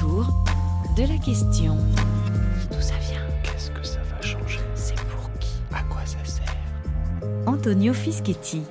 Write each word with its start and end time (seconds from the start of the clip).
autour 0.00 0.26
de 0.96 1.02
la 1.02 1.18
question. 1.18 1.76
D'où 2.70 2.80
ça 2.80 2.94
vient? 3.08 3.20
Qu'est-ce 3.42 3.70
que 3.70 3.82
ça 3.82 3.98
va 4.10 4.20
changer? 4.22 4.60
C'est 4.74 4.94
pour 4.94 5.30
qui? 5.38 5.62
À 5.72 5.82
quoi 5.82 6.00
ça 6.04 6.18
sert? 6.24 6.44
Antonio 7.46 7.92
Fischetti. 7.92 8.62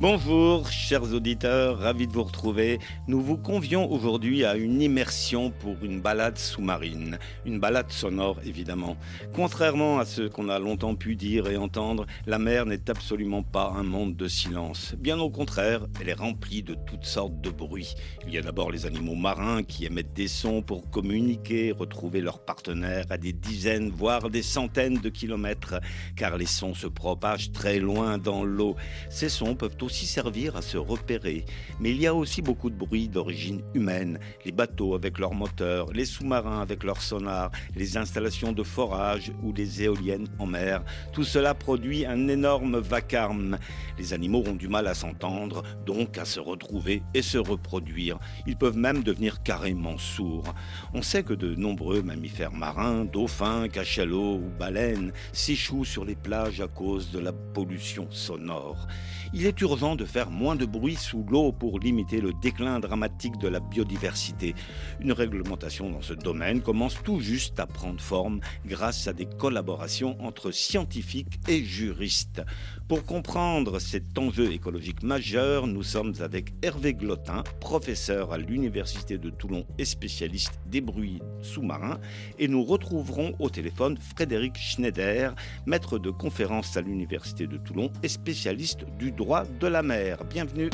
Bonjour, 0.00 0.70
chers 0.70 1.12
auditeurs, 1.12 1.80
ravi 1.80 2.06
de 2.06 2.12
vous 2.12 2.22
retrouver. 2.22 2.78
Nous 3.08 3.20
vous 3.20 3.36
convions 3.36 3.90
aujourd'hui 3.90 4.44
à 4.44 4.54
une 4.54 4.80
immersion 4.80 5.50
pour 5.50 5.74
une 5.82 6.00
balade 6.00 6.38
sous-marine, 6.38 7.18
une 7.44 7.58
balade 7.58 7.90
sonore 7.90 8.38
évidemment. 8.46 8.96
Contrairement 9.34 9.98
à 9.98 10.04
ce 10.04 10.22
qu'on 10.28 10.50
a 10.50 10.60
longtemps 10.60 10.94
pu 10.94 11.16
dire 11.16 11.48
et 11.48 11.56
entendre, 11.56 12.06
la 12.26 12.38
mer 12.38 12.64
n'est 12.64 12.88
absolument 12.88 13.42
pas 13.42 13.72
un 13.76 13.82
monde 13.82 14.14
de 14.14 14.28
silence. 14.28 14.94
Bien 14.96 15.18
au 15.18 15.30
contraire, 15.30 15.88
elle 16.00 16.10
est 16.10 16.14
remplie 16.14 16.62
de 16.62 16.76
toutes 16.86 17.04
sortes 17.04 17.40
de 17.40 17.50
bruits. 17.50 17.94
Il 18.24 18.32
y 18.32 18.38
a 18.38 18.42
d'abord 18.42 18.70
les 18.70 18.86
animaux 18.86 19.16
marins 19.16 19.64
qui 19.64 19.84
émettent 19.84 20.14
des 20.14 20.28
sons 20.28 20.62
pour 20.62 20.90
communiquer, 20.90 21.72
retrouver 21.72 22.20
leurs 22.20 22.44
partenaires 22.44 23.06
à 23.10 23.18
des 23.18 23.32
dizaines, 23.32 23.90
voire 23.90 24.30
des 24.30 24.42
centaines 24.42 25.00
de 25.00 25.08
kilomètres, 25.08 25.80
car 26.14 26.36
les 26.36 26.46
sons 26.46 26.74
se 26.74 26.86
propagent 26.86 27.50
très 27.50 27.80
loin 27.80 28.16
dans 28.16 28.44
l'eau. 28.44 28.76
Ces 29.10 29.28
sons 29.28 29.56
peuvent 29.56 29.74
aussi 29.80 29.87
servir 29.88 30.56
à 30.56 30.62
se 30.62 30.76
repérer. 30.76 31.44
Mais 31.80 31.90
il 31.90 32.00
y 32.00 32.06
a 32.06 32.14
aussi 32.14 32.42
beaucoup 32.42 32.70
de 32.70 32.76
bruits 32.76 33.08
d'origine 33.08 33.62
humaine. 33.74 34.18
Les 34.44 34.52
bateaux 34.52 34.94
avec 34.94 35.18
leurs 35.18 35.34
moteurs, 35.34 35.92
les 35.92 36.04
sous-marins 36.04 36.60
avec 36.60 36.84
leurs 36.84 37.02
sonars, 37.02 37.50
les 37.74 37.96
installations 37.96 38.52
de 38.52 38.62
forage 38.62 39.32
ou 39.42 39.52
les 39.52 39.82
éoliennes 39.82 40.28
en 40.38 40.46
mer. 40.46 40.82
Tout 41.12 41.24
cela 41.24 41.54
produit 41.54 42.06
un 42.06 42.28
énorme 42.28 42.78
vacarme. 42.78 43.58
Les 43.98 44.12
animaux 44.12 44.44
ont 44.46 44.54
du 44.54 44.68
mal 44.68 44.86
à 44.86 44.94
s'entendre, 44.94 45.62
donc 45.86 46.18
à 46.18 46.24
se 46.24 46.40
retrouver 46.40 47.02
et 47.14 47.22
se 47.22 47.38
reproduire. 47.38 48.18
Ils 48.46 48.56
peuvent 48.56 48.76
même 48.76 49.02
devenir 49.02 49.42
carrément 49.42 49.98
sourds. 49.98 50.54
On 50.94 51.02
sait 51.02 51.22
que 51.22 51.34
de 51.34 51.54
nombreux 51.54 52.02
mammifères 52.02 52.52
marins, 52.52 53.04
dauphins, 53.04 53.68
cachalots 53.68 54.36
ou 54.36 54.50
baleines 54.58 55.12
s'échouent 55.32 55.84
sur 55.84 56.04
les 56.04 56.16
plages 56.16 56.60
à 56.60 56.68
cause 56.68 57.10
de 57.10 57.18
la 57.18 57.32
pollution 57.32 58.06
sonore. 58.10 58.86
Il 59.34 59.44
est 59.44 59.60
urgent 59.60 59.94
de 59.94 60.06
faire 60.06 60.30
moins 60.30 60.56
de 60.56 60.64
bruit 60.64 60.96
sous 60.96 61.22
l'eau 61.28 61.52
pour 61.52 61.78
limiter 61.78 62.20
le 62.20 62.32
déclin 62.32 62.80
dramatique 62.80 63.36
de 63.38 63.48
la 63.48 63.60
biodiversité. 63.60 64.54
Une 65.00 65.12
réglementation 65.12 65.90
dans 65.90 66.00
ce 66.00 66.14
domaine 66.14 66.62
commence 66.62 66.96
tout 67.02 67.20
juste 67.20 67.60
à 67.60 67.66
prendre 67.66 68.00
forme 68.00 68.40
grâce 68.64 69.06
à 69.06 69.12
des 69.12 69.26
collaborations 69.26 70.16
entre 70.24 70.50
scientifiques 70.50 71.40
et 71.46 71.62
juristes. 71.62 72.42
Pour 72.88 73.04
comprendre 73.04 73.80
cet 73.80 74.18
enjeu 74.18 74.50
écologique 74.50 75.02
majeur, 75.02 75.66
nous 75.66 75.82
sommes 75.82 76.14
avec 76.20 76.54
Hervé 76.62 76.94
Glotin, 76.94 77.44
professeur 77.60 78.32
à 78.32 78.38
l'Université 78.38 79.18
de 79.18 79.28
Toulon 79.28 79.66
et 79.76 79.84
spécialiste 79.84 80.58
des 80.64 80.80
bruits 80.80 81.20
sous-marins, 81.42 82.00
et 82.38 82.48
nous 82.48 82.64
retrouverons 82.64 83.34
au 83.40 83.50
téléphone 83.50 83.98
Frédéric 83.98 84.56
Schneider, 84.56 85.34
maître 85.66 85.98
de 85.98 86.10
conférence 86.10 86.78
à 86.78 86.80
l'Université 86.80 87.46
de 87.46 87.58
Toulon 87.58 87.90
et 88.02 88.08
spécialiste 88.08 88.86
du 88.98 89.12
droit 89.12 89.44
de 89.44 89.66
la 89.66 89.82
mer. 89.82 90.24
Bienvenue. 90.24 90.70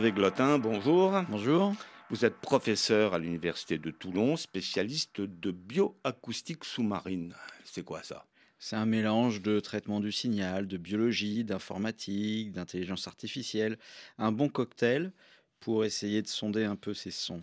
Hervé 0.00 0.12
Glotin, 0.12 0.58
bonjour. 0.58 1.12
Bonjour. 1.28 1.74
Vous 2.08 2.24
êtes 2.24 2.36
professeur 2.36 3.12
à 3.12 3.18
l'Université 3.18 3.76
de 3.76 3.90
Toulon, 3.90 4.38
spécialiste 4.38 5.20
de 5.20 5.50
bioacoustique 5.50 6.64
sous-marine. 6.64 7.34
C'est 7.66 7.84
quoi 7.84 8.02
ça? 8.02 8.24
C'est 8.58 8.76
un 8.76 8.86
mélange 8.86 9.42
de 9.42 9.60
traitement 9.60 10.00
du 10.00 10.10
signal, 10.10 10.66
de 10.66 10.78
biologie, 10.78 11.44
d'informatique, 11.44 12.50
d'intelligence 12.52 13.08
artificielle. 13.08 13.78
Un 14.16 14.32
bon 14.32 14.48
cocktail 14.48 15.12
pour 15.60 15.84
essayer 15.84 16.22
de 16.22 16.28
sonder 16.28 16.64
un 16.64 16.76
peu 16.76 16.94
ces 16.94 17.10
sons. 17.10 17.42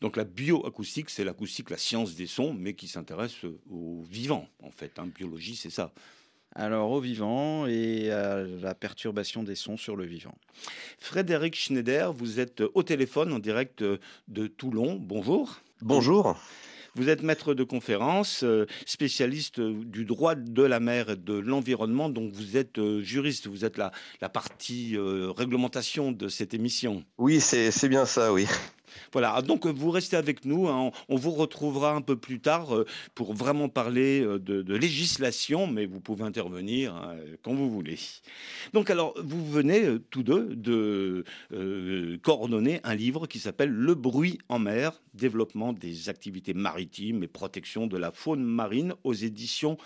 Donc 0.00 0.16
la 0.16 0.24
bioacoustique, 0.24 1.10
c'est 1.10 1.22
l'acoustique, 1.22 1.68
la 1.68 1.76
science 1.76 2.14
des 2.14 2.26
sons, 2.26 2.54
mais 2.54 2.72
qui 2.72 2.88
s'intéresse 2.88 3.44
au 3.70 4.02
vivant, 4.08 4.48
en 4.62 4.70
fait. 4.70 4.98
Hein. 4.98 5.08
Biologie, 5.14 5.54
c'est 5.54 5.68
ça. 5.68 5.92
Alors 6.56 6.92
au 6.92 7.00
vivant 7.00 7.66
et 7.66 8.12
à 8.12 8.44
la 8.44 8.74
perturbation 8.76 9.42
des 9.42 9.56
sons 9.56 9.76
sur 9.76 9.96
le 9.96 10.04
vivant. 10.04 10.36
Frédéric 11.00 11.56
Schneider, 11.56 12.12
vous 12.12 12.38
êtes 12.38 12.62
au 12.74 12.84
téléphone 12.84 13.32
en 13.32 13.40
direct 13.40 13.82
de 14.28 14.46
Toulon. 14.46 14.94
Bonjour. 15.00 15.60
Bonjour. 15.82 16.36
Vous 16.94 17.08
êtes 17.08 17.24
maître 17.24 17.54
de 17.54 17.64
conférence, 17.64 18.44
spécialiste 18.86 19.60
du 19.60 20.04
droit 20.04 20.36
de 20.36 20.62
la 20.62 20.78
mer 20.78 21.10
et 21.10 21.16
de 21.16 21.34
l'environnement, 21.34 22.08
donc 22.08 22.30
vous 22.30 22.56
êtes 22.56 22.80
juriste, 23.00 23.48
vous 23.48 23.64
êtes 23.64 23.76
la, 23.76 23.90
la 24.20 24.28
partie 24.28 24.96
réglementation 24.96 26.12
de 26.12 26.28
cette 26.28 26.54
émission. 26.54 27.02
Oui, 27.18 27.40
c'est 27.40 27.88
bien 27.88 28.06
ça, 28.06 28.32
oui. 28.32 28.46
Voilà, 29.12 29.40
donc 29.42 29.66
vous 29.66 29.90
restez 29.90 30.16
avec 30.16 30.44
nous, 30.44 30.68
hein. 30.68 30.90
on, 31.08 31.16
vous 31.16 31.30
retrouvera 31.30 31.94
un 31.94 32.00
peu 32.00 32.16
plus 32.16 32.40
tard 32.40 32.68
pour 33.14 33.34
vraiment 33.34 33.68
parler 33.68 34.20
de, 34.20 34.38
de 34.62 34.74
législation, 34.74 35.66
mais 35.66 35.86
vous 35.86 36.00
pouvez 36.00 36.24
intervenir 36.24 36.94
hein, 36.94 37.16
quand 37.42 37.54
vous 37.54 37.70
voulez. 37.70 37.98
Donc 38.72 38.90
alors, 38.90 39.14
vous 39.22 39.44
venez 39.44 39.98
tous 40.10 40.22
deux 40.22 40.54
de 40.54 41.24
euh, 41.52 42.18
coordonner 42.22 42.80
un 42.84 42.94
livre 42.94 43.26
qui 43.26 43.38
s'appelle 43.38 43.70
Le 43.70 43.94
bruit 43.94 44.38
en 44.48 44.58
mer, 44.58 45.00
développement 45.14 45.72
des 45.72 46.08
activités 46.08 46.54
maritimes 46.54 47.22
et 47.22 47.28
protection 47.28 47.86
de 47.86 47.96
la 47.96 48.10
faune 48.10 48.42
marine 48.42 48.94
aux 49.04 49.14
éditions 49.14 49.78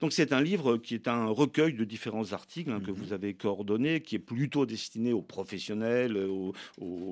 donc 0.00 0.12
c'est 0.12 0.32
un 0.32 0.40
livre 0.40 0.76
qui 0.76 0.94
est 0.94 1.08
un 1.08 1.26
recueil 1.26 1.72
de 1.74 1.84
différents 1.84 2.32
articles 2.32 2.70
hein, 2.70 2.80
que 2.84 2.90
vous 2.90 3.12
avez 3.12 3.34
coordonnés, 3.34 4.00
qui 4.00 4.16
est 4.16 4.20
plutôt 4.20 4.66
destiné 4.66 5.12
aux 5.12 5.22
professionnels, 5.22 6.16
aux, 6.16 6.54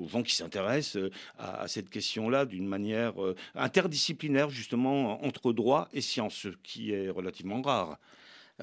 gens 0.07 0.23
qui 0.23 0.35
s'intéressent 0.35 1.11
à, 1.37 1.61
à, 1.61 1.67
cette 1.67 1.89
question-là 1.89 2.45
d'une 2.45 2.67
manière 2.67 3.13
interdisciplinaire, 3.55 4.49
justement, 4.49 5.23
entre 5.25 5.53
droit 5.53 5.89
et 5.93 6.01
science, 6.01 6.33
ce 6.35 6.49
qui 6.63 6.91
est 6.91 7.09
relativement 7.09 7.61
rare. 7.61 7.97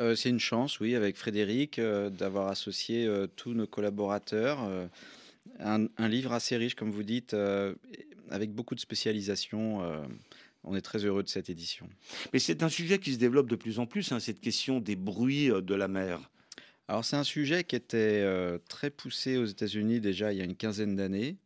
Euh, 0.00 0.14
c'est 0.16 0.28
une 0.28 0.40
chance, 0.40 0.80
oui, 0.80 0.94
avec 0.94 1.16
Frédéric, 1.16 1.78
euh, 1.78 2.10
d'avoir 2.10 2.48
associé 2.48 3.06
euh, 3.06 3.26
tous 3.36 3.54
nos 3.54 3.66
collaborateurs. 3.66 4.58
Un, 5.60 5.86
un, 5.98 6.08
livre 6.08 6.32
assez 6.32 6.56
riche, 6.56 6.74
comme 6.74 6.90
vous 6.90 7.02
dites, 7.02 7.36
avec 8.30 8.50
beaucoup 8.50 8.74
de 8.74 8.80
spécialisation 8.80 9.82
on 10.64 10.74
est 10.74 10.80
très 10.80 11.04
heureux 11.04 11.22
de 11.22 11.28
cette 11.28 11.50
édition. 11.50 11.88
Mais 12.32 12.38
c'est 12.38 12.62
un 12.62 12.68
sujet 12.68 12.98
qui 12.98 13.12
se 13.12 13.18
développe 13.18 13.48
de 13.48 13.56
plus 13.56 13.78
en 13.78 13.86
plus, 13.86 14.12
hein, 14.12 14.20
cette 14.20 14.40
question 14.40 14.80
des 14.80 14.96
bruits 14.96 15.48
de 15.48 15.74
la 15.74 15.88
mer. 15.88 16.30
Alors 16.88 17.04
c'est 17.04 17.16
un 17.16 17.24
sujet 17.24 17.64
qui 17.64 17.76
était 17.76 18.20
euh, 18.22 18.58
très 18.68 18.90
poussé 18.90 19.38
aux 19.38 19.46
États-Unis 19.46 20.00
déjà 20.00 20.32
il 20.32 20.38
y 20.38 20.42
a 20.42 20.44
une 20.44 20.56
quinzaine 20.56 20.96
d'années 20.96 21.38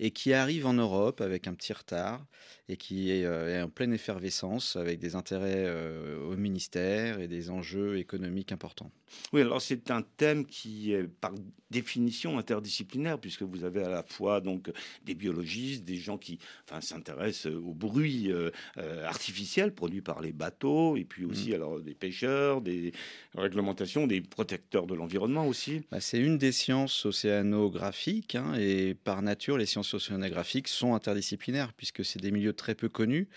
et 0.00 0.10
qui 0.10 0.32
arrive 0.32 0.66
en 0.66 0.72
Europe 0.72 1.20
avec 1.20 1.46
un 1.46 1.54
petit 1.54 1.72
retard 1.72 2.26
et 2.72 2.76
qui 2.76 3.10
est, 3.10 3.24
euh, 3.24 3.58
est 3.58 3.62
en 3.62 3.68
pleine 3.68 3.92
effervescence 3.92 4.76
avec 4.76 4.98
des 4.98 5.14
intérêts 5.14 5.64
euh, 5.66 6.18
au 6.26 6.36
ministère 6.36 7.20
et 7.20 7.28
des 7.28 7.50
enjeux 7.50 7.98
économiques 7.98 8.50
importants. 8.50 8.90
Oui, 9.32 9.42
alors 9.42 9.60
c'est 9.60 9.90
un 9.90 10.02
thème 10.02 10.46
qui 10.46 10.92
est 10.92 11.06
par 11.06 11.32
définition 11.70 12.38
interdisciplinaire 12.38 13.18
puisque 13.18 13.42
vous 13.42 13.64
avez 13.64 13.82
à 13.82 13.90
la 13.90 14.02
fois 14.02 14.40
donc 14.40 14.70
des 15.04 15.14
biologistes, 15.14 15.84
des 15.84 15.96
gens 15.96 16.16
qui 16.16 16.38
enfin, 16.68 16.80
s'intéressent 16.80 17.52
au 17.52 17.74
bruit 17.74 18.30
euh, 18.30 18.50
artificiel 19.04 19.74
produit 19.74 20.00
par 20.00 20.20
les 20.20 20.32
bateaux 20.32 20.96
et 20.96 21.04
puis 21.04 21.24
aussi 21.24 21.50
mmh. 21.50 21.54
alors 21.54 21.80
des 21.80 21.94
pêcheurs, 21.94 22.62
des 22.62 22.92
réglementations, 23.34 24.06
des 24.06 24.22
protecteurs 24.22 24.86
de 24.86 24.94
l'environnement 24.94 25.46
aussi. 25.46 25.82
Bah, 25.90 26.00
c'est 26.00 26.20
une 26.20 26.38
des 26.38 26.52
sciences 26.52 27.04
océanographiques 27.04 28.34
hein, 28.34 28.54
et 28.54 28.94
par 28.94 29.20
nature 29.20 29.58
les 29.58 29.66
sciences 29.66 29.92
océanographiques 29.92 30.68
sont 30.68 30.94
interdisciplinaires 30.94 31.74
puisque 31.74 32.04
c'est 32.04 32.20
des 32.20 32.30
milieux 32.30 32.54
très 32.62 32.76
peu 32.76 32.88
connus, 32.88 33.28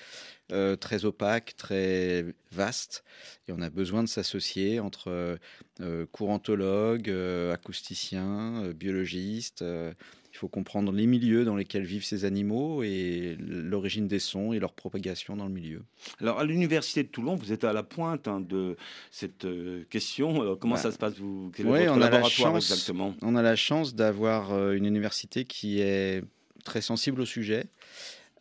euh, 0.52 0.76
très 0.76 1.04
opaques, 1.04 1.56
très 1.58 2.24
vastes. 2.52 3.04
Et 3.48 3.52
on 3.52 3.60
a 3.60 3.72
besoin 3.72 4.04
de 4.04 4.08
s'associer 4.08 4.80
entre 4.80 5.40
euh, 5.82 6.06
courantologues, 6.12 7.10
euh, 7.10 7.52
acousticiens, 7.52 8.64
euh, 8.64 8.74
biologistes. 8.74 9.64
il 9.64 10.38
faut 10.38 10.48
comprendre 10.48 10.92
les 10.92 11.08
milieux 11.08 11.44
dans 11.44 11.56
lesquels 11.56 11.86
vivent 11.86 12.06
ces 12.06 12.24
animaux 12.24 12.84
et 12.84 13.36
l'origine 13.40 14.08
des 14.08 14.20
sons 14.20 14.54
et 14.54 14.60
leur 14.60 14.74
propagation 14.74 15.36
dans 15.36 15.46
le 15.46 15.52
milieu. 15.52 15.82
Alors, 16.22 16.40
à 16.40 16.44
l'Université 16.44 17.02
de 17.02 17.08
Toulon, 17.08 17.36
vous 17.36 17.52
êtes 17.52 17.64
à 17.64 17.74
la 17.74 17.82
pointe 17.82 18.28
hein, 18.28 18.42
de 18.42 18.78
cette 19.10 19.48
question. 19.90 20.56
comment 20.58 20.76
bah, 20.76 20.82
ça 20.82 20.92
se 20.92 21.00
passe 21.00 21.16
vous, 21.18 21.52
Quel 21.56 21.66
votre 21.66 21.82
on 21.82 21.98
laboratoire 21.98 22.14
a 22.14 22.20
la 22.20 22.30
chance, 22.30 22.72
exactement? 22.72 23.16
On 23.24 23.36
a 23.36 23.42
la 23.42 23.56
chance 23.56 23.96
d'avoir 23.96 24.72
une 24.74 24.86
université 24.86 25.46
qui 25.46 25.80
est 25.80 26.24
très 26.64 26.82
sensible 26.82 27.22
au 27.22 27.26
sujet 27.26 27.66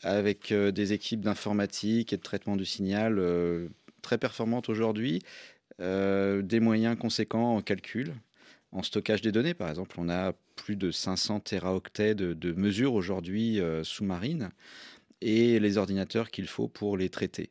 avec 0.04 0.52
euh, 0.52 0.70
des 0.70 0.92
équipes 0.92 1.22
d'informatique 1.22 2.12
et 2.12 2.16
de 2.16 2.22
traitement 2.22 2.56
du 2.56 2.66
signal 2.66 3.18
euh, 3.18 3.68
très 4.02 4.18
performantes 4.18 4.68
aujourd'hui, 4.68 5.22
euh, 5.80 6.42
des 6.42 6.60
moyens 6.60 6.96
conséquents 6.96 7.56
en 7.56 7.62
calcul, 7.62 8.14
en 8.70 8.82
stockage 8.82 9.22
des 9.22 9.32
données. 9.32 9.54
Par 9.54 9.70
exemple, 9.70 9.96
on 9.98 10.08
a 10.10 10.34
plus 10.56 10.76
de 10.76 10.90
500 10.90 11.40
téraoctets 11.40 12.14
de, 12.14 12.34
de 12.34 12.52
mesures 12.52 12.94
aujourd'hui 12.94 13.60
sous-marines 13.82 14.50
et 15.20 15.58
les 15.58 15.78
ordinateurs 15.78 16.30
qu'il 16.30 16.46
faut 16.46 16.68
pour 16.68 16.96
les 16.96 17.08
traiter. 17.08 17.50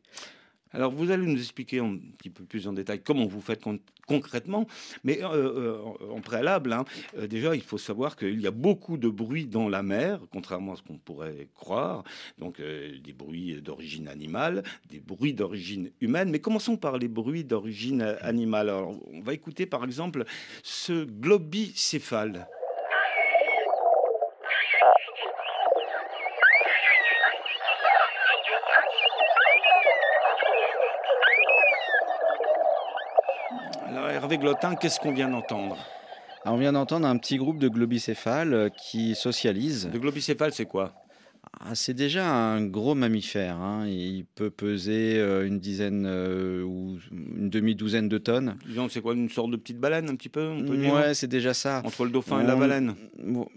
Alors, 0.73 0.91
vous 0.91 1.11
allez 1.11 1.25
nous 1.25 1.37
expliquer 1.37 1.79
un 1.79 1.97
petit 2.17 2.29
peu 2.29 2.43
plus 2.43 2.67
en 2.67 2.73
détail 2.73 3.01
comment 3.03 3.25
vous 3.25 3.41
faites 3.41 3.61
con- 3.61 3.79
concrètement, 4.07 4.67
mais 5.03 5.23
euh, 5.23 5.27
euh, 5.27 5.77
en 6.11 6.19
préalable, 6.19 6.73
hein, 6.73 6.83
euh, 7.17 7.27
déjà, 7.27 7.55
il 7.55 7.61
faut 7.61 7.77
savoir 7.77 8.15
qu'il 8.15 8.41
y 8.41 8.47
a 8.47 8.51
beaucoup 8.51 8.97
de 8.97 9.07
bruit 9.07 9.45
dans 9.45 9.69
la 9.69 9.83
mer, 9.83 10.19
contrairement 10.31 10.73
à 10.73 10.75
ce 10.75 10.81
qu'on 10.81 10.97
pourrait 10.97 11.47
croire, 11.53 12.03
donc 12.39 12.59
des 12.59 13.13
bruits 13.13 13.61
d'origine 13.61 14.07
animale, 14.07 14.63
des 14.89 14.99
bruits 14.99 15.33
d'origine 15.33 15.91
humaine, 16.01 16.29
mais 16.29 16.39
commençons 16.39 16.75
par 16.75 16.97
les 16.97 17.07
bruits 17.07 17.43
d'origine 17.43 18.01
animale. 18.21 18.69
Alors, 18.69 18.95
on 19.11 19.21
va 19.21 19.33
écouter 19.33 19.65
par 19.65 19.83
exemple 19.83 20.25
ce 20.63 21.05
globicéphale. 21.05 22.47
Hervé 34.23 34.37
Glotin, 34.37 34.75
qu'est-ce 34.75 35.01
qu'on 35.01 35.11
vient 35.11 35.27
d'entendre? 35.27 35.75
Alors, 36.45 36.55
on 36.55 36.57
vient 36.57 36.71
d'entendre 36.71 37.05
un 37.05 37.17
petit 37.17 37.35
groupe 37.35 37.59
de 37.59 37.67
globicéphales 37.67 38.53
euh, 38.53 38.69
qui 38.69 39.15
socialisent. 39.15 39.89
Le 39.91 39.99
globicéphale, 39.99 40.53
c'est 40.53 40.65
quoi? 40.65 40.93
Ah, 41.59 41.75
c'est 41.75 41.93
déjà 41.93 42.33
un 42.33 42.65
gros 42.65 42.95
mammifère. 42.95 43.57
hein. 43.57 43.85
Il 43.85 44.23
peut 44.33 44.49
peser 44.49 45.17
euh, 45.17 45.45
une 45.45 45.59
dizaine 45.59 46.05
euh, 46.07 46.63
ou 46.63 46.99
une 47.11 47.49
demi-douzaine 47.49 48.07
de 48.07 48.17
tonnes. 48.17 48.55
Disons, 48.65 48.87
c'est 48.87 49.01
quoi 49.01 49.13
une 49.13 49.27
sorte 49.27 49.51
de 49.51 49.57
petite 49.57 49.77
baleine, 49.79 50.09
un 50.09 50.15
petit 50.15 50.29
peu 50.29 50.47
on 50.47 50.63
peut 50.63 50.77
dire? 50.77 50.93
Ouais, 50.93 51.13
c'est 51.13 51.27
déjà 51.27 51.53
ça. 51.53 51.81
Entre 51.83 52.05
le 52.05 52.11
dauphin 52.11 52.39
et 52.39 52.47
la 52.47 52.55
baleine? 52.55 52.95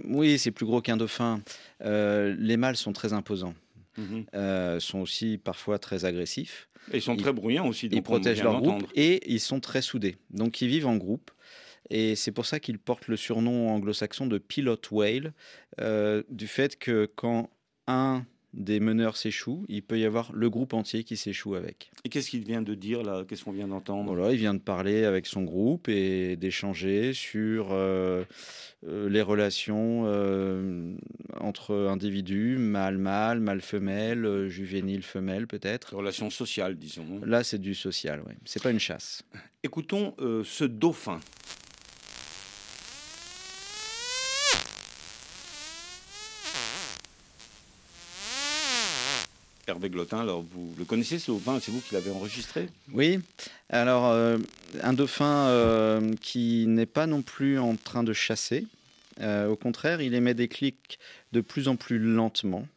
Oui, 0.05 0.37
c'est 0.37 0.51
plus 0.51 0.67
gros 0.67 0.81
qu'un 0.81 0.97
dauphin. 0.97 1.43
Euh, 1.85 2.35
les 2.41 2.57
mâles 2.57 2.77
sont 2.77 2.93
très 2.93 3.13
imposants. 3.13 3.55
Mhm. 3.99 4.27
Euh, 4.35 4.79
sont 4.81 5.01
aussi 5.01 5.39
parfois 5.39 5.79
très 5.79 6.05
agressifs. 6.05 6.69
Et 6.93 6.99
ils 6.99 7.03
sont 7.03 7.15
Ils- 7.15 7.23
très 7.23 7.33
bruyants 7.33 7.67
aussi. 7.69 7.87
Ils 7.87 7.91
donc 7.97 8.05
protègent 8.05 8.43
leur 8.43 8.61
groupe 8.61 8.85
et 8.95 9.21
ils 9.33 9.41
sont 9.41 9.61
très 9.61 9.83
soudés. 9.83 10.17
Donc 10.31 10.61
ils 10.61 10.69
vivent 10.69 10.87
en 10.87 10.97
groupe. 10.97 11.31
Et 11.91 12.17
c'est 12.17 12.33
pour 12.33 12.47
ça 12.47 12.59
qu'ils 12.61 12.79
portent 12.79 13.07
le 13.09 13.17
surnom 13.17 13.71
anglo-saxon 13.71 14.27
de 14.27 14.39
pilot 14.39 14.77
whale, 14.91 15.33
euh, 15.81 16.23
du 16.29 16.47
fait 16.49 16.77
que 16.79 17.07
quand 17.15 17.49
un 17.87 18.25
des 18.57 18.81
meneurs 18.81 19.17
s'échoue, 19.17 19.65
il 19.69 19.83
peut 19.83 19.99
y 19.99 20.05
avoir 20.05 20.33
le 20.33 20.51
groupe 20.51 20.73
entier 20.73 21.05
qui 21.05 21.17
s'échoue 21.17 21.55
avec. 21.55 21.91
Et 22.05 22.09
qu'est-ce 22.09 22.31
qu'il 22.31 22.45
vient 22.45 22.63
de 22.63 22.75
dire 22.75 23.03
là? 23.03 23.25
Qu'est-ce 23.29 23.45
qu'on 23.45 23.53
vient 23.53 23.69
d'entendre? 23.69 24.13
Voilà, 24.15 24.33
il 24.33 24.39
vient 24.39 24.55
de 24.55 24.61
parler 24.61 25.05
avec 25.05 25.27
son 25.27 25.43
groupe 25.43 25.89
et 25.89 26.37
d'échanger 26.37 27.13
sur 27.13 27.69
euh, 27.71 28.25
euh, 28.87 29.09
les 29.09 29.23
relations 29.23 30.05
euh, 30.07 30.95
entre 31.39 31.75
individus, 31.75 32.57
mâle-mâle, 32.59 33.41
mâle-femelle, 33.41 34.49
juvénile-femelle 34.49 35.47
peut-être. 35.47 35.95
Relation 35.95 36.31
sociale, 36.31 36.77
disons. 36.77 37.21
Là, 37.25 37.45
c'est 37.45 37.61
du 37.61 37.75
social, 37.75 38.23
ouais. 38.23 38.37
C'est 38.45 38.63
pas 38.63 38.71
une 38.71 38.81
chasse. 38.81 39.23
Écoutons 39.63 40.15
euh, 40.21 40.43
ce 40.45 40.65
dauphin. 40.65 41.21
Hervé 49.69 49.91
Glotin, 49.91 50.21
alors 50.21 50.43
vous 50.43 50.73
le 50.79 50.85
connaissez 50.85 51.19
ce 51.19 51.33
dauphin 51.33 51.59
C'est 51.61 51.73
vous 51.73 51.81
qui 51.81 51.95
l'avez 51.95 52.11
enregistré? 52.11 52.69
Oui, 52.93 53.19
alors 53.69 54.07
euh, 54.07 54.39
un 54.81 54.93
dauphin 54.93 55.49
euh, 55.49 56.15
qui 56.21 56.67
n'est 56.69 56.87
pas 56.87 57.09
non 57.09 57.23
plus 57.23 57.59
en 57.59 57.75
train 57.75 58.05
de 58.05 58.13
chasser. 58.13 58.65
Euh, 59.21 59.49
au 59.49 59.57
contraire, 59.57 60.01
il 60.01 60.15
émet 60.15 60.35
des 60.35 60.47
clics 60.47 61.01
de 61.33 61.41
plus 61.41 61.67
en 61.67 61.75
plus 61.75 61.99
lentement, 61.99 62.69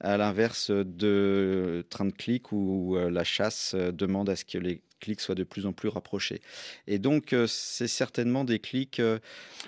à 0.00 0.18
l'inverse 0.18 0.70
de 0.70 1.86
train 1.88 2.04
de 2.04 2.12
clics 2.12 2.52
où 2.52 2.96
la 2.96 3.24
chasse 3.24 3.74
demande 3.74 4.28
à 4.28 4.36
ce 4.36 4.44
que 4.44 4.58
les 4.58 4.82
clics 5.00 5.20
soient 5.20 5.34
de 5.34 5.44
plus 5.44 5.64
en 5.64 5.72
plus 5.72 5.88
rapprochés. 5.88 6.42
Et 6.86 6.98
donc, 6.98 7.34
c'est 7.46 7.88
certainement 7.88 8.44
des 8.44 8.58
clics 8.58 9.00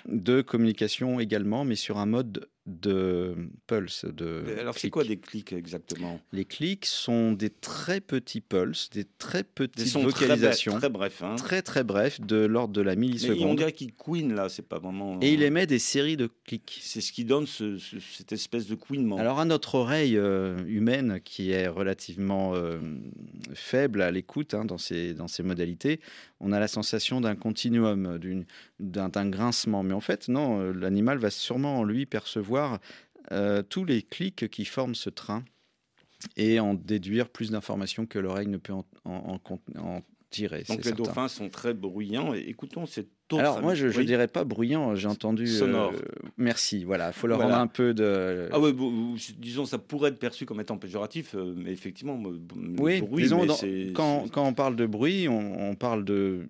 de 0.05 0.41
communication 0.41 1.19
également, 1.19 1.65
mais 1.65 1.75
sur 1.75 1.97
un 1.97 2.05
mode 2.05 2.47
de 2.65 3.35
pulse. 3.67 4.05
De 4.05 4.43
Alors 4.59 4.75
c'est 4.77 4.89
quoi 4.89 5.03
des 5.03 5.17
clics 5.17 5.53
exactement? 5.53 6.19
Les 6.31 6.45
clics 6.45 6.85
sont 6.87 7.31
des 7.31 7.49
très 7.51 8.01
petits 8.01 8.41
pulses, 8.41 8.89
des 8.89 9.05
très 9.19 9.43
Des 9.43 9.47
petites 9.53 9.93
très, 9.93 10.01
vocalisations 10.03 10.71
brefs, 10.73 10.81
très 10.81 10.89
brefs. 10.89 11.23
hein. 11.23 11.35
très 11.35 11.61
très 11.61 11.83
bref, 11.83 12.19
de 12.21 12.37
l'ordre 12.37 12.73
de 12.73 12.81
la 12.81 12.95
Mais 12.95 13.05
on 13.05 13.09
milliseconde. 13.09 13.57
dirait 13.57 13.71
qu'il 13.71 13.93
queen 13.93 14.33
là, 14.33 14.49
c'est 14.49 14.67
pas 14.67 14.79
vraiment. 14.79 15.19
Et 15.21 15.33
il 15.33 15.43
émet 15.43 15.67
des 15.67 15.77
séries 15.79 16.17
de 16.17 16.27
clics. 16.45 16.79
C'est 16.81 17.01
ce 17.01 17.11
qui 17.11 17.23
donne 17.23 17.45
ce- 17.45 17.77
ce- 17.77 17.99
cette 17.99 18.31
espèce 18.31 18.65
de 18.67 18.75
couinement. 18.75 19.17
Alors 19.17 19.39
à 19.39 19.45
notre 19.45 19.75
oreille 19.75 20.17
euh, 20.17 20.57
humaine, 20.65 21.19
qui 21.23 21.51
est 21.51 21.67
relativement 21.67 22.55
euh, 22.55 22.79
faible 23.53 24.01
à 24.01 24.09
l'écoute 24.11 24.53
hein, 24.55 24.65
dans, 24.65 24.77
ces, 24.79 25.13
dans 25.13 25.27
ces 25.27 25.43
modalités, 25.43 25.99
on 26.39 26.51
a 26.51 26.59
la 26.59 26.67
sensation 26.67 27.21
d'un 27.21 27.35
continuum, 27.35 28.19
d'un 28.79 29.29
grincement. 29.29 29.83
Mais 29.83 29.93
en 29.93 30.01
fait, 30.01 30.27
non, 30.27 30.59
euh, 30.61 30.71
l'animal 30.73 31.17
va 31.17 31.29
sûrement 31.29 31.79
en 31.79 31.83
lui 31.83 32.05
percevoir 32.05 32.79
euh, 33.31 33.63
tous 33.63 33.85
les 33.85 34.01
clics 34.03 34.49
qui 34.49 34.65
forment 34.65 34.95
ce 34.95 35.09
train 35.09 35.43
et 36.37 36.59
en 36.59 36.73
déduire 36.73 37.29
plus 37.29 37.51
d'informations 37.51 38.05
que 38.05 38.19
l'oreille 38.19 38.47
ne 38.47 38.57
peut 38.57 38.73
en, 38.73 38.85
en- 39.05 39.39
en- 39.49 39.59
en 39.79 40.01
tirer. 40.29 40.63
Donc 40.67 40.77
les 40.77 40.83
certain. 40.83 41.03
dauphins 41.03 41.27
sont 41.27 41.49
très 41.49 41.73
bruyants. 41.73 42.33
Et 42.33 42.39
écoutons 42.39 42.85
cet 42.85 43.05
autre. 43.07 43.14
Alors 43.31 43.61
moi 43.61 43.73
je, 43.73 43.87
Oui. 43.87 44.05
dirais 44.05 44.27
pas 44.27 44.43
bruyant, 44.43 44.93
j'ai 44.95 45.07
entendu 45.07 45.45
euh, 45.45 45.59
Sonore. 45.59 45.93
merci, 46.37 46.83
voilà, 46.83 47.11
faut 47.11 47.25
leur 47.27 47.37
Voilà. 47.37 47.53
rendre 47.55 47.63
un 47.63 47.67
peu 47.67 47.93
de. 47.93 48.47
Ah 48.51 48.59
ouais, 48.59 48.71
bon, 48.71 49.15
disons 49.39 49.65
ça 49.65 49.79
pourrait 49.79 50.09
être 50.09 50.19
perçu 50.19 50.45
comme 50.45 50.61
étant 50.61 50.77
péjoratif, 50.77 51.33
euh, 51.35 51.53
mais 51.57 51.71
effectivement, 51.71 52.17
me- 52.17 52.39
me- 52.55 52.79
oui, 52.79 53.01
bruit, 53.01 53.23
disons 53.23 53.41
mais 53.41 53.47
dans- 53.47 53.93
quand, 53.93 54.25
quand 54.31 54.45
on 54.45 54.53
parle 54.53 54.75
de 54.75 54.85
bruit, 54.85 55.27
on, 55.27 55.69
on 55.71 55.75
parle 55.75 56.05
de 56.05 56.47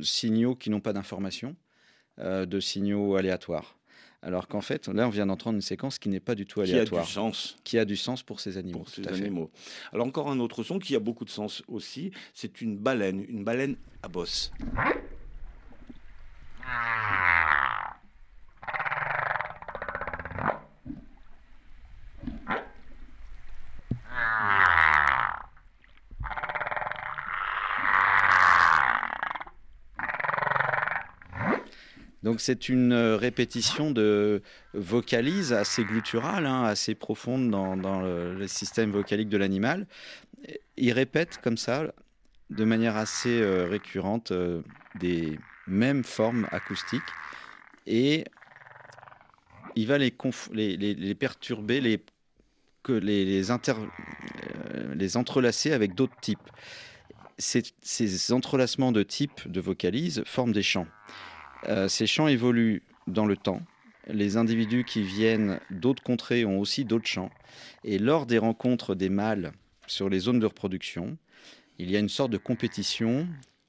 signaux 0.00 0.54
qui 0.54 0.68
n'ont 0.70 0.80
pas 0.80 0.92
d'information, 0.92 1.56
euh, 2.18 2.44
de 2.44 2.60
signaux 2.60 3.16
aléatoires. 3.16 3.76
Alors 4.20 4.48
qu'en 4.48 4.60
fait, 4.60 4.88
là, 4.88 5.06
on 5.06 5.10
vient 5.10 5.26
d'entendre 5.26 5.54
une 5.54 5.62
séquence 5.62 5.98
qui 6.00 6.08
n'est 6.08 6.18
pas 6.20 6.34
du 6.34 6.44
tout 6.44 6.60
qui 6.60 6.70
a 6.70 6.74
aléatoire, 6.74 7.06
du 7.06 7.10
sens 7.12 7.56
qui 7.64 7.78
a 7.78 7.84
du 7.84 7.96
sens 7.96 8.22
pour 8.24 8.40
ces 8.40 8.58
animaux. 8.58 8.80
pour 8.80 8.88
ces 8.90 9.06
animaux. 9.08 9.50
Alors 9.92 10.06
encore 10.06 10.28
un 10.28 10.40
autre 10.40 10.64
son 10.64 10.80
qui 10.80 10.96
a 10.96 10.98
beaucoup 11.00 11.24
de 11.24 11.30
sens 11.30 11.62
aussi, 11.68 12.10
c'est 12.34 12.60
une 12.60 12.76
baleine, 12.76 13.24
une 13.28 13.44
baleine 13.44 13.76
à 14.02 14.08
bosse. 14.08 14.50
Donc 32.28 32.42
c'est 32.42 32.68
une 32.68 32.92
euh, 32.92 33.16
répétition 33.16 33.90
de 33.90 34.42
vocalises 34.74 35.54
assez 35.54 35.82
gutturales, 35.82 36.44
hein, 36.44 36.64
assez 36.64 36.94
profonde 36.94 37.50
dans, 37.50 38.00
le 38.00 38.46
système 38.46 38.90
vocalique 38.90 39.30
de 39.30 39.38
l'animal. 39.38 39.86
Il 40.76 40.92
répète 40.92 41.38
comme 41.42 41.56
ça, 41.56 41.84
de 42.50 42.64
manière 42.64 42.96
assez 42.96 43.40
euh, 43.40 43.66
récurrente, 43.66 44.32
euh, 44.32 44.60
des 45.00 45.38
mêmes 45.68 46.04
formes 46.04 46.48
acoustiques 46.50 47.02
et 47.86 48.24
il 49.76 49.86
va 49.86 49.98
les, 49.98 50.10
perturber, 51.14 51.80
les, 51.80 53.56
entrelacer 55.16 55.72
avec 55.72 55.94
d'autres 55.94 56.18
types. 56.20 56.50
Ces, 57.38 57.62
ces 57.82 58.32
entrelacements 58.32 58.90
de 58.90 59.04
types 59.04 59.46
de 59.46 59.60
vocalises 59.60 60.22
forment 60.26 60.52
des 60.52 60.64
chants. 60.64 60.88
Euh, 61.68 61.88
ces 61.88 62.06
chants 62.06 62.28
évoluent 62.28 62.82
dans 63.06 63.26
le 63.26 63.36
temps. 63.36 63.62
Les 64.08 64.36
individus 64.36 64.84
qui 64.84 65.02
viennent 65.02 65.60
d'autres 65.70 66.02
contrées 66.02 66.44
ont 66.44 66.58
aussi 66.58 66.84
d'autres 66.84 67.06
chants. 67.06 67.30
Et 67.84 67.98
lors 67.98 68.26
des 68.26 68.38
rencontres 68.38 68.94
des 68.94 69.10
mâles 69.10 69.52
sur 69.86 70.08
les 70.08 70.18
zones 70.18 70.40
de 70.40 70.46
reproduction, 70.46 71.16
il 71.78 71.90
y 71.90 71.96
a 71.96 72.00
une 72.00 72.08
sorte 72.08 72.30
de 72.30 72.38
compétition 72.38 73.28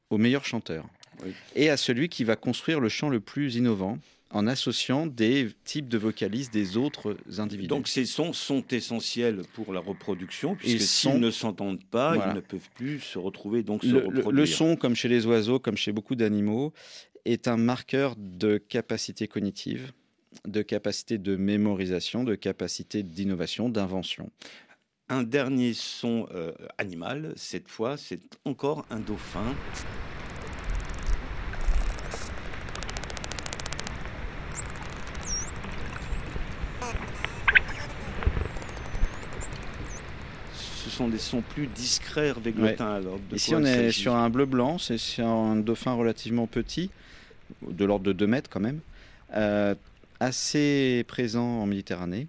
au 0.09 0.17
meilleur 0.17 0.45
chanteur. 0.45 0.87
Oui. 1.25 1.33
Et 1.55 1.69
à 1.69 1.77
celui 1.77 2.09
qui 2.09 2.23
va 2.23 2.35
construire 2.35 2.79
le 2.79 2.89
chant 2.89 3.09
le 3.09 3.19
plus 3.19 3.55
innovant 3.55 3.97
en 4.31 4.45
associant 4.45 5.07
des 5.07 5.49
types 5.63 5.87
de 5.89 5.97
vocalises 5.97 6.51
des 6.51 6.77
autres 6.77 7.17
individus. 7.39 7.67
Donc 7.67 7.87
ces 7.87 8.05
sons 8.05 8.31
sont 8.31 8.63
essentiels 8.69 9.41
pour 9.53 9.73
la 9.73 9.79
reproduction, 9.79 10.55
puisque 10.55 10.75
Ils 10.75 10.81
s'ils 10.87 11.19
ne 11.19 11.31
s'entendent 11.31 11.83
pas, 11.83 12.13
Voilà. 12.15 12.31
ils 12.31 12.35
ne 12.35 12.41
peuvent 12.41 12.69
plus 12.75 12.99
se 12.99 13.17
retrouver, 13.17 13.63
donc 13.63 13.83
le- 13.83 13.97
reproduire. 14.05 14.31
le 14.31 14.45
son, 14.45 14.75
comme 14.75 14.95
chez 14.95 15.07
les 15.07 15.25
oiseaux, 15.25 15.57
comme 15.59 15.77
chez 15.77 15.91
beaucoup 15.91 16.13
d'animaux, 16.15 16.73
est 17.25 17.47
un 17.47 17.57
marqueur 17.57 18.15
de 18.17 18.57
capacité 18.57 19.27
cognitive, 19.27 19.91
de 20.47 20.61
capacité 20.61 21.17
de 21.17 21.35
mémorisation, 21.35 22.23
de 22.23 22.35
capacité 22.35 23.01
d'innovation, 23.01 23.67
d'invention. 23.67 24.29
Un 25.09 25.23
dernier 25.23 25.73
son 25.73 26.27
euh, 26.35 26.51
animal, 26.77 27.33
cette 27.35 27.67
fois, 27.67 27.97
c'est 27.97 28.21
encore 28.45 28.85
un 28.91 28.99
dauphin. 28.99 29.55
Ce 40.53 40.87
sont 40.99 41.07
des 41.07 41.17
sons 41.17 41.41
plus 41.41 41.67
discrets, 41.67 42.27
Hervé 42.27 42.51
Glotin. 42.51 42.95
Alors, 42.95 43.19
de 43.29 43.35
Ici, 43.37 43.55
on 43.55 43.63
est 43.63 43.91
sur 43.91 44.15
un 44.15 44.29
bleu 44.29 44.45
blanc, 44.45 44.77
c'est 44.77 44.97
sur 44.97 45.25
un 45.25 45.55
dauphin 45.55 45.93
relativement 45.93 46.45
petit, 46.45 46.89
de 47.65 47.85
l'ordre 47.85 48.03
de 48.03 48.11
2 48.11 48.27
mètres 48.27 48.49
quand 48.49 48.59
même, 48.59 48.81
euh, 49.33 49.75
assez 50.19 51.05
présent 51.07 51.61
en 51.61 51.65
Méditerranée. 51.65 52.27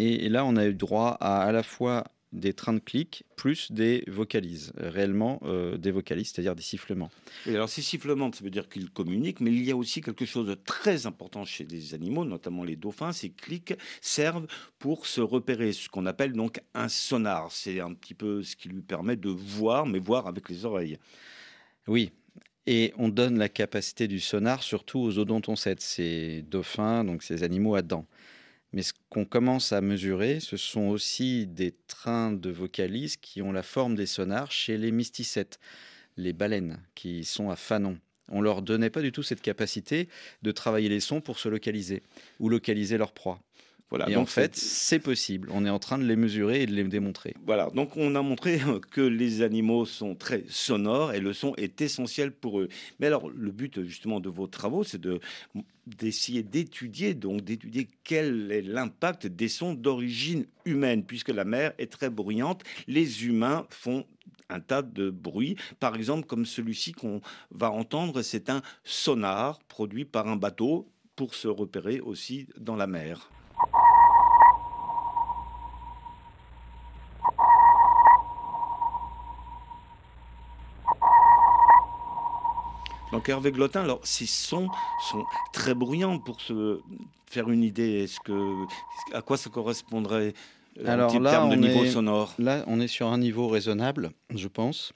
Et, 0.00 0.26
et 0.26 0.28
là, 0.28 0.44
on 0.44 0.56
a 0.56 0.66
eu 0.66 0.74
droit 0.74 1.16
à 1.20 1.42
à 1.42 1.52
la 1.52 1.62
fois 1.62 2.02
des 2.34 2.52
trains 2.52 2.74
de 2.74 2.80
clics 2.80 3.24
plus 3.36 3.72
des 3.72 4.04
vocalises, 4.08 4.72
réellement 4.76 5.40
euh, 5.44 5.78
des 5.78 5.90
vocalises, 5.90 6.32
c'est-à-dire 6.32 6.54
des 6.54 6.62
sifflements. 6.62 7.10
Alors 7.46 7.68
ces 7.68 7.80
sifflements, 7.80 8.30
ça 8.32 8.44
veut 8.44 8.50
dire 8.50 8.68
qu'ils 8.68 8.90
communiquent, 8.90 9.40
mais 9.40 9.52
il 9.52 9.64
y 9.64 9.70
a 9.70 9.76
aussi 9.76 10.00
quelque 10.00 10.26
chose 10.26 10.46
de 10.46 10.54
très 10.54 11.06
important 11.06 11.44
chez 11.44 11.64
les 11.64 11.94
animaux, 11.94 12.24
notamment 12.24 12.64
les 12.64 12.76
dauphins. 12.76 13.12
Ces 13.12 13.30
clics 13.30 13.74
servent 14.00 14.46
pour 14.78 15.06
se 15.06 15.20
repérer, 15.20 15.72
ce 15.72 15.88
qu'on 15.88 16.06
appelle 16.06 16.32
donc 16.32 16.60
un 16.74 16.88
sonar. 16.88 17.52
C'est 17.52 17.80
un 17.80 17.94
petit 17.94 18.14
peu 18.14 18.42
ce 18.42 18.56
qui 18.56 18.68
lui 18.68 18.82
permet 18.82 19.16
de 19.16 19.30
voir, 19.30 19.86
mais 19.86 20.00
voir 20.00 20.26
avec 20.26 20.48
les 20.48 20.64
oreilles. 20.64 20.98
Oui. 21.86 22.10
Et 22.66 22.94
on 22.96 23.10
donne 23.10 23.38
la 23.38 23.50
capacité 23.50 24.08
du 24.08 24.20
sonar 24.20 24.62
surtout 24.62 24.98
aux 24.98 25.18
odontocètes, 25.18 25.82
ces 25.82 26.42
dauphins, 26.42 27.04
donc 27.04 27.22
ces 27.22 27.42
animaux 27.42 27.74
à 27.74 27.82
dents. 27.82 28.06
Mais 28.74 28.82
ce 28.82 28.92
qu'on 29.08 29.24
commence 29.24 29.72
à 29.72 29.80
mesurer, 29.80 30.40
ce 30.40 30.56
sont 30.56 30.88
aussi 30.88 31.46
des 31.46 31.76
trains 31.86 32.32
de 32.32 32.50
vocalises 32.50 33.16
qui 33.16 33.40
ont 33.40 33.52
la 33.52 33.62
forme 33.62 33.94
des 33.94 34.04
sonars 34.04 34.50
chez 34.50 34.76
les 34.76 34.90
mysticètes, 34.90 35.60
les 36.16 36.32
baleines, 36.32 36.80
qui 36.96 37.22
sont 37.22 37.50
à 37.50 37.56
fanon. 37.56 37.96
On 38.28 38.40
leur 38.40 38.62
donnait 38.62 38.90
pas 38.90 39.00
du 39.00 39.12
tout 39.12 39.22
cette 39.22 39.42
capacité 39.42 40.08
de 40.42 40.50
travailler 40.50 40.88
les 40.88 40.98
sons 40.98 41.20
pour 41.20 41.38
se 41.38 41.48
localiser 41.48 42.02
ou 42.40 42.48
localiser 42.48 42.98
leur 42.98 43.12
proie. 43.12 43.40
Voilà, 43.96 44.10
Et 44.10 44.14
donc 44.14 44.24
en 44.24 44.26
fait, 44.26 44.56
c'est- 44.56 44.98
possible. 44.98 45.48
On 45.52 45.64
est 45.64 45.70
en 45.70 45.78
train 45.78 45.98
de 45.98 46.04
les 46.04 46.16
mesurer 46.16 46.62
et 46.62 46.66
de 46.66 46.72
les 46.74 46.82
démontrer. 46.82 47.34
Voilà, 47.46 47.70
donc 47.74 47.96
on 47.96 48.16
a 48.16 48.22
montré 48.22 48.58
que 48.90 49.00
les 49.00 49.42
animaux 49.42 49.84
sont 49.86 50.16
très 50.16 50.44
sonores 50.48 51.12
et 51.12 51.20
le 51.20 51.32
son 51.32 51.54
est 51.56 51.80
essentiel 51.80 52.32
pour 52.32 52.60
eux. 52.60 52.68
Mais 52.98 53.06
alors, 53.06 53.28
le 53.30 53.52
but 53.52 53.82
justement 53.84 54.18
de 54.18 54.28
vos 54.28 54.48
travaux, 54.48 54.82
c'est 54.82 55.00
de 55.00 55.20
d'essayer 55.86 56.42
d'étudier 56.42 57.14
donc 57.14 57.42
d'étudier 57.42 57.88
quel 58.04 58.50
est 58.50 58.62
l'impact 58.62 59.26
des 59.28 59.48
sons 59.48 59.74
d'origine 59.74 60.46
humaine, 60.64 61.04
puisque 61.04 61.28
la 61.28 61.44
mer 61.44 61.72
est 61.78 61.92
très 61.92 62.10
bruyante. 62.10 62.62
Les 62.88 63.26
humains 63.26 63.66
font 63.70 64.04
un 64.48 64.60
tas 64.60 64.82
de 64.82 65.10
bruits, 65.10 65.56
par 65.80 65.94
exemple 65.94 66.26
comme 66.26 66.46
celui-ci 66.46 66.92
qu'on 66.92 67.20
va 67.50 67.70
entendre, 67.70 68.22
c'est 68.22 68.50
un 68.50 68.60
sonar 68.82 69.58
produit 69.68 70.04
par 70.04 70.26
un 70.26 70.36
bateau 70.36 70.88
pour 71.16 71.34
se 71.34 71.46
repérer 71.48 72.00
aussi 72.00 72.48
dans 72.58 72.76
la 72.76 72.86
mer. 72.86 73.30
Donc 83.14 83.28
Hervé 83.28 83.52
Glotin, 83.52 83.82
alors 83.82 84.00
ces 84.02 84.26
sons 84.26 84.68
sont 85.08 85.24
très 85.52 85.72
bruyants 85.72 86.18
pour 86.18 86.40
se 86.40 86.80
faire 87.30 87.48
une 87.48 87.62
idée. 87.62 88.02
Est-ce 88.02 88.18
que 88.18 88.64
à 89.14 89.22
quoi 89.22 89.36
ça 89.36 89.50
correspondrait 89.50 90.34
euh, 90.80 90.84
Alors 90.92 91.20
là, 91.20 91.30
termes 91.30 91.50
de 91.50 91.54
niveau 91.54 91.84
est- 91.84 91.90
sonore? 91.92 92.34
Là, 92.38 92.64
on 92.66 92.80
est 92.80 92.88
sur 92.88 93.06
un 93.06 93.18
niveau 93.18 93.46
raisonnable, 93.46 94.10
je 94.34 94.48
pense. 94.48 94.92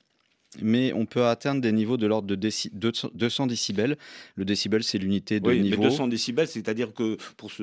Mais 0.62 0.93
on 0.95 1.05
peut 1.05 1.26
atteindre 1.26 1.61
des 1.61 1.73
niveaux 1.73 1.99
de 1.99 2.07
l'ordre 2.07 2.26
de 2.26 2.35
déci- 2.35 2.71
200 2.73 3.11
200 3.14 3.47
décibels. 3.47 3.99
Le 4.35 4.47
décibel, 4.47 4.83
c'est 4.83 4.97
l'unité 4.97 5.40
de 5.40 5.49
Oui, 5.49 5.61
niveau. 5.61 5.83
mais 5.83 5.88
200 5.90 6.09
décibels, 6.09 6.49
c'est-à-dire 6.49 6.95
que 6.95 7.19
pour 7.37 7.50
se 7.52 7.62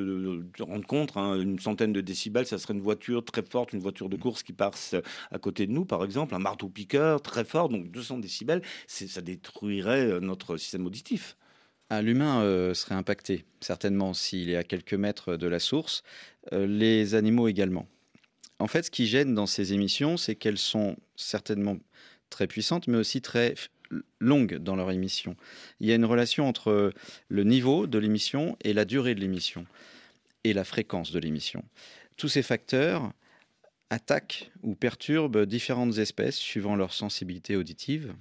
rendre 0.62 0.86
compte, 0.86 1.18
hein, 1.18 1.40
une 1.42 1.58
centaine 1.60 1.94
de 1.94 2.02
décibels, 2.02 2.46
ça 2.46 2.60
serait 2.60 2.76
une 2.76 2.82
voiture 2.82 3.26
très 3.26 3.42
forte, 3.42 3.74
une 3.74 3.80
voiture 3.80 4.08
de 4.08 4.18
course 4.18 4.44
qui 4.44 4.54
passe 4.54 4.96
à 5.32 5.40
côté 5.40 5.66
de 5.66 5.72
nous, 5.72 5.84
par 5.84 6.04
exemple, 6.06 6.36
un 6.36 6.40
marteau-piqueur 6.40 7.22
très 7.24 7.44
fort, 7.44 7.70
donc 7.70 7.90
200 7.90 8.20
décibels, 8.20 8.62
ça 8.88 9.22
détruirait 9.22 10.06
euh, 10.06 10.20
notre 10.20 10.58
système 10.58 10.86
auditif. 10.86 11.38
Ah, 11.90 12.02
L'humain 12.04 12.42
euh, 12.44 12.74
serait 12.76 12.96
impacté, 12.96 13.46
certainement, 13.62 14.14
s'il 14.14 14.50
est 14.52 14.56
à 14.58 14.64
quelques 14.64 14.94
mètres 14.94 15.38
de 15.38 15.48
la 15.48 15.60
source. 15.60 16.04
Euh, 16.54 16.68
les 16.68 17.16
animaux 17.16 17.48
également. 17.48 17.88
En 18.60 18.68
fait, 18.68 18.84
ce 18.84 18.92
qui 18.92 19.06
gêne 19.08 19.34
dans 19.34 19.48
ces 19.48 19.74
émissions, 19.74 20.18
c'est 20.18 20.36
qu'elles 20.36 20.58
sont 20.60 20.96
certainement 21.16 21.78
très 22.36 22.48
puissantes, 22.48 22.88
mais 22.88 22.98
aussi 22.98 23.22
très 23.22 23.56
longues 24.20 24.58
dans 24.58 24.76
leur 24.76 24.92
émission. 24.92 25.38
Il 25.80 25.88
y 25.88 25.94
a 25.94 25.96
une 25.96 26.04
relation 26.04 26.50
entre 26.50 26.92
le 27.30 27.44
niveau 27.46 27.88
de 27.88 27.98
l'émission 27.98 28.58
et 28.62 28.74
la 28.74 28.84
durée 28.84 29.16
de 29.16 29.22
l'émission, 29.22 29.66
et 30.44 30.52
la 30.52 30.66
fréquence 30.66 31.14
de 31.14 31.20
l'émission. 31.20 31.64
Tous 32.18 32.28
ces 32.28 32.44
facteurs 32.44 33.14
attaquent 33.90 34.52
ou 34.64 34.76
perturbent 34.76 35.46
différentes 35.46 35.98
espèces 35.98 36.36
suivant 36.36 36.76
leur 36.76 36.92
sensibilité 36.92 37.56
auditive 37.56 38.14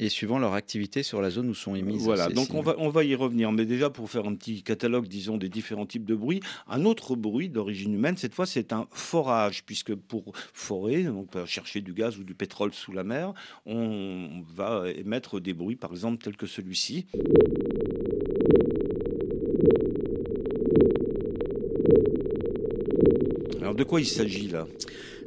et 0.00 0.08
suivant 0.08 0.38
leur 0.38 0.54
activité 0.54 1.02
sur 1.02 1.20
la 1.20 1.30
zone 1.30 1.48
où 1.48 1.54
sont 1.54 1.74
émises. 1.74 2.02
Voilà, 2.02 2.28
ces 2.28 2.34
donc 2.34 2.46
signaux. 2.46 2.58
on 2.58 2.62
va, 2.62 2.74
on 2.78 2.88
va 2.88 3.04
y 3.04 3.14
revenir. 3.14 3.52
Mais 3.52 3.64
déjà, 3.64 3.90
pour 3.90 4.10
faire 4.10 4.26
un 4.26 4.34
petit 4.34 4.62
catalogue, 4.62 5.06
disons, 5.06 5.36
des 5.36 5.48
différents 5.48 5.86
types 5.86 6.04
de 6.04 6.16
bruits, 6.16 6.40
un 6.68 6.84
autre 6.84 7.14
bruit 7.14 7.48
d'origine 7.48 7.94
humaine, 7.94 8.16
cette 8.16 8.34
fois, 8.34 8.46
c'est 8.46 8.72
un 8.72 8.88
forage, 8.90 9.64
puisque 9.64 9.94
pour 9.94 10.32
forer, 10.52 11.04
donc 11.04 11.30
pour 11.30 11.46
chercher 11.46 11.80
du 11.80 11.92
gaz 11.92 12.18
ou 12.18 12.24
du 12.24 12.34
pétrole 12.34 12.72
sous 12.72 12.92
la 12.92 13.04
mer, 13.04 13.34
on 13.66 14.42
va 14.54 14.90
émettre 14.90 15.40
des 15.40 15.54
bruits, 15.54 15.76
par 15.76 15.92
exemple, 15.92 16.22
tels 16.22 16.36
que 16.36 16.46
celui-ci. 16.46 17.06
Alors, 23.60 23.74
de 23.74 23.84
quoi 23.84 24.00
il 24.00 24.06
s'agit 24.06 24.48
là? 24.48 24.66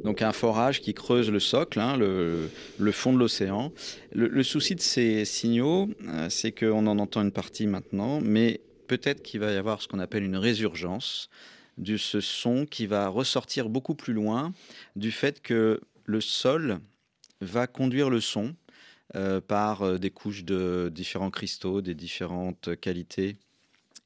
Donc 0.04 0.22
un 0.22 0.32
forage 0.32 0.80
qui 0.80 0.94
creuse 0.94 1.30
le 1.30 1.40
socle, 1.40 1.80
hein, 1.80 1.96
le, 1.96 2.92
fond 2.92 3.12
de 3.12 3.18
l'océan. 3.18 3.72
Le, 4.12 4.28
le 4.28 4.42
souci 4.42 4.74
de 4.74 4.80
ces 4.80 5.24
signaux, 5.24 5.88
euh, 6.06 6.28
c'est 6.30 6.52
qu'on 6.52 6.86
en 6.86 6.98
entend 6.98 7.22
une 7.22 7.32
partie 7.32 7.66
maintenant, 7.66 8.20
mais 8.20 8.60
peut-être 8.86 9.22
qu'il 9.22 9.40
va 9.40 9.52
y 9.52 9.56
avoir 9.56 9.82
ce 9.82 9.88
qu'on 9.88 9.98
appelle 9.98 10.24
une 10.24 10.36
résurgence 10.36 11.28
de 11.76 11.96
ce 11.96 12.20
son 12.20 12.66
qui 12.66 12.86
va 12.86 13.08
ressortir 13.08 13.68
beaucoup 13.68 13.94
plus 13.94 14.12
loin 14.12 14.52
du 14.96 15.12
fait 15.12 15.40
que 15.40 15.80
le 16.04 16.20
sol 16.20 16.80
va 17.40 17.66
conduire 17.66 18.10
le 18.10 18.20
son 18.20 18.54
euh, 19.14 19.40
par 19.40 19.82
euh, 19.82 19.98
des 19.98 20.10
couches 20.10 20.44
de 20.44 20.90
différents 20.92 21.30
cristaux, 21.30 21.80
des 21.80 21.94
différentes 21.94 22.76
qualités. 22.80 23.36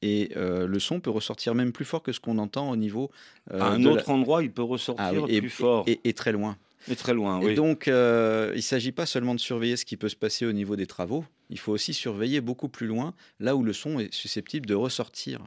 Et 0.05 0.31
euh, 0.35 0.67
le 0.67 0.79
son 0.79 0.99
peut 0.99 1.09
ressortir 1.09 1.55
même 1.55 1.71
plus 1.71 1.85
fort 1.85 2.03
que 2.03 2.11
ce 2.11 2.19
qu'on 2.19 2.37
entend 2.37 2.69
au 2.69 2.75
niveau 2.75 3.09
euh, 3.53 3.61
À 3.61 3.67
un 3.69 3.79
la- 3.81 3.91
autre 3.91 4.09
endroit, 4.09 4.43
il 4.43 4.51
peut 4.51 4.61
ressortir 4.61 5.05
Ah 5.07 5.13
oui, 5.13 5.23
et, 5.35 5.39
plus 5.39 5.49
fort 5.49 5.85
et, 5.87 5.93
et- 6.03 6.09
et 6.09 6.13
très 6.13 6.33
loin. 6.33 6.57
très 6.97 7.13
loin. 7.13 7.39
Et 7.39 7.45
Oui. 7.45 7.55
donc, 7.55 7.87
euh, 7.87 8.51
il 8.53 8.57
ne 8.57 8.61
s'agit 8.61 8.91
pas 8.91 9.05
seulement 9.05 9.33
de 9.33 9.39
surveiller 9.39 9.77
ce 9.77 9.85
qui 9.85 9.95
peut 9.95 10.09
se 10.09 10.17
passer 10.17 10.45
au 10.45 10.51
niveau 10.51 10.75
des 10.75 10.87
travaux, 10.87 11.23
il 11.49 11.57
faut 11.57 11.71
aussi 11.71 11.93
surveiller 11.93 12.41
beaucoup 12.41 12.67
plus 12.67 12.87
loin, 12.87 13.13
là 13.39 13.55
où 13.55 13.63
le 13.63 13.71
son 13.71 13.97
est 13.99 14.13
susceptible 14.13 14.65
de 14.65 14.75
ressortir. 14.75 15.39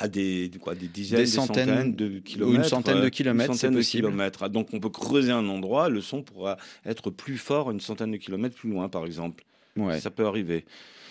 à 0.00 0.06
des, 0.06 0.48
quoi, 0.60 0.76
des 0.76 0.86
dizaines, 0.86 1.18
Des 1.18 1.24
des 1.24 1.30
centaines 1.32 1.66
centaines 1.66 1.96
de 1.96 2.18
kilomètres. 2.20 2.68
centaine 2.68 3.00
de 3.02 3.08
kilomètres, 3.08 3.50
une 3.50 3.56
c'est 3.56 3.62
centaine 3.62 3.74
de 3.74 3.80
possible. 3.80 4.06
kilomètres. 4.06 4.42
Ah, 4.44 4.48
Donc 4.48 4.68
on 4.72 4.78
peut 4.78 4.90
creuser 4.90 5.32
un 5.32 5.48
endroit, 5.48 5.88
le 5.88 6.00
son 6.00 6.22
pourra 6.22 6.56
être 6.86 7.10
plus 7.10 7.36
fort 7.36 7.72
une 7.72 7.80
centaine 7.80 8.12
de 8.12 8.16
kilomètres 8.16 8.54
plus 8.54 8.70
loin, 8.70 8.88
par 8.88 9.04
exemple. 9.04 9.42
Ça 10.00 10.10
peut 10.10 10.26
arriver. 10.26 10.64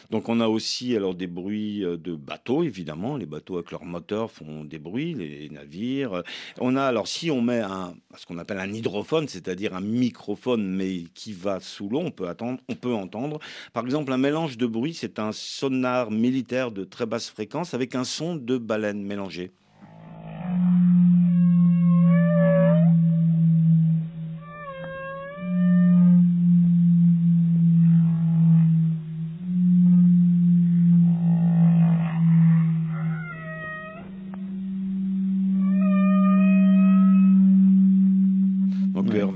Donc 0.10 0.30
on 0.30 0.40
a 0.40 0.48
aussi 0.48 0.96
alors 0.96 1.16
des 1.16 1.28
bruits 1.28 1.84
euh, 1.84 1.98
de 1.98 2.16
bateaux, 2.16 2.64
évidemment. 2.64 3.18
Les 3.18 3.26
bateaux 3.26 3.56
avec 3.56 3.72
leurs 3.72 3.84
moteurs 3.84 4.32
font 4.32 4.64
des 4.64 4.80
bruits, 4.80 5.14
les 5.14 5.50
navires. 5.50 6.24
On 6.60 6.76
a 6.76 6.84
alors 6.84 7.08
si 7.08 7.30
on 7.30 7.42
met 7.42 7.60
un 7.60 7.94
ce 8.16 8.26
qu'on 8.26 8.38
appelle 8.38 8.60
un 8.60 8.72
hydrophone, 8.72 9.28
c'est-à-dire 9.28 9.76
un 9.76 9.82
microphone 9.82 10.66
mais 10.66 11.04
qui 11.14 11.34
va 11.34 11.60
sous 11.60 11.90
l'eau, 11.90 12.00
on 12.00 12.12
peut 12.12 12.28
attendre, 12.28 12.60
on 12.70 12.76
peut 12.76 12.94
entendre. 12.94 13.40
Par 13.74 13.84
exemple, 13.84 14.12
un 14.14 14.18
mélange 14.18 14.58
de 14.58 14.66
bruits, 14.66 14.94
c'est 14.94 15.20
un 15.20 15.32
sonar 15.34 16.10
militaire 16.10 16.72
de 16.72 16.84
très 16.84 17.06
basse 17.06 17.30
fréquence 17.30 17.74
avec 17.74 17.94
un 17.96 18.04
son 18.04 18.36
de 18.36 18.58
baleine 18.58 19.04
mélangé. 19.04 19.52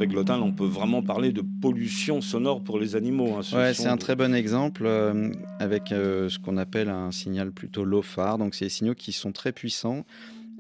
Glotin, 0.08 0.38
là, 0.38 0.44
on 0.44 0.52
peut 0.52 0.66
vraiment 0.66 1.02
parler 1.04 1.32
de 1.32 1.42
pollution 1.62 2.22
sonore 2.22 2.64
pour 2.64 2.80
les 2.80 2.96
animaux. 2.96 3.36
hein. 3.38 3.44
Ce 3.44 3.56
Ouais, 3.56 3.74
c'est 3.74 3.88
un 3.88 3.96
de- 3.96 4.02
très 4.02 4.16
bon 4.16 4.34
exemple 4.34 4.84
euh, 4.86 5.32
avec 5.60 5.92
euh, 5.92 6.30
ce 6.30 6.40
qu'on 6.40 6.58
appelle 6.58 6.90
un 6.90 7.12
signal 7.12 7.52
plutôt 7.52 7.84
low 7.86 8.02
phare. 8.02 8.38
Donc, 8.38 8.56
c'est 8.56 8.66
des 8.66 8.70
signaux 8.70 8.96
qui 8.96 9.12
sont 9.12 9.32
très 9.32 9.52
puissants 9.52 10.06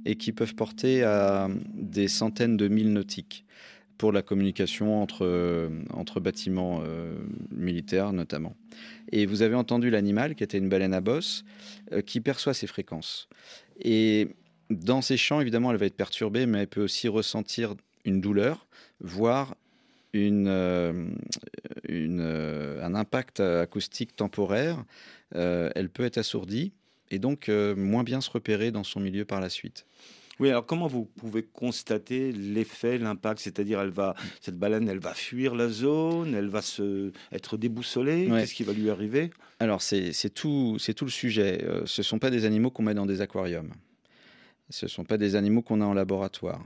et 0.06 0.16
qui 0.16 0.32
peuvent 0.32 0.56
porter 0.56 1.04
à 1.04 1.48
des 1.74 2.08
centaines 2.08 2.58
de 2.58 2.68
milles 2.68 2.92
nautiques 2.94 3.46
pour 3.98 4.12
la 4.12 4.24
communication 4.24 5.00
entre, 5.04 5.24
euh, 5.26 5.70
entre 5.94 6.20
bâtiments 6.20 6.82
euh, 6.84 7.14
militaires 7.52 8.14
notamment. 8.14 8.56
Et 9.12 9.28
vous 9.28 9.44
avez 9.44 9.54
entendu 9.54 9.92
l'animal 9.92 10.34
qui 10.34 10.44
était 10.44 10.58
une 10.58 10.70
baleine 10.70 10.96
à 10.96 11.02
bosse 11.02 11.44
euh, 11.92 12.02
qui 12.02 12.20
perçoit 12.20 12.56
ces 12.56 12.66
fréquences. 12.66 13.30
Et 13.80 14.30
dans 14.72 15.02
ces 15.04 15.18
champs, 15.18 15.40
évidemment, 15.40 15.70
elle 15.72 15.78
va 15.78 15.86
être 15.86 15.96
perturbée, 15.96 16.48
mais 16.48 16.62
elle 16.62 16.68
peut 16.68 16.82
aussi 16.82 17.08
ressentir 17.10 17.76
une 18.06 18.22
douleur, 18.22 18.68
voire 19.00 19.56
une, 20.14 20.48
euh, 20.48 21.10
une, 21.88 22.20
euh, 22.22 22.84
un 22.86 22.96
impact 22.96 23.40
acoustique 23.40 24.16
temporaire, 24.16 24.84
euh, 25.36 25.70
elle 25.76 25.90
peut 25.90 26.04
être 26.04 26.18
assourdie 26.18 26.74
et 27.10 27.20
donc 27.20 27.50
moins 27.50 28.04
bien 28.04 28.22
se 28.22 28.30
repérer 28.30 28.72
dans 28.72 28.84
son 28.84 29.00
milieu 29.02 29.26
par 29.26 29.42
la 29.42 29.50
suite. 29.50 29.86
Oui, 30.40 30.50
alors 30.50 30.66
comment 30.66 30.88
vous 30.88 31.06
pouvez 31.06 31.44
constater 31.44 32.32
l'effet, 32.32 32.98
l'impact? 32.98 33.42
C'est-à-dire, 33.42 33.82
elle 33.82 33.90
va, 33.90 34.16
cette 34.40 34.58
baleine, 34.58 34.88
elle 34.88 35.00
va 35.00 35.14
fuir 35.14 35.54
la 35.54 35.68
zone, 35.68 36.34
elle 36.34 36.48
va 36.48 36.62
se, 36.62 37.12
être 37.32 37.58
déboussolée? 37.58 38.28
Ouais. 38.28 38.40
Qu'est-ce 38.40 38.56
qui 38.56 38.64
va 38.64 38.74
lui 38.74 38.90
arriver? 38.90 39.30
Alors, 39.60 39.82
c'est 39.82 40.34
tout, 40.34 40.78
c'est 40.80 40.94
tout 40.94 41.06
le 41.06 41.12
sujet. 41.12 41.64
Ce 41.86 42.02
ne 42.02 42.04
sont 42.04 42.18
pas 42.18 42.32
des 42.32 42.46
animaux 42.46 42.72
qu'on 42.72 42.82
met 42.82 42.94
dans 42.94 43.06
des 43.06 43.22
aquariums. 43.22 43.72
Ce 44.70 44.86
ne 44.86 44.90
sont 44.90 45.04
pas 45.04 45.18
des 45.18 45.36
animaux 45.36 45.62
qu'on 45.62 45.82
a 45.82 45.86
en 45.86 45.94
laboratoire. 45.94 46.66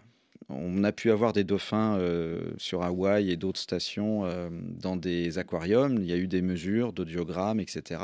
On 0.50 0.84
a 0.84 0.92
pu 0.92 1.12
avoir 1.12 1.34
des 1.34 1.44
dauphins 1.44 1.98
euh, 1.98 2.52
sur 2.58 2.84
Hawaï 2.84 3.32
et 3.32 3.36
d'autres 3.36 3.60
stations 3.60 4.26
euh, 4.26 4.50
dans 4.52 4.96
des 4.96 5.40
aquariums. 5.40 5.98
Il 6.00 6.06
y 6.06 6.14
a 6.14 6.18
eu 6.18 6.28
des 6.28 6.42
mesures 6.42 6.94
d'audiogrammes, 6.94 7.60
etc. 7.60 8.02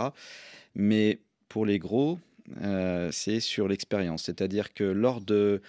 Mais 0.73 1.19
pour 1.49 1.65
les 1.65 1.77
gros, 1.77 2.17
euh, 2.63 3.09
c'est 3.11 3.39
sur 3.39 3.67
l'expérience. 3.67 4.23
C'est-à-dire 4.23 4.73
que 4.73 4.83
lors 4.83 5.21
de 5.21 5.61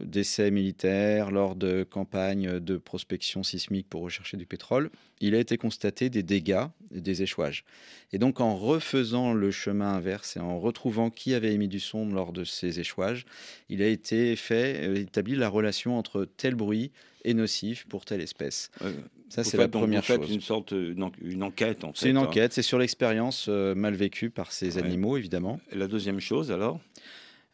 d'essais 0.00 0.50
militaires, 0.50 1.30
lors 1.30 1.54
de 1.56 1.82
campagnes 1.82 2.60
de 2.60 2.76
prospection 2.76 3.42
sismique 3.42 3.88
pour 3.88 4.02
rechercher 4.02 4.36
du 4.36 4.46
pétrole, 4.46 4.90
il 5.20 5.34
a 5.34 5.38
été 5.38 5.56
constaté 5.58 6.08
des 6.08 6.22
dégâts 6.22 6.66
et 6.94 7.00
des 7.00 7.22
échouages. 7.22 7.64
Et 8.12 8.18
donc 8.18 8.40
en 8.40 8.56
refaisant 8.56 9.34
le 9.34 9.50
chemin 9.50 9.94
inverse 9.94 10.36
et 10.36 10.40
en 10.40 10.58
retrouvant 10.60 11.10
qui 11.10 11.34
avait 11.34 11.52
émis 11.52 11.68
du 11.68 11.80
son 11.80 12.06
lors 12.06 12.32
de 12.32 12.44
ces 12.44 12.80
échouages, 12.80 13.26
il 13.68 13.82
a 13.82 13.86
été 13.88 14.36
fait, 14.36 14.88
euh, 14.88 14.94
établi 14.94 15.34
la 15.34 15.48
relation 15.48 15.98
entre 15.98 16.26
tel 16.36 16.54
bruit 16.54 16.90
est 17.24 17.34
nocif 17.34 17.84
pour 17.88 18.04
telle 18.04 18.20
espèce. 18.20 18.70
Euh, 18.82 18.92
Ça, 19.28 19.44
c'est 19.44 19.56
la 19.56 19.66
donc, 19.66 19.82
première 19.82 20.04
chose. 20.04 20.30
une 20.30 20.40
sorte, 20.40 20.72
euh, 20.72 20.92
une, 20.92 21.02
en- 21.04 21.12
une 21.22 21.42
enquête 21.42 21.84
en 21.84 21.92
fait. 21.92 21.98
C'est 22.00 22.10
une 22.10 22.16
hein. 22.18 22.22
enquête, 22.22 22.52
c'est 22.52 22.62
sur 22.62 22.78
l'expérience 22.78 23.46
euh, 23.48 23.74
mal 23.74 23.94
vécue 23.94 24.30
par 24.30 24.52
ces 24.52 24.76
Ouais. 24.76 24.84
animaux, 24.84 25.16
évidemment. 25.16 25.60
Et 25.70 25.76
la 25.76 25.86
deuxième 25.86 26.20
chose, 26.20 26.50
alors? 26.52 26.80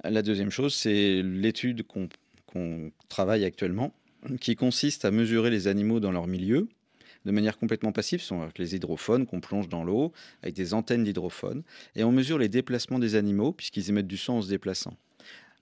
La 0.04 0.22
deuxième 0.22 0.50
chose, 0.50 0.74
c'est 0.74 1.22
l'étude 1.22 1.84
qu'on 1.84 2.90
travaille 3.08 3.44
actuellement, 3.44 3.92
qui 4.40 4.56
consiste 4.56 5.04
à 5.04 5.10
mesurer 5.10 5.50
les 5.50 5.68
animaux 5.68 6.00
dans 6.00 6.12
leur 6.12 6.26
milieu 6.26 6.68
de 7.24 7.32
manière 7.32 7.58
complètement 7.58 7.92
passive, 7.92 8.20
ce 8.20 8.28
sont 8.28 8.40
avec 8.40 8.58
les 8.58 8.74
hydrophones 8.74 9.26
qu'on 9.26 9.40
plonge 9.40 9.68
dans 9.68 9.84
l'eau, 9.84 10.12
avec 10.42 10.54
des 10.54 10.72
antennes 10.72 11.04
d'hydrophones, 11.04 11.62
et 11.94 12.04
on 12.04 12.12
mesure 12.12 12.38
les 12.38 12.48
déplacements 12.48 12.98
des 12.98 13.16
animaux, 13.16 13.52
puisqu'ils 13.52 13.90
émettent 13.90 14.06
du 14.06 14.16
son 14.16 14.34
en 14.34 14.42
se 14.42 14.48
déplaçant. 14.48 14.94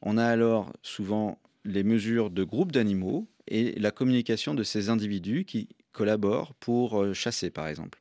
On 0.02 0.19
a 0.19 0.25
alors 0.25 0.73
souvent 0.83 1.38
les 1.64 1.83
mesures 1.83 2.31
de 2.31 2.45
groupes 2.45 2.73
d'animaux 2.73 3.26
et 3.49 3.73
la 3.81 3.90
communication 3.90 4.55
de 4.55 4.62
ces 4.62 4.90
individus 4.90 5.45
qui 5.45 5.69
collaborent 5.93 6.55
pour 6.55 7.02
euh, 7.02 7.12
chasser, 7.14 7.50
par 7.50 7.66
exemple. 7.66 7.99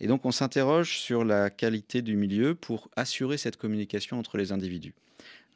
Et 0.00 0.06
donc 0.06 0.24
on 0.24 0.32
s'interroge 0.32 0.98
sur 0.98 1.24
la 1.24 1.50
qualité 1.50 2.02
du 2.02 2.16
milieu 2.16 2.54
pour 2.54 2.90
assurer 2.96 3.38
cette 3.38 3.56
communication 3.56 4.18
entre 4.18 4.38
les 4.38 4.50
individus. 4.50 4.94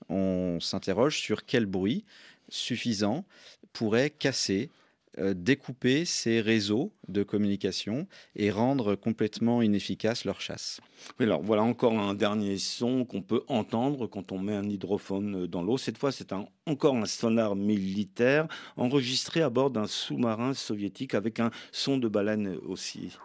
On 0.09 0.59
s'interroge 0.61 1.19
sur 1.19 1.45
quel 1.45 1.67
bruit 1.67 2.05
suffisant 2.49 3.25
pourrait 3.73 4.11
casser, 4.11 4.71
euh, 5.19 5.35
découper 5.35 6.05
ces 6.05 6.41
réseaux 6.41 6.93
de 7.09 7.23
communication 7.23 8.07
et 8.37 8.51
rendre 8.51 8.95
complètement 8.95 9.63
inefficace 9.63 10.25
leur 10.25 10.41
chasse. 10.41 10.81
Alors 11.19 11.43
voilà 11.43 11.63
encore 11.63 11.99
un 11.99 12.15
dernier 12.15 12.59
son 12.59 13.05
qu'on 13.05 13.23
peut 13.23 13.43
entendre 13.49 14.07
quand 14.07 14.33
on 14.33 14.39
met 14.39 14.55
un 14.55 14.69
hydrophone 14.69 15.47
dans 15.47 15.63
l'eau. 15.63 15.79
Cette 15.79 15.99
fois, 15.99 16.13
c'est 16.13 16.33
encore 16.67 16.97
un 16.97 17.07
sonar 17.07 17.57
militaire 17.57 18.47
enregistré 18.77 19.43
à 19.43 19.51
bord 19.51 19.71
d'un 19.71 19.87
sous-marin 19.87 20.55
soviétique 20.55 21.15
avec 21.15 21.41
un 21.41 21.51
son 21.73 21.99
de 21.99 22.09
baleine 22.09 22.57
aussi. 22.67 23.17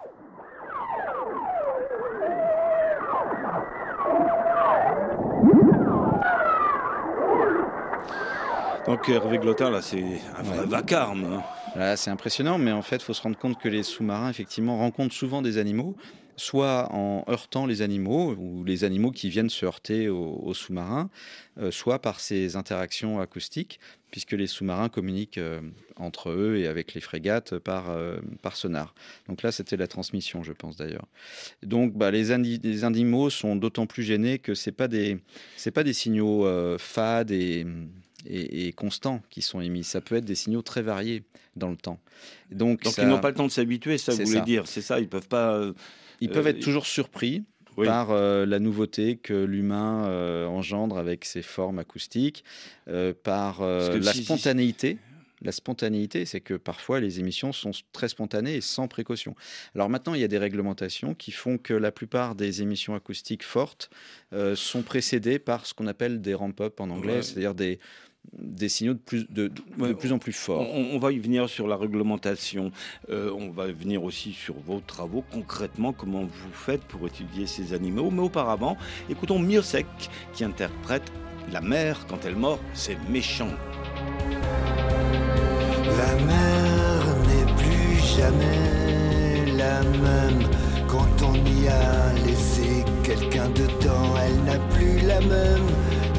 Donc 8.86 9.08
Hervé 9.08 9.40
Glotin, 9.40 9.70
là, 9.72 9.82
c'est 9.82 10.20
un 10.38 10.44
vrai 10.44 10.60
Ouais. 10.60 10.66
vacarme. 10.66 11.42
hein. 11.76 11.96
C'est 11.96 12.12
impressionnant, 12.12 12.58
mais 12.58 12.72
en 12.72 12.82
fait, 12.82 12.98
il 12.98 13.04
faut 13.04 13.14
se 13.14 13.22
rendre 13.22 13.38
compte 13.38 13.58
que 13.58 13.70
les 13.70 13.84
sous-marins, 13.84 14.30
effectivement, 14.30 14.78
rencontrent 14.78 15.16
souvent 15.16 15.42
des 15.42 15.58
animaux, 15.58 15.96
soit 16.36 16.92
en 16.92 17.24
heurtant 17.30 17.66
les 17.66 17.82
animaux, 17.82 18.36
ou 18.38 18.64
les 18.64 18.84
animaux 18.84 19.12
qui 19.12 19.30
viennent 19.30 19.50
se 19.50 19.66
heurter 19.66 20.10
aux, 20.10 20.40
aux 20.44 20.54
sous-marins, 20.54 21.10
euh, 21.60 21.72
soit 21.72 22.00
par 22.00 22.20
ces 22.20 22.56
interactions 22.58 23.20
acoustiques, 23.22 23.80
puisque 24.12 24.34
les 24.34 24.48
sous-marins 24.48 24.90
communiquent 24.90 25.38
euh, 25.40 25.62
entre 25.96 26.30
eux 26.30 26.58
et 26.58 26.68
avec 26.68 26.94
les 26.94 27.02
frégates 27.02 27.58
par, 27.60 27.90
euh, 27.90 28.18
par 28.42 28.56
sonar. 28.58 28.94
Donc 29.28 29.42
là, 29.44 29.52
c'était 29.52 29.78
la 29.78 29.88
transmission, 29.88 30.44
je 30.44 30.52
pense 30.54 30.76
d'ailleurs. 30.78 31.08
Donc, 31.64 31.94
bah, 31.94 32.12
les, 32.12 32.32
indi- 32.32 32.60
les 32.64 32.84
animaux 32.84 33.30
sont 33.30 33.56
d'autant 33.56 33.88
plus 33.88 34.04
gênés 34.04 34.38
que 34.40 34.54
c'est 34.54 34.72
pas 34.74 34.88
des, 34.88 35.20
pas 35.74 35.84
des 35.84 35.94
signaux 35.94 36.46
fades 36.78 37.32
et 37.32 37.66
et, 38.26 38.68
et 38.68 38.74
constants 38.74 39.22
qui 39.30 39.42
sont 39.42 39.62
émis. 39.62 39.84
Ça 39.84 40.02
peut 40.02 40.16
être 40.16 40.26
des 40.26 40.36
signaux 40.36 40.62
très 40.62 40.82
variés 40.82 41.24
dans 41.56 41.70
le 41.70 41.78
temps. 41.78 42.00
Donc, 42.52 42.84
Donc 42.84 42.94
ça- 42.94 43.04
ils 43.04 43.08
n'ont 43.08 43.20
pas 43.20 43.30
le 43.30 43.36
temps 43.36 43.46
de 43.48 43.52
s'habituer, 43.52 43.98
ça 43.98 44.12
vous 44.14 44.24
voulez 44.24 44.40
ça. 44.40 44.46
dire, 44.46 44.68
c'est 44.68 44.82
ça, 44.82 45.00
ils 45.00 45.08
peuvent 45.10 45.28
pas. 45.28 45.54
euh, 45.56 45.74
ils 46.22 46.30
peuvent 46.30 46.46
euh, 46.48 46.52
être 46.52 46.60
toujours 46.62 46.86
surpris 46.86 47.44
oui. 47.78 47.86
par 47.86 48.12
euh, 48.12 48.46
la 48.46 48.60
nouveauté 48.60 49.18
que 49.18 49.34
l'humain 49.34 50.06
euh, 50.08 50.46
engendre 50.46 50.98
avec 50.98 51.26
ses 51.26 51.42
formes 51.42 51.80
acoustiques, 51.80 52.44
euh, 52.88 53.14
par 53.24 53.62
la 53.62 54.02
si- 54.02 54.20
si- 54.20 54.24
spontanéité. 54.24 54.98
La 55.42 55.52
spontanéité, 55.52 56.24
c'est 56.26 56.40
que 56.40 56.54
parfois 56.54 57.02
les 57.02 57.20
émissions 57.20 57.52
sont 57.52 57.72
très 57.92 58.08
spontanées 58.08 58.56
et 58.56 58.62
sans 58.62 58.88
précaution. 58.88 59.36
Alors 59.76 59.90
maintenant, 59.90 60.14
il 60.14 60.22
y 60.22 60.24
a 60.24 60.30
des 60.30 60.38
réglementations 60.38 61.16
qui 61.16 61.32
font 61.32 61.58
que 61.58 61.74
la 61.74 61.92
plupart 61.92 62.36
des 62.36 62.62
émissions 62.62 62.96
acoustiques 62.96 63.44
fortes 63.44 63.90
sont 64.56 64.84
précédées 64.84 65.40
par 65.40 65.66
ce 65.66 65.74
qu'on 65.74 65.88
appelle 65.88 66.22
des 66.22 66.34
ramp-up 66.34 66.80
en 66.80 66.90
anglais, 66.90 67.16
Ouais. 67.16 67.22
c'est-à-dire 67.24 67.56
des, 67.56 67.80
des 68.32 68.70
signaux 68.70 68.94
de 68.94 69.00
plus, 69.00 69.26
de, 69.30 69.48
de 69.48 69.62
Ouais, 69.78 69.94
plus 69.94 70.12
en 70.12 70.20
plus 70.20 70.34
forts. 70.34 70.62
On, 70.74 70.96
on 70.96 71.00
va 71.00 71.12
y 71.12 71.20
venir 71.20 71.50
sur 71.50 71.68
la 71.68 71.76
réglementation. 71.76 72.72
Euh, 73.10 73.32
on 73.38 73.50
va 73.50 73.68
venir 73.68 74.04
aussi 74.04 74.34
sur 74.34 74.56
vos 74.66 74.80
travaux. 74.80 75.24
Concrètement, 75.32 75.94
comment 75.94 76.24
vous 76.24 76.52
faites 76.54 76.82
pour 76.82 77.06
étudier 77.08 77.48
ces 77.48 77.74
animaux? 77.74 78.10
Mais 78.12 78.22
auparavant, 78.22 78.78
écoutons 79.10 79.40
Miosek 79.40 79.86
qui 80.34 80.44
interprète 80.44 81.12
La 81.52 81.62
mer, 81.62 82.06
quand 82.08 82.26
elle 82.26 82.36
mord, 82.36 82.60
c'est 82.74 82.98
méchant. 83.10 83.50
La 85.86 86.16
mer 86.26 87.16
n'est 87.28 87.54
plus 87.56 88.00
jamais 88.18 89.58
la 89.58 89.82
même 89.84 90.50
quand 90.88 91.24
on 91.24 91.36
y 91.36 91.68
a 91.68 92.14
laissé 92.26 92.84
quelqu'un 93.04 93.50
dedans. 93.50 94.16
Elle 94.26 94.44
n'a 94.44 94.60
plus 94.74 95.06
la 95.06 95.20
même, 95.20 95.68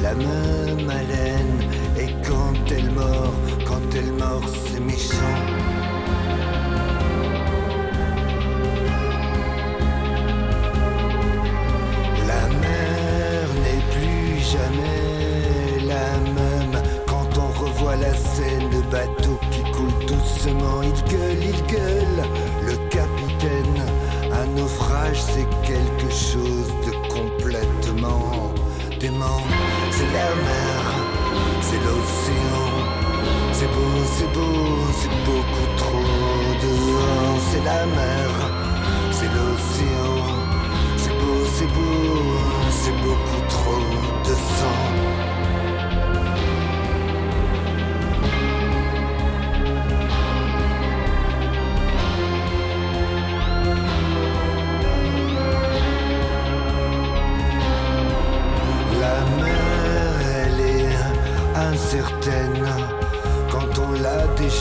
la 0.01 0.13
même 0.15 0.89
haleine. 0.89 1.64
Quand 2.27 2.71
elle 2.71 2.91
mord, 2.91 3.33
quand 3.65 3.95
elle 3.95 4.11
mord, 4.13 4.41
c'est 4.47 4.79
méchant. 4.79 5.15
La 12.27 12.47
mer 12.47 13.47
n'est 13.63 13.83
plus 13.93 14.39
jamais 14.39 15.85
la 15.85 16.17
même 16.33 16.81
quand 17.07 17.37
on 17.37 17.65
revoit 17.65 17.95
la 17.95 18.13
scène 18.13 18.69
de 18.69 18.81
bateau 18.91 19.39
qui 19.51 19.61
coule 19.71 20.05
doucement. 20.07 20.81
Il 20.83 21.11
gueule, 21.11 21.43
il 21.43 21.61
gueule, 21.73 22.23
le 22.65 22.75
capitaine. 22.89 23.83
Un 24.31 24.47
naufrage, 24.59 25.21
c'est 25.21 25.47
quelque 25.61 26.11
chose 26.11 26.71
de 26.85 26.91
complètement 27.13 28.53
dément. 28.99 29.41
C'est 29.91 30.11
la 30.11 30.29
mer, 30.43 31.04
c'est 31.67 31.81
l'océan. 31.87 32.67
C'est 33.51 33.71
beau, 33.75 33.95
c'est 34.15 34.31
beau, 34.33 34.87
c'est 34.99 35.15
beaucoup 35.27 35.67
trop 35.77 36.07
dehors. 36.65 37.37
C'est 37.49 37.63
la 37.63 37.85
mer, 37.85 38.29
c'est 39.11 39.31
l'océan. 39.37 40.15
C'est 40.97 41.15
beau, 41.19 41.39
c'est 41.57 41.71
beau, 41.75 42.13
c'est 42.81 42.97
beaucoup 43.05 43.41
trop 43.49 43.85
de 44.27 44.33
sang. 44.57 45.14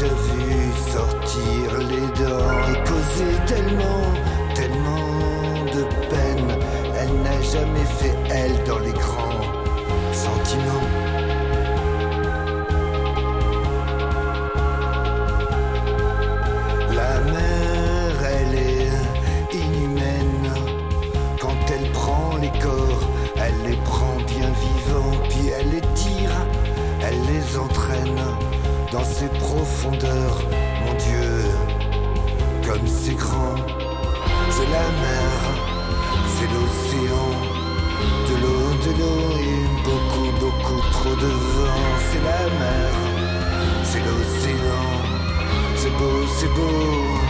Vue 0.09 0.73
sortir 0.93 1.79
les 1.79 2.25
dents 2.25 2.73
et 2.73 2.89
causer 2.89 3.35
tellement, 3.47 4.13
tellement 4.55 5.65
de 5.67 5.83
peine. 6.09 6.59
Elle 6.97 7.23
n'a 7.23 7.41
jamais 7.43 7.85
fait 7.99 8.17
elle 8.31 8.65
dans 8.65 8.79
les 8.79 8.93
grands 8.93 9.43
sentiments. 10.13 11.04
dans 28.95 29.03
ses 29.03 29.27
profondeurs, 29.27 30.39
mon 30.87 30.95
Dieu, 30.95 31.43
comme 32.65 32.87
c'est 32.87 33.17
grand. 33.17 33.57
C'est 34.51 34.71
la 34.71 34.87
mer, 35.03 35.37
c'est 36.35 36.49
l'océan, 36.55 37.31
de 38.29 38.35
l'eau, 38.43 38.67
de 38.87 38.93
l'eau 39.01 39.25
et 39.51 39.65
beaucoup, 39.83 40.31
beaucoup 40.39 40.81
trop 40.93 41.17
de 41.17 41.33
vent. 41.55 41.85
C'est 42.09 42.23
la 42.31 42.45
mer, 42.63 42.93
c'est 43.83 44.05
l'océan, 44.09 44.87
c'est 45.75 45.93
beau, 45.99 46.27
c'est 46.39 46.55
beau. 46.55 47.24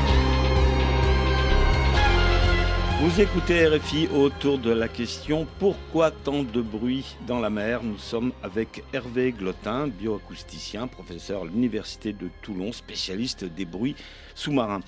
Vous 3.04 3.20
écoutez 3.20 3.66
RFI 3.68 4.08
autour 4.14 4.56
de 4.58 4.70
la 4.70 4.88
question 4.88 5.46
Pourquoi 5.58 6.10
tant 6.10 6.42
de 6.42 6.62
bruit 6.62 7.04
dans 7.26 7.38
la 7.38 7.50
mer? 7.50 7.82
Nous 7.82 7.98
sommes 7.98 8.32
avec 8.42 8.82
Hervé 8.94 9.32
Glotin, 9.32 9.88
bioacousticien, 9.88 10.86
professeur 10.86 11.42
à 11.42 11.44
l'Université 11.44 12.14
de 12.14 12.30
Toulon, 12.40 12.72
spécialiste 12.72 13.44
des 13.44 13.66
bruits 13.66 13.94
sous-marins. 14.34 14.80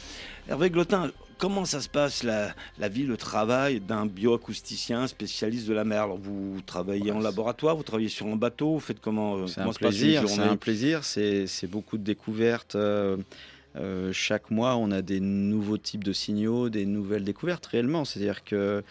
Hervé 0.49 0.71
Glotin, 0.71 1.11
comment 1.37 1.67
ça 1.67 1.83
se 1.83 1.91
passe 1.91 2.23
la, 2.23 2.55
la 2.79 2.89
vie, 2.89 3.03
le 3.03 3.19
travail 3.19 3.81
d'un 3.81 4.07
bioacousticien 4.07 5.07
spécialiste 5.09 5.69
de 5.69 5.75
la 5.75 5.85
mer? 5.85 6.05
Alors, 6.05 6.17
Vous 6.17 6.63
travaillez 6.65 7.13
en 7.13 7.21
laboratoire, 7.21 7.77
vous 7.77 7.83
travaillez 7.83 8.09
sur 8.09 8.27
un 8.29 8.37
bateau, 8.37 8.73
vous 8.73 8.81
faites 8.81 9.01
comment 9.01 9.37
euh, 9.37 9.47
C'est 9.47 9.61
un 9.61 9.67
un 10.53 10.57
plaisir, 10.57 11.05
c'est 11.05 11.71
beaucoup 11.71 11.99
de 11.99 12.03
découvertes. 12.03 12.77
euh, 12.77 13.19
chaque 14.13 14.51
mois, 14.51 14.77
on 14.77 14.91
a 14.91 15.03
des 15.03 15.21
nouveaux 15.21 15.79
types 15.79 16.05
de 16.05 16.13
signaux, 16.13 16.69
des 16.69 16.87
nouvelles 16.87 17.25
découvertes 17.25 17.67
réellement. 17.67 18.05
C'est-à-dire 18.05 18.45
que 18.45 18.83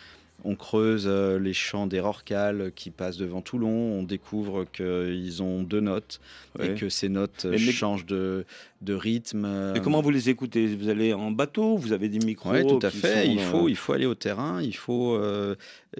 on 0.47 0.55
creuse 0.55 1.05
euh, 1.08 1.39
les 1.39 1.53
champs 1.53 1.88
des 1.88 1.99
rorquals 1.99 2.71
qui 2.75 2.91
passent 2.91 3.17
devant 3.17 3.41
Toulon, 3.41 3.67
on 3.99 4.03
découvre 4.03 4.65
qu'ils 4.71 5.41
ont 5.43 5.63
deux 5.63 5.79
notes 5.81 6.19
Ouais. 6.58 6.67
et 6.71 6.73
que 6.75 6.88
ces 6.88 7.10
notes 7.10 7.43
euh, 7.45 7.51
Mais- 7.51 7.58
mais- 7.65 7.71
changent 7.73 8.05
de, 8.05 8.45
de 8.81 8.93
rythme. 8.93 9.43
euh, 9.45 9.73
Et 9.73 9.81
comment 9.81 10.01
vous 10.01 10.12
les 10.12 10.29
écoutez? 10.29 10.67
Vous 10.67 10.88
allez 10.88 11.13
en 11.13 11.31
bateau? 11.31 11.75
Vous 11.75 11.91
avez 11.91 12.08
des 12.08 12.19
micros 12.19 12.51
Oui, 12.51 12.65
tout 12.65 12.79
à 12.81 12.89
fait. 12.91 13.27
Il 13.27 13.39
faut, 13.41 13.67
il 13.67 13.75
faut 13.75 13.91
aller 13.91 14.05
au 14.05 14.15
terrain, 14.15 14.62
il 14.62 14.75
faut 14.75 15.15
euh, 15.15 15.55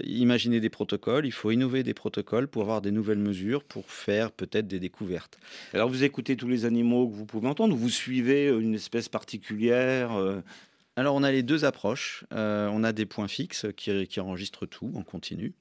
imaginer 0.05 0.60
des 0.62 0.69
protocoles, 0.69 1.25
il 1.25 1.31
faut 1.34 1.51
innover 1.51 1.84
des 1.84 1.93
protocoles 1.93 2.47
pour 2.47 2.62
avoir 2.62 2.81
des 2.81 2.91
nouvelles 2.91 3.17
mesures, 3.17 3.63
pour 3.63 3.86
faire 3.89 4.31
peut-être 4.31 4.67
des 4.67 4.79
découvertes. 4.79 5.38
Alors 5.73 5.89
vous 5.89 6.03
écoutez 6.03 6.36
tous 6.38 6.47
les 6.47 6.63
animaux 6.65 7.08
que 7.10 7.15
vous 7.15 7.25
pouvez 7.25 7.47
entendre 7.47 7.73
ou 7.73 7.77
vous 7.77 7.89
suivez 7.89 8.47
euh, 8.47 8.60
une 8.60 8.75
espèce 8.75 9.10
particulière 9.10 10.13
euh, 10.13 10.39
Alors 10.97 11.15
on 11.15 11.23
a 11.23 11.31
les 11.31 11.43
deux 11.43 11.65
approches. 11.65 12.25
Euh, 12.34 12.69
on 12.71 12.84
a 12.84 12.93
des 12.93 13.05
points 13.05 13.27
fixes 13.27 13.65
qui, 13.75 14.08
qui 14.08 14.19
enregistrent 14.19 14.65
tout 14.65 14.91
en 14.95 15.03
continu. 15.03 15.53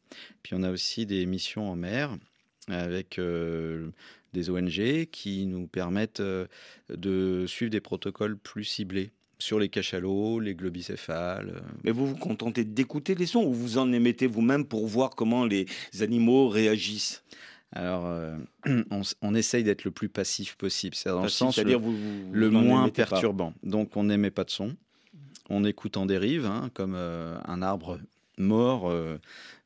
Puis 0.43 0.55
on 0.55 0.63
a 0.63 0.71
aussi 0.71 1.07
des 1.07 1.27
missions 1.27 1.71
en 1.71 1.77
mer 1.77 2.17
avec 2.69 3.19
euh, 3.19 3.89
des 4.33 4.49
ONG 4.51 5.07
qui 5.11 5.47
nous 5.47 5.67
permettent 5.67 6.21
euh, 6.21 6.47
de 6.89 7.45
suivre 7.47 7.71
des 7.71 7.81
protocoles 7.81 8.37
plus 8.39 8.65
ciblés 8.65 9.11
sur 9.39 9.59
les 9.59 9.69
cachalots, 9.69 10.39
les 10.41 10.55
globicéphales. 10.55 11.63
Mais 11.83 11.91
vous 11.91 12.07
vous 12.07 12.17
contentez 12.17 12.65
d'écouter 12.65 13.15
les 13.15 13.27
sons 13.27 13.43
ou 13.45 13.53
vous 13.53 13.79
en 13.79 13.93
émettez 13.93 14.27
vous-même 14.27 14.65
pour 14.65 14.87
voir 14.87 15.11
comment 15.11 15.45
les 15.45 15.67
animaux 16.01 16.49
réagissent? 16.49 17.25
Alors 17.73 18.07
euh, 18.07 18.37
on, 19.21 19.35
essaye 19.35 19.65
d'être 19.65 19.85
le 19.85 19.91
plus 19.91 20.09
passif 20.09 20.55
possible, 20.57 20.95
c'est 20.95 21.09
dans 21.09 21.17
le 21.17 21.23
Passif, 21.25 21.39
sens 21.39 21.59
le, 21.59 21.75
vous, 21.75 21.93
vous- 21.93 22.33
le 22.33 22.47
vous 22.47 22.59
moins 22.61 22.85
pas. 22.85 22.93
perturbant. 23.07 23.53
Donc 23.65 23.97
on 23.97 24.05
n'émet 24.05 24.31
pas 24.31 24.45
de 24.45 24.51
son. 24.51 24.77
On 25.51 25.65
écoute 25.65 25.97
en 25.97 26.07
dérive, 26.07 26.47
hein, 26.47 26.71
comme 26.75 26.95
euh, 26.97 27.37
un 27.47 27.61
arbre 27.63 27.99
mort 28.39 28.91
euh, 28.91 29.19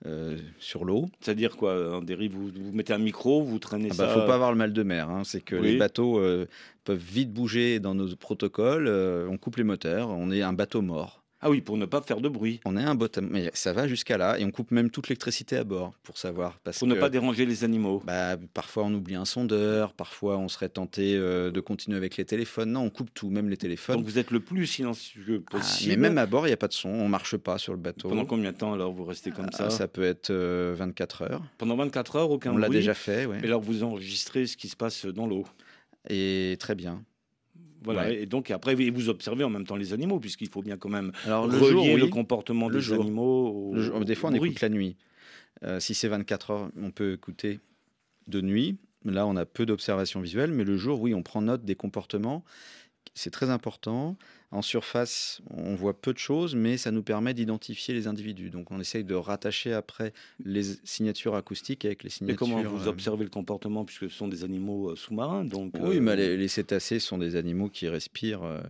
euh, 0.07 0.37
sur 0.59 0.85
l'eau. 0.85 1.07
C'est-à-dire 1.21 1.57
quoi 1.57 1.97
En 1.97 2.03
dérive, 2.03 2.33
vous, 2.33 2.49
vous 2.55 2.73
mettez 2.73 2.93
un 2.93 2.99
micro, 2.99 3.43
vous 3.43 3.59
traînez 3.59 3.89
Il 3.89 3.95
ça. 3.95 4.07
ne 4.09 4.13
faut 4.21 4.27
pas 4.27 4.35
avoir 4.35 4.51
le 4.53 4.59
mal 4.59 4.73
de 4.73 4.83
mer. 4.83 5.09
hein. 5.09 5.23
C'est 5.25 5.41
que 5.41 5.57
Oui. 5.57 5.73
les 5.73 5.77
bateaux 5.79 6.19
euh, 6.19 6.47
peuvent 6.85 6.99
vite 6.99 7.33
bouger 7.33 7.79
dans 7.81 7.95
nos 7.95 8.15
protocoles. 8.17 8.89
on 8.89 9.37
coupe 9.39 9.57
les 9.57 9.65
moteurs. 9.65 10.11
On 10.11 10.31
est 10.31 10.43
un 10.43 10.53
bateau 10.53 10.83
mort. 10.83 11.18
Ah 11.41 11.51
oui, 11.51 11.61
pour 11.61 11.77
ne 11.77 11.87
pas 11.87 12.01
faire 12.03 12.21
de 12.21 12.29
bruit, 12.29 12.59
On 12.65 12.77
est 12.77 12.83
un 12.83 12.97
bateau. 12.97 13.21
Mais 13.23 13.51
ça 13.55 13.73
va 13.73 13.87
jusqu'à 13.87 14.19
là. 14.19 14.39
Et 14.41 14.45
on 14.45 14.51
coupe 14.51 14.73
même 14.73 14.91
toute 14.91 15.09
l'électricité 15.09 15.57
à 15.57 15.63
bord 15.63 15.93
pour 16.03 16.19
savoir. 16.19 16.59
Parce 16.65 16.81
pour 16.81 16.89
que, 16.89 16.95
ne 16.95 16.99
pas 16.99 17.11
déranger 17.11 17.47
les 17.47 17.63
animaux. 17.63 18.03
bah, 18.05 18.37
parfois 18.55 18.85
on 18.85 18.93
oublie 18.95 19.15
un 19.15 19.25
sondeur. 19.25 19.93
Parfois 19.95 20.37
on 20.39 20.49
serait 20.49 20.69
tenté 20.69 21.15
euh, 21.17 21.53
de 21.53 21.61
continuer 21.61 21.97
avec 21.97 22.17
les 22.17 22.25
téléphones. 22.25 22.73
Non, 22.73 22.81
on 22.81 22.91
coupe 22.91 23.15
tout, 23.15 23.31
même 23.31 23.49
les 23.49 23.57
téléphones. 23.57 23.97
Donc 23.97 24.05
vous 24.05 24.19
êtes 24.19 24.33
le 24.33 24.41
plus 24.41 24.67
silencieux 24.67 25.45
Ah, 25.47 25.51
possible. 25.59 25.91
mais 25.91 25.97
même 26.09 26.19
à 26.19 26.27
bord, 26.27 26.47
il 26.47 26.51
n'y 26.51 26.55
a 26.55 26.59
pas 26.59 26.69
de 26.69 26.73
son. 26.73 26.89
On 26.89 27.09
marche 27.09 27.37
pas 27.37 27.57
sur 27.59 27.73
le 27.73 27.79
bateau. 27.79 28.09
Pendant 28.09 28.25
combien 28.27 28.51
de 28.51 28.57
temps 28.57 28.73
alors 28.73 28.93
vous 28.93 29.05
restez 29.05 29.31
comme 29.31 29.47
Ah, 29.59 29.71
ça, 29.71 29.87
peut 29.87 30.03
être 30.03 30.31
euh, 30.31 30.75
24 30.77 31.23
heures. 31.23 31.43
Pendant 31.57 31.77
24 31.77 32.17
heures, 32.17 32.31
aucun 32.33 32.53
on 32.53 32.57
l'a 32.57 32.67
bruit 32.67 32.79
déjà 32.79 32.95
fait, 32.95 33.27
ouais. 33.27 33.39
Et 33.43 33.45
alors 33.47 33.61
vous 33.61 33.85
enregistrez 33.85 34.47
ce 34.49 34.57
qui 34.57 34.69
se 34.69 34.77
passe 34.77 35.07
dans 35.07 35.27
l'eau. 35.29 35.45
Et 36.11 36.57
très 36.59 36.75
bien. 36.75 37.05
Voilà. 37.83 38.03
Ouais. 38.07 38.23
Et 38.23 38.27
donc 38.27 38.51
après, 38.51 38.75
vous 38.75 39.09
observez 39.09 39.45
en 39.45 39.51
même 39.51 39.65
temps 39.67 39.77
les 39.77 39.93
animaux, 39.93 40.19
puisqu'il 40.21 40.49
faut 40.49 40.63
bien 40.63 40.77
quand 40.77 40.89
même 40.89 41.13
Alors 41.27 41.47
le 41.47 41.57
relier 41.59 41.71
jour, 41.71 41.85
oui. 41.85 42.01
le 42.01 42.07
comportement 42.09 42.69
Le 42.69 42.75
des 42.77 42.81
jour. 42.81 43.01
animaux. 43.03 43.49
Au, 43.49 43.75
Le 43.75 43.83
jour- 43.83 44.05
des 44.05 44.15
fois, 44.15 44.31
on 44.31 44.37
bruit. 44.37 44.51
écoute 44.51 44.61
la 44.61 44.69
nuit. 44.69 44.97
Euh, 45.65 45.81
si 45.81 45.95
c'est 45.95 46.09
24 46.09 46.51
heures, 46.51 46.71
on 46.81 46.91
peut 46.91 47.13
écouter 47.15 47.61
de 48.27 48.41
nuit. 48.41 48.77
Là, 49.05 49.27
on 49.27 49.37
a 49.37 49.45
peu 49.47 49.65
d'observations 49.65 50.21
visuelles, 50.21 50.51
mais 50.53 50.65
le 50.65 50.77
jour, 50.77 51.01
oui, 51.01 51.15
on 51.15 51.23
prend 51.23 51.41
note 51.41 51.65
des 51.65 51.75
comportements. 51.77 52.45
C'est 53.19 53.31
très 53.33 53.51
important. 53.51 54.17
En 54.53 54.63
surface, 54.63 55.43
on 55.51 55.75
voit 55.75 56.01
peu 56.01 56.13
de 56.13 56.19
choses, 56.19 56.55
mais 56.55 56.77
ça 56.77 56.93
nous 56.93 57.03
permet 57.03 57.35
d'identifier 57.35 57.93
les 57.93 58.07
individus. 58.07 58.49
Donc, 58.49 58.71
on 58.71 58.79
essaye 58.79 59.03
de 59.03 59.15
rattacher 59.17 59.73
après 59.73 60.13
les 60.45 60.63
signatures 60.85 61.35
acoustiques 61.35 61.85
avec 61.85 62.05
les 62.05 62.09
Et 62.09 62.11
signatures. 62.13 62.39
comment 62.39 62.63
vous 62.63 62.87
euh, 62.87 62.91
observez 62.91 63.25
le 63.25 63.31
comportement, 63.31 63.85
puisque 63.85 64.09
ce 64.09 64.17
sont 64.17 64.29
des 64.29 64.45
animaux 64.45 64.91
euh, 64.91 64.97
sous-marins 64.97 65.45
donc, 65.45 65.73
Oui, 65.81 65.97
euh, 65.97 66.01
mais 66.01 66.15
les, 66.15 66.37
les 66.37 66.47
cétacés 66.49 67.01
sont 67.01 67.19
des 67.19 67.35
animaux 67.35 67.69
qui 67.69 67.89
respirent 67.89 68.61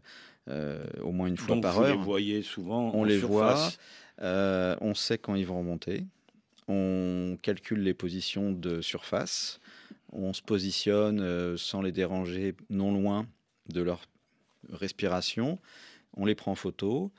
euh, 0.48 0.82
au 1.02 1.12
moins 1.12 1.26
une 1.26 1.36
fois 1.36 1.54
donc 1.54 1.62
par 1.62 1.74
vous 1.74 1.82
heure. 1.82 1.96
les 1.96 2.02
voyez 2.02 2.42
souvent 2.42 2.90
On 2.94 3.02
en 3.02 3.04
les 3.04 3.18
voit. 3.18 3.68
Euh, 4.22 4.74
on 4.80 4.94
sait 4.94 5.18
quand 5.18 5.34
ils 5.34 5.46
vont 5.46 5.58
remonter. 5.58 6.04
On 6.68 7.36
calcule 7.42 7.82
les 7.82 7.94
positions 7.94 8.50
de 8.50 8.80
surface. 8.80 9.60
On 10.12 10.32
se 10.32 10.40
positionne 10.40 11.56
sans 11.58 11.82
les 11.82 11.92
déranger 11.92 12.54
non 12.70 12.92
loin 12.92 13.26
de 13.68 13.82
leur 13.82 14.00
respiration. 14.70 15.58
On 16.16 16.24
les 16.24 16.34
prend 16.34 16.52
en 16.52 16.56
photo. 16.56 17.12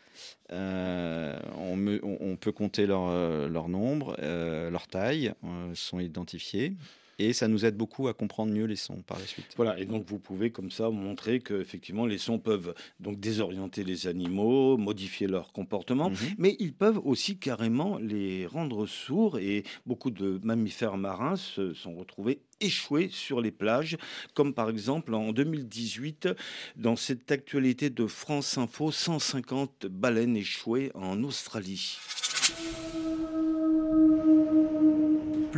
Euh, 0.52 1.39
on, 1.58 2.36
peut 2.36 2.52
compter 2.52 2.86
leur, 2.86 3.08
euh, 3.08 3.47
leur 3.47 3.69
nombre, 3.69 4.15
euh, 4.19 4.69
leur 4.69 4.88
taille, 4.88 5.34
sont 5.73 5.99
identifiés. 5.99 6.73
Et 7.19 7.34
ça 7.34 7.47
nous 7.47 7.65
aide 7.65 7.75
beaucoup 7.75 8.08
à 8.08 8.13
comprendre 8.13 8.51
mieux 8.53 8.63
les 8.65 8.75
sons 8.77 9.01
par 9.05 9.19
la 9.19 9.25
suite. 9.25 9.45
Voilà, 9.58 9.77
et 9.77 9.86
donc 9.86 10.05
vous 10.08 10.19
pouvez 10.19 10.51
comme 10.51 10.71
ça 10.71 10.89
montrer 10.89 11.41
que 11.41 11.60
effectivement 11.62 12.05
les 12.05 12.17
sons 12.17 12.39
peuvent 12.39 12.73
donc 12.99 13.19
désorienter 13.19 13.84
les 13.84 14.08
animaux, 14.08 14.77
modifier 14.77 15.27
leur 15.27 15.51
comportement, 15.51 16.10
Mhm. 16.10 16.15
mais 16.38 16.55
ils 16.60 16.73
peuvent 16.73 16.99
aussi 17.03 17.38
carrément 17.38 17.97
les 17.97 18.45
rendre 18.45 18.86
sourds 18.86 19.38
et 19.38 19.63
beaucoup 19.86 20.12
de 20.12 20.39
mammifères 20.43 20.97
marins 20.97 21.36
se 21.36 21.73
sont 21.73 21.95
retrouvés 21.95 22.39
échoués 22.62 23.10
sur 23.12 23.39
les 23.41 23.51
plages, 23.51 23.97
comme 24.34 24.53
par 24.53 24.69
exemple 24.69 25.13
en 25.13 25.32
2018 25.32 26.29
dans 26.75 26.95
cette 26.95 27.32
actualité 27.32 27.89
de 27.89 28.08
France 28.08 28.58
Info, 28.58 28.91
150 28.91 29.86
baleines 29.88 30.36
échouées 30.38 30.91
en 30.95 31.21
Australie. 31.23 31.97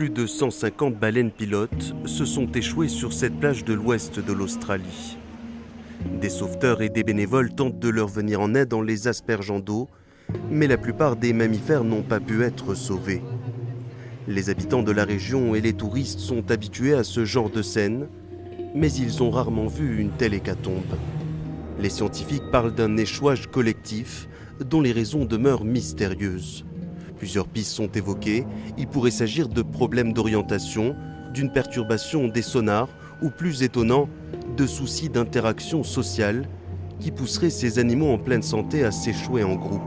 Plus 0.02 0.10
de 0.10 0.26
150 0.26 0.98
baleines 0.98 1.30
pilotes 1.30 1.94
se 2.06 2.26
sont 2.26 2.52
échouées 2.54 2.88
sur 2.88 3.14
cette 3.14 3.40
plage 3.40 3.64
de 3.64 3.76
l'ouest 3.76 4.18
de 4.20 4.34
l'Australie. 4.34 5.20
Des 6.20 6.30
sauveteurs 6.30 6.82
et 6.82 6.90
des 6.90 7.04
bénévoles 7.04 7.54
tentent 7.54 7.78
de 7.78 7.88
leur 7.88 8.08
venir 8.08 8.42
en 8.42 8.56
aide 8.56 8.74
en 8.74 8.82
les 8.82 9.08
aspergeant 9.08 9.60
d'eau, 9.60 9.90
mais 10.50 10.66
la 10.66 10.80
plupart 10.80 11.18
des 11.18 11.34
mammifères 11.34 11.84
n'ont 11.84 12.02
pas 12.02 12.20
pu 12.20 12.42
être 12.42 12.74
sauvés. 12.74 13.22
Les 14.28 14.50
habitants 14.50 14.82
de 14.82 14.92
la 14.92 15.06
région 15.06 15.54
et 15.54 15.62
les 15.62 15.74
touristes 15.74 16.18
sont 16.18 16.50
habitués 16.50 16.96
à 16.96 17.04
ce 17.04 17.24
genre 17.24 17.52
de 17.52 17.62
scène, 17.62 18.08
mais 18.74 18.92
ils 18.92 19.22
ont 19.22 19.30
rarement 19.30 19.68
vu 19.68 20.02
une 20.02 20.10
telle 20.10 20.34
hécatombe. 20.34 20.98
Les 21.80 21.92
scientifiques 21.92 22.50
parlent 22.52 22.74
d'un 22.74 22.98
échouage 22.98 23.52
collectif 23.52 24.28
dont 24.66 24.82
les 24.82 24.94
raisons 24.94 25.26
demeurent 25.26 25.64
mystérieuses. 25.64 26.66
Plusieurs 27.22 27.48
pistes 27.48 27.74
sont 27.74 27.92
évoquées. 27.92 28.48
Il 28.80 28.88
pourrait 28.88 29.12
s'agir 29.12 29.48
de 29.48 29.62
problèmes 29.62 30.12
d'orientation, 30.12 30.96
d'une 31.32 31.52
perturbation 31.52 32.28
des 32.28 32.42
sonars 32.42 32.90
ou 33.22 33.30
plus 33.30 33.62
étonnant, 33.62 34.10
de 34.58 34.66
soucis 34.66 35.08
d'interaction 35.08 35.84
sociale 35.84 36.50
qui 37.00 37.12
pousseraient 37.12 37.52
ces 37.52 37.78
animaux 37.78 38.12
en 38.12 38.18
pleine 38.18 38.42
santé 38.42 38.84
à 38.84 38.90
s'échouer 38.90 39.44
en 39.44 39.54
groupe. 39.54 39.84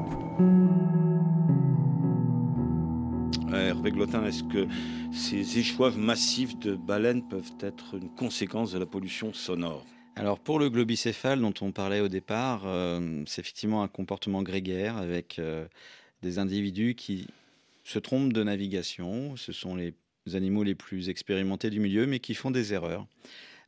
Hervé 3.52 3.90
Glotin, 3.90 4.24
est-ce 4.26 4.44
que 4.44 4.68
ces 5.12 5.58
échouages 5.58 5.96
massifs 5.96 6.56
de 6.60 6.76
baleines 6.76 7.26
peuvent 7.26 7.56
être 7.58 7.96
une 7.96 8.10
conséquence 8.10 8.70
de 8.70 8.78
la 8.78 8.86
pollution 8.86 9.32
sonore? 9.32 9.84
Alors 10.14 10.38
pour 10.38 10.60
le 10.60 10.70
globicéphale 10.70 11.40
dont 11.40 11.54
on 11.62 11.72
parlait 11.72 11.98
au 11.98 12.06
départ, 12.06 12.62
euh, 12.66 13.24
c'est 13.26 13.40
effectivement 13.40 13.82
un 13.82 13.88
comportement 13.88 14.44
grégaire 14.44 14.96
avec 14.96 15.40
euh, 15.40 15.66
des 16.22 16.38
individus 16.38 16.94
qui 16.94 17.26
se 17.84 17.98
trompent 17.98 18.32
de 18.32 18.42
navigation. 18.42 19.36
Ce 19.36 19.52
sont 19.52 19.76
les 19.76 19.94
animaux 20.32 20.62
les 20.62 20.74
plus 20.74 21.08
expérimentés 21.08 21.70
du 21.70 21.80
milieu, 21.80 22.06
mais 22.06 22.18
qui 22.18 22.34
font 22.34 22.50
des 22.50 22.72
erreurs. 22.72 23.06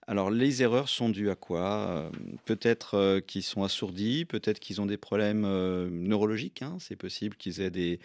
Alors 0.09 0.30
les 0.30 0.62
erreurs 0.62 0.88
sont 0.88 1.09
dues 1.09 1.30
à 1.30 1.35
quoi? 1.35 1.88
Euh, 1.90 2.11
Peut-être 2.44 2.94
euh, 2.94 3.20
qu'ils 3.20 3.42
sont 3.42 3.64
assourdis, 3.64 4.24
peut-être 4.24 4.61
qu'ils 4.61 4.80
ont 4.80 4.87
des 4.87 4.96
problèmes 4.96 5.44
euh, 5.44 5.88
neurologiques. 5.90 6.62
hein. 6.62 6.76
C'est 6.78 6.96
possible 6.96 7.37
qu'ils 7.37 7.61
aient 7.61 7.70
des 7.72 7.98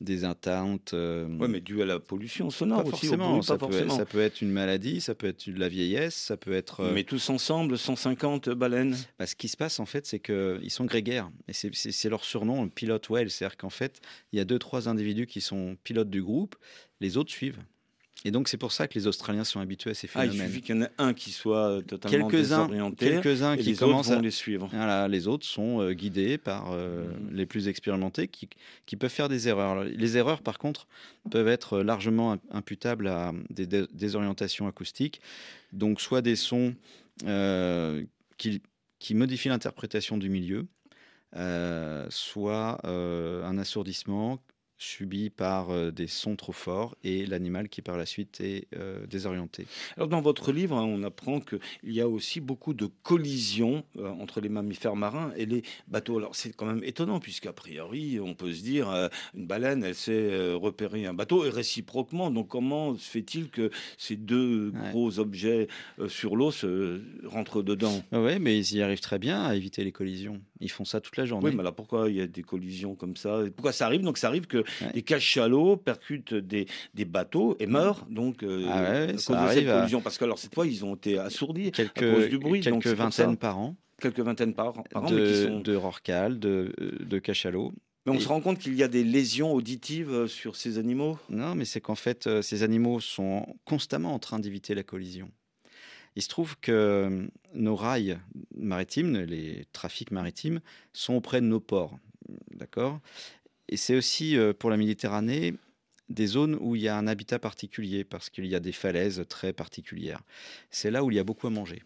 des 0.00 0.24
atteintes. 0.24 0.92
euh, 0.94 1.26
Ouais, 1.38 1.48
mais 1.48 1.60
dû 1.60 1.80
à 1.82 1.86
la 1.86 1.98
pollution 2.00 2.50
sonore 2.50 2.82
pas 2.82 2.88
aussi, 2.88 3.06
au 3.06 3.10
forcément. 3.10 3.30
bruit, 3.32 3.42
ça, 3.44 3.56
pas 3.56 3.66
peut, 3.66 3.72
forcément. 3.72 3.96
ça 3.96 4.04
peut 4.04 4.20
être 4.20 4.42
une 4.42 4.50
maladie, 4.50 5.00
ça 5.00 5.14
peut 5.14 5.26
être 5.26 5.48
de 5.48 5.58
la 5.58 5.68
vieillesse, 5.68 6.14
ça 6.14 6.36
peut 6.36 6.52
être. 6.52 6.80
euh, 6.80 6.92
Mais 6.92 7.04
tous 7.04 7.30
ensemble, 7.30 7.78
150 7.78 8.50
baleines. 8.50 8.96
bah, 9.18 9.26
ce 9.26 9.34
qui 9.36 9.48
se 9.48 9.56
passe 9.56 9.80
en 9.80 9.86
fait, 9.86 10.06
c'est 10.06 10.18
qu'ils 10.20 10.70
sont 10.70 10.84
grégaires. 10.84 11.30
Et 11.48 11.52
c'est- 11.52 12.08
leur 12.08 12.24
surnom, 12.24 12.68
pilote 12.68 13.08
whale. 13.08 13.30
C'est-à-dire 13.30 13.56
qu'en 13.56 13.70
fait, 13.70 14.00
il 14.32 14.36
y 14.36 14.40
a 14.40 14.44
deux, 14.44 14.58
trois 14.58 14.88
individus 14.88 15.26
qui 15.26 15.40
sont 15.40 15.76
pilotes 15.84 16.10
du 16.10 16.22
groupe, 16.22 16.56
les 17.00 17.16
autres 17.16 17.30
suivent. 17.30 17.60
Et 18.26 18.30
donc 18.30 18.48
c'est 18.48 18.56
pour 18.56 18.72
ça 18.72 18.88
que 18.88 18.94
les 18.98 19.06
Australiens 19.06 19.44
sont 19.44 19.60
habitués 19.60 19.90
à 19.90 19.94
ces 19.94 20.08
Ah, 20.14 20.24
il 20.24 20.30
phénomènes. 20.30 20.48
suffit 20.50 20.62
qu'il 20.62 20.76
y 20.76 20.78
en 20.78 20.82
ait 20.82 20.90
un 20.96 21.12
qui 21.12 21.30
soit 21.30 21.68
euh, 21.68 21.80
totalement 21.82 22.28
désorienté. 22.28 23.10
quelques-uns 23.20 23.56
qui 23.58 23.64
les 23.64 23.76
commencent 23.76 24.10
à- 24.10 24.20
les 24.20 24.30
suivre. 24.30 24.68
Voilà, 24.72 25.08
les 25.08 25.28
autres 25.28 25.44
sont 25.44 25.80
euh, 25.82 25.92
guidés 25.92 26.38
par 26.38 26.72
euh, 26.72 27.04
Mhm. 27.06 27.34
les 27.36 27.44
plus 27.44 27.68
expérimentés 27.68 28.28
qui, 28.28 28.48
qui 28.86 28.96
peuvent 28.96 29.10
faire 29.10 29.28
des 29.28 29.46
erreurs. 29.48 29.84
Les 29.84 30.16
erreurs, 30.16 30.40
par 30.40 30.56
contre, 30.58 30.86
peuvent 31.30 31.48
être 31.48 31.80
largement 31.80 32.32
im- 32.32 32.38
imputables 32.50 33.08
à 33.08 33.32
des 33.50 33.66
dé- 33.66 33.86
désorientations 33.92 34.66
acoustiques. 34.66 35.20
Donc, 35.72 36.00
soit 36.00 36.22
des 36.22 36.36
sons 36.36 36.74
euh, 37.26 38.02
qui, 38.38 38.62
qui 39.00 39.14
modifient 39.14 39.50
l'interprétation 39.50 40.16
du 40.16 40.30
milieu, 40.30 40.66
soit 42.10 42.80
un 42.86 43.58
assourdissement 43.58 44.38
subi 44.78 45.30
par 45.30 45.70
euh, 45.70 45.90
des 45.90 46.06
sons 46.06 46.36
trop 46.36 46.52
forts 46.52 46.96
et 47.04 47.26
l'animal 47.26 47.68
qui 47.68 47.80
par 47.82 47.96
la 47.96 48.06
suite 48.06 48.40
est 48.40 48.66
euh, 48.76 49.06
désorienté. 49.06 49.66
Alors 49.96 50.08
dans 50.08 50.20
votre 50.20 50.52
livre, 50.52 50.76
hein, 50.76 50.84
on 50.84 51.02
apprend 51.02 51.40
qu'il 51.40 51.60
y 51.84 52.00
a 52.00 52.08
aussi 52.08 52.40
beaucoup 52.40 52.74
de 52.74 52.88
collisions 53.02 53.84
euh, 53.98 54.08
entre 54.08 54.40
les 54.40 54.48
mammifères 54.48 54.96
marins 54.96 55.32
et 55.36 55.46
les 55.46 55.62
bateaux. 55.88 56.18
Alors 56.18 56.34
c'est 56.34 56.54
quand 56.54 56.66
même 56.66 56.82
étonnant 56.84 57.20
puisqu'à 57.20 57.52
priori, 57.52 58.18
on 58.20 58.34
peut 58.34 58.52
se 58.52 58.62
dire 58.62 58.90
euh, 58.90 59.08
une 59.34 59.46
baleine, 59.46 59.84
elle 59.84 59.94
sait 59.94 60.52
repérer 60.54 61.06
un 61.06 61.14
bateau 61.14 61.44
et 61.44 61.50
réciproquement. 61.50 62.30
Donc 62.30 62.48
comment 62.48 62.94
se 62.96 63.08
fait-il 63.08 63.50
que 63.50 63.70
ces 63.98 64.16
deux 64.16 64.44
Ouais. 64.74 64.90
gros 64.90 65.18
objets 65.18 65.68
sur 66.08 66.36
l'eau 66.36 66.50
se 66.50 67.00
rentrent 67.24 67.62
dedans? 67.62 68.02
Oui, 68.12 68.38
mais 68.40 68.58
ils 68.58 68.76
y 68.76 68.82
arrivent 68.82 69.00
très 69.00 69.18
bien 69.18 69.42
à 69.44 69.54
éviter 69.54 69.84
les 69.84 69.92
collisions. 69.92 70.40
Ils 70.60 70.70
font 70.70 70.84
ça 70.84 71.00
toute 71.00 71.16
la 71.16 71.26
journée. 71.26 71.48
Oui, 71.48 71.54
mais 71.54 71.60
alors 71.60 71.74
pourquoi 71.74 72.08
il 72.08 72.16
y 72.16 72.20
a 72.20 72.26
des 72.26 72.42
collisions 72.42 72.94
comme 72.94 73.16
ça? 73.16 73.42
Pourquoi 73.54 73.72
ça 73.72 73.86
arrive? 73.86 74.02
Donc 74.02 74.18
ça 74.18 74.28
arrive 74.28 74.46
que 74.46 74.64
Ouais. 74.80 74.92
des 74.92 75.02
cachalots 75.02 75.76
percutent 75.76 76.34
des, 76.34 76.66
des 76.94 77.04
bateaux 77.04 77.56
et 77.58 77.66
meurent 77.66 78.06
donc 78.10 78.42
euh, 78.42 78.64
Ah 78.68 78.82
ouais, 78.82 79.14
à 79.14 79.18
ça 79.18 79.34
cause 79.34 79.54
de 79.54 79.60
cette 79.60 79.68
à-. 79.68 80.00
Parce 80.02 80.18
que 80.18 80.24
alors 80.24 80.38
cette 80.38 80.54
fois, 80.54 80.66
ils 80.66 80.84
ont 80.84 80.94
été 80.94 81.18
assourdis 81.18 81.70
quelques, 81.72 82.02
à 82.02 82.14
cause 82.14 82.28
du 82.28 82.38
bruit. 82.38 82.60
quelques 82.60 82.86
vingtaines 82.88 83.36
par 83.36 83.58
an 83.58 83.76
quelques 84.00 84.20
vingtaines 84.20 84.54
par, 84.54 84.72
par 84.84 85.04
an, 85.04 85.10
mais, 85.10 85.16
qui 85.24 85.30
de, 85.32 85.46
sont- 85.46 85.60
de 85.60 85.74
rorquals, 85.76 86.38
de, 86.38 86.74
de 87.00 87.18
cachalots. 87.18 87.72
mais 88.04 88.12
on 88.12 88.16
et- 88.16 88.20
se 88.20 88.28
rend 88.28 88.40
compte 88.40 88.58
qu'il 88.58 88.74
y 88.74 88.82
a 88.82 88.88
des 88.88 89.04
lésions 89.04 89.52
auditives 89.54 90.10
euh, 90.12 90.26
sur 90.26 90.56
ces 90.56 90.78
animaux? 90.78 91.18
Non, 91.30 91.54
mais 91.54 91.64
c'est 91.64 91.80
qu'en 91.80 91.94
fait, 91.94 92.26
euh, 92.26 92.42
ces 92.42 92.62
animaux 92.64 93.00
sont 93.00 93.46
constamment 93.64 94.12
en 94.12 94.18
train 94.18 94.40
d'éviter 94.40 94.74
la 94.74 94.82
collision. 94.82 95.30
Il 96.16 96.22
se 96.22 96.28
trouve 96.28 96.56
que 96.60 96.70
euh, 96.72 97.26
nos 97.54 97.76
rails 97.76 98.18
maritimes, 98.54 99.16
les 99.18 99.64
trafics 99.72 100.10
maritimes, 100.10 100.60
sont 100.92 101.14
auprès 101.14 101.40
de 101.40 101.46
nos 101.46 101.60
ports. 101.60 101.96
D'accord? 102.52 103.00
Et 103.68 103.76
c'est 103.76 103.96
aussi 103.96 104.36
euh, 104.36 104.52
pour 104.52 104.70
la 104.70 104.76
Méditerranée 104.76 105.54
des 106.08 106.26
zones 106.26 106.56
où 106.60 106.76
il 106.76 106.82
y 106.82 106.88
a 106.88 106.96
un 106.96 107.06
habitat 107.06 107.38
particulier 107.38 108.04
parce 108.04 108.28
qu'il 108.30 108.46
y 108.46 108.54
a 108.54 108.60
des 108.60 108.72
falaises 108.72 109.24
très 109.28 109.52
particulières. 109.52 110.22
C'est 110.70 110.90
là 110.90 111.02
où 111.02 111.10
il 111.10 111.16
y 111.16 111.18
a 111.18 111.24
beaucoup 111.24 111.46
à 111.46 111.50
manger. 111.50 111.82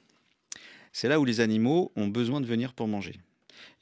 C'est 0.92 1.08
là 1.08 1.20
où 1.20 1.24
les 1.24 1.40
animaux 1.40 1.92
ont 1.96 2.08
besoin 2.08 2.40
de 2.40 2.46
venir 2.46 2.74
pour 2.74 2.88
manger. 2.88 3.20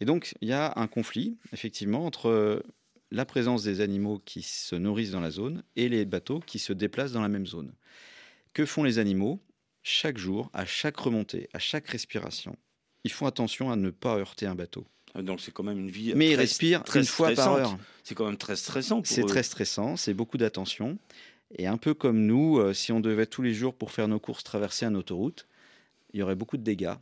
Et 0.01 0.05
donc, 0.05 0.35
il 0.41 0.49
y 0.49 0.53
a 0.53 0.73
un 0.77 0.87
conflit, 0.87 1.39
effectivement, 1.53 2.05
entre 2.05 2.63
la 3.11 3.25
présence 3.25 3.63
des 3.63 3.81
animaux 3.81 4.21
qui 4.25 4.43
se 4.43 4.75
nourrissent 4.77 5.13
dans 5.13 5.21
la 5.21 5.31
zone 5.31 5.63
et 5.77 5.89
les 5.89 6.05
bateaux 6.05 6.41
qui 6.41 6.59
se 6.59 6.73
déplacent 6.73 7.13
dans 7.13 7.23
la 7.23 7.29
même 7.29 7.47
zone. 7.47 7.73
Que 8.53 8.67
font 8.67 8.83
les 8.83 8.99
animaux? 8.99 9.41
Chaque 9.83 10.19
jour, 10.19 10.51
à 10.53 10.67
chaque 10.67 10.97
remontée, 10.97 11.49
à 11.53 11.61
chaque 11.61 11.87
respiration, 11.89 12.57
ils 13.05 13.13
font 13.13 13.27
attention 13.27 13.71
à 13.71 13.77
ne 13.77 13.91
pas 13.91 14.17
heurter 14.17 14.47
un 14.47 14.57
bateau. 14.57 14.85
Euh, 15.17 15.23
Donc 15.23 15.41
c'est 15.41 15.53
quand 15.53 15.63
même 15.63 15.79
une 15.79 15.91
vie. 15.91 16.13
Mais 16.15 16.27
ils 16.27 16.33
très- 16.35 16.43
respirent 16.43 16.85
très 16.85 17.01
une 17.01 17.07
fois 17.07 17.33
par 17.33 17.55
heure. 17.55 17.79
C'est 18.05 18.15
quand 18.15 18.27
même 18.27 18.37
très 18.37 18.57
stressant. 18.57 19.03
C'est 19.05 19.25
très 19.25 19.43
stressant, 19.43 19.97
c'est 19.97 20.15
beaucoup 20.15 20.39
d'attention. 20.39 20.99
Et 21.59 21.67
un 21.67 21.77
peu 21.77 21.95
comme 21.95 22.27
nous, 22.27 22.59
euh, 22.59 22.73
si 22.73 22.93
on 22.93 23.01
devait 23.01 23.27
tous 23.27 23.43
les 23.43 23.55
jours 23.55 23.75
pour 23.75 23.93
faire 23.93 24.09
nos 24.09 24.19
courses 24.19 24.43
traverser 24.45 24.85
une 24.87 24.97
autoroute, 24.97 25.47
il 26.13 26.21
y 26.21 26.23
aurait 26.23 26.35
beaucoup 26.35 26.57
de 26.57 26.63
dégâts. 26.63 26.95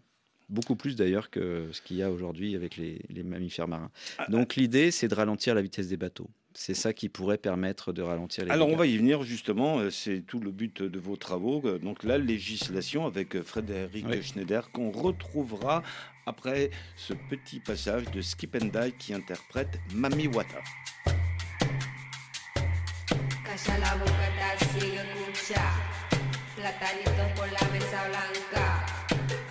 Beaucoup 0.51 0.77
plus 0.77 0.95
d'ailleurs 0.97 1.31
que 1.31 1.69
ce 1.73 1.81
qu'il 1.81 1.97
y 1.97 2.03
a 2.03 2.11
aujourd'hui 2.11 2.55
avec 2.55 2.77
les, 2.77 3.01
les 3.09 3.23
mammifères 3.23 3.67
marins. 3.69 3.91
Ah, 4.19 4.27
Donc 4.29 4.57
l'idée, 4.57 4.91
c'est 4.91 5.09
de 5.09 5.15
ralentir 5.15 5.55
la 5.55 5.63
vitesse 5.63 5.89
des 5.89 5.97
bateaux. 5.97 6.29
C'est 6.57 6.75
ça 6.75 6.93
qui 6.93 7.09
pourrait 7.09 7.37
permettre 7.39 7.93
de 7.93 8.01
ralentir 8.01 8.45
les 8.45 8.51
Alors 8.53 8.69
on 8.69 8.77
va 8.77 8.87
y 8.87 8.97
venir 8.97 9.25
justement, 9.25 9.79
euh, 9.81 9.91
c'est 9.91 10.21
tout 10.21 10.39
le 10.39 10.53
but 10.53 10.83
de 10.83 10.99
vos 11.01 11.17
travaux, 11.17 11.61
euh, 11.65 11.79
donc 11.79 12.05
la 12.05 12.17
législation 12.17 13.07
avec 13.07 13.35
euh, 13.35 13.43
Frédéric 13.43 14.07
Oui. 14.09 14.23
Schneider 14.23 14.71
qu'on 14.71 14.93
retrouvera 14.93 15.83
après 16.27 16.71
ce 16.97 17.13
petit 17.13 17.59
passage 17.59 18.05
de 18.13 18.23
Skip 18.23 18.57
and 18.63 18.67
Die 18.67 18.93
qui 18.93 19.15
interprète 19.15 19.81
Mami 19.93 20.29
Wata. 20.29 20.61
Calla 23.45 23.79
la 23.79 23.97
boca, 23.97 24.57
te 24.59 24.65
sigue 24.81 25.01
escucha. 25.35 25.61
Platanitos 26.57 27.33
por 27.37 27.47
la 27.47 27.73
mesa 27.73 28.09
blanca. 28.09 28.87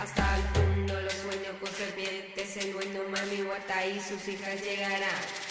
Hasta 0.00 0.36
el 0.36 0.42
fondo 0.54 1.00
los 1.02 1.12
sueños 1.12 1.54
con 1.60 1.70
serpientes. 1.70 2.56
El 2.56 2.72
dueño 2.72 3.02
mami 3.10 3.42
guata 3.42 3.86
y 3.86 4.00
sus 4.00 4.26
hijas 4.28 4.62
llegarán. 4.62 5.43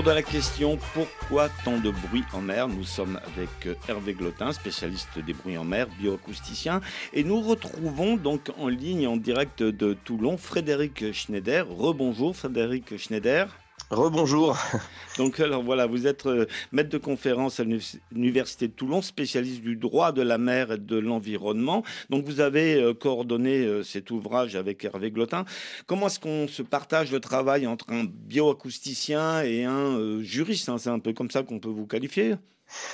De 0.00 0.10
la 0.10 0.22
question 0.22 0.78
pourquoi 0.94 1.50
tant 1.62 1.78
de 1.78 1.90
bruit 1.90 2.24
en 2.32 2.40
mer? 2.40 2.68
Nous 2.68 2.84
sommes 2.84 3.20
avec 3.36 3.66
euh, 3.66 3.74
Hervé 3.86 4.14
Glotin, 4.14 4.50
spécialiste 4.52 5.18
des 5.18 5.34
bruits 5.34 5.58
en 5.58 5.64
mer, 5.64 5.88
bioacousticien, 5.98 6.80
et 7.12 7.22
nous 7.22 7.42
retrouvons 7.42 8.16
donc 8.16 8.50
en 8.56 8.68
ligne 8.68 9.06
en 9.06 9.18
direct 9.18 9.62
de 9.62 9.92
Toulon 9.92 10.38
Frédéric 10.38 11.12
Schneider. 11.12 11.68
Rebonjour 11.68 12.34
Frédéric 12.34 12.96
Schneider. 12.96 13.48
Rebonjour. 13.90 14.56
Donc 15.18 15.40
alors 15.40 15.64
voilà, 15.64 15.86
vous 15.86 16.06
êtes 16.06 16.26
euh, 16.26 16.46
maître 16.70 16.90
de 16.90 16.98
conférence 16.98 17.58
à 17.58 17.64
l'Université 18.12 18.68
de 18.68 18.72
Toulon, 18.72 19.02
spécialiste 19.02 19.62
du 19.62 19.74
droit 19.74 20.12
de 20.12 20.22
la 20.22 20.38
mer 20.38 20.70
et 20.70 20.78
de 20.78 20.96
l'environnement. 20.96 21.82
Donc 22.08 22.24
vous 22.24 22.38
avez 22.38 22.76
euh, 22.76 22.94
coordonné 22.94 23.64
euh, 23.64 23.82
cet 23.82 24.12
ouvrage 24.12 24.54
avec 24.54 24.84
Hervé 24.84 25.10
Glotin. 25.10 25.44
Comment 25.88 26.06
est-ce 26.06 26.20
qu'on 26.20 26.46
se 26.46 26.62
partage 26.62 27.10
le 27.10 27.18
travail 27.18 27.66
entre 27.66 27.90
un 27.90 28.04
bioacousticien 28.04 29.42
et 29.42 29.64
un 29.64 30.22
juriste 30.22 30.68
hein? 30.68 30.78
C'est 30.78 30.90
un 30.90 31.00
peu 31.00 31.12
comme 31.12 31.30
ça 31.32 31.42
qu'on 31.42 31.58
peut 31.58 31.68
vous 31.68 31.86
qualifier 31.86 32.36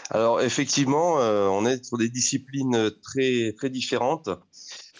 Alors 0.09 0.41
effectivement, 0.41 1.17
on 1.17 1.67
est 1.67 1.85
sur 1.85 1.99
des 1.99 2.09
disciplines 2.09 2.91
très, 3.03 3.53
très 3.53 3.69
différentes. 3.69 4.31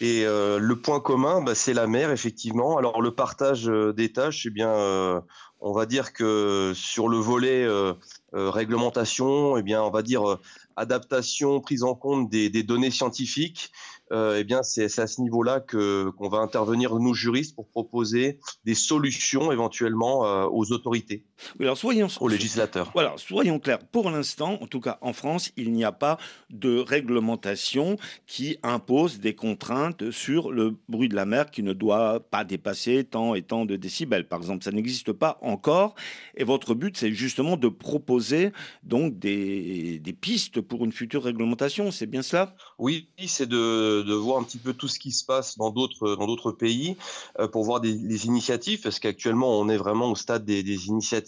Et 0.03 0.25
le 0.25 0.75
point 0.75 1.01
commun, 1.01 1.41
bah, 1.41 1.55
c'est 1.55 1.73
la 1.73 1.87
mer, 1.87 2.11
effectivement. 2.11 2.77
Alors 2.77 3.01
le 3.01 3.15
partage 3.15 3.65
des 3.65 4.13
tâches, 4.13 4.47
eh 4.47 4.51
bien, 4.51 5.23
on 5.61 5.73
va 5.73 5.87
dire 5.87 6.13
que 6.13 6.73
sur 6.75 7.09
le 7.09 7.19
volet 7.19 7.65
euh, 7.65 7.95
euh, 8.35 8.51
réglementation, 8.51 9.57
eh 9.57 9.63
bien, 9.63 9.83
on 9.83 9.91
va 9.91 10.03
dire 10.03 10.29
euh, 10.29 10.41
adaptation, 10.77 11.61
prise 11.61 11.83
en 11.83 11.95
compte 11.95 12.29
des, 12.29 12.51
données 12.63 12.91
scientifiques, 12.91 13.73
eh 14.13 14.45
bien, 14.45 14.63
c'est 14.63 14.99
à 14.99 15.07
ce 15.07 15.21
niveau-là 15.21 15.61
que 15.61 16.11
qu'on 16.11 16.29
va 16.29 16.39
intervenir 16.39 16.95
nous 16.97 17.15
juristes 17.15 17.57
pour 17.57 17.67
proposer 17.67 18.39
des 18.65 18.75
solutions 18.75 19.51
éventuellement 19.51 20.21
aux 20.53 20.71
autorités. 20.71 21.25
Alors 21.61 21.77
soyons 21.77 22.09
aux 22.21 22.29
législateurs. 22.29 22.91
Voilà, 22.95 23.15
soyons 23.17 23.59
clairs. 23.59 23.79
Pour 23.79 24.11
l'instant, 24.11 24.59
en 24.61 24.67
tout 24.67 24.81
cas 24.81 24.99
en 25.01 25.13
France, 25.13 25.53
il 25.57 25.73
n'y 25.73 25.85
a 25.85 25.93
pas 25.93 26.19
de 26.51 26.79
réglementation 26.79 27.97
qui 28.27 28.59
impose 28.63 29.21
des 29.21 29.35
contraintes 29.35 30.11
sur 30.11 30.51
le 30.51 30.77
bruit 30.89 31.09
de 31.09 31.15
la 31.15 31.27
mer 31.27 31.51
qui 31.51 31.63
ne 31.63 31.73
doit 31.73 32.21
pas 32.21 32.45
dépasser 32.45 33.05
tant 33.05 33.35
et 33.35 33.43
tant 33.43 33.65
de 33.65 33.77
décibels. 33.77 34.29
Par 34.29 34.41
exemple, 34.41 34.65
ça 34.65 34.73
n'existe 34.73 35.13
pas 35.13 35.39
encore. 35.43 35.95
Et 36.37 36.45
votre 36.45 36.75
but, 36.75 36.97
c'est 36.97 37.13
justement 37.13 37.57
de 37.57 37.69
proposer 37.69 38.53
donc 38.83 39.19
des, 39.19 39.99
des 39.99 40.13
pistes 40.13 40.61
pour 40.61 40.85
une 40.85 40.93
future 40.93 41.23
réglementation. 41.23 41.91
C'est 41.91 42.07
bien 42.07 42.23
cela? 42.23 42.55
Oui, 42.79 43.09
c'est 43.27 43.49
de, 43.49 44.03
de, 44.03 44.15
voir 44.15 44.39
un 44.39 44.45
petit 44.45 44.59
peu 44.59 44.73
tout 44.73 44.89
ce 44.89 44.99
qui 44.99 45.13
se 45.13 45.25
passe 45.25 45.57
dans 45.57 45.71
d'autres 45.71 46.17
dans 46.17 46.27
d'autres 46.27 46.53
pays 46.53 46.97
euh, 47.39 47.49
pour 47.49 47.65
voir 47.65 47.81
des, 47.81 48.27
initiatives, 48.27 48.81
parce 48.83 48.99
qu'actuellement 48.99 49.59
on 49.59 49.69
est 49.69 49.77
vraiment 49.77 50.11
au 50.11 50.17
stade 50.17 50.45
des, 50.45 50.63
des 50.63 50.87
initiatives, 50.89 51.26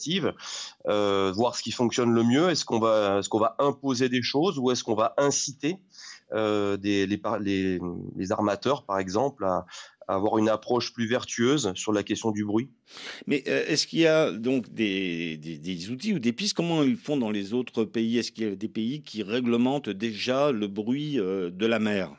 euh, 0.87 1.33
voir 1.35 1.57
ce 1.57 1.63
qui 1.63 1.73
fonctionne 1.73 2.13
le 2.13 2.23
mieux. 2.23 2.49
Est-ce 2.51 2.65
qu'on 2.65 2.79
va 2.79 3.19
est-ce 3.19 3.29
qu'on 3.29 3.39
va 3.39 3.57
imposer 3.59 4.09
des 4.09 4.23
choses 4.23 4.59
ou 4.59 4.71
est-ce 4.71 4.85
qu'on 4.85 4.95
va 4.95 5.15
inciter 5.19 5.77
euh, 6.33 6.77
les, 6.83 8.33
armateurs, 8.33 8.85
par 8.85 8.99
exemple, 8.99 9.45
à, 9.45 9.67
avoir 10.07 10.39
une 10.39 10.49
approche 10.49 10.93
plus 10.93 11.07
vertueuse 11.07 11.73
sur 11.75 11.93
la 11.93 12.03
question 12.03 12.31
du 12.31 12.45
bruit? 12.45 12.71
Mais 13.27 13.45
euh, 13.49 13.65
est-ce 13.67 13.87
qu'il 13.87 14.01
y 14.01 14.07
a 14.07 14.33
donc 14.33 14.73
des, 14.73 15.91
outils 15.91 16.15
ou 16.15 16.19
des 16.19 16.33
pistes? 16.33 16.55
Comment 16.55 16.83
ils 16.83 16.97
font 16.97 17.17
dans 17.17 17.31
les 17.31 17.55
autres 17.55 17.85
pays? 17.85 18.19
Est-ce 18.19 18.33
qu'il 18.33 18.45
y 18.45 18.53
a 18.53 18.57
des 18.57 18.69
pays 18.69 19.03
qui 19.03 19.23
réglementent 19.23 19.91
déjà 19.91 20.53
le 20.53 20.67
bruit 20.67 21.17
de 21.17 21.67
la 21.67 21.79
mer? 21.79 22.15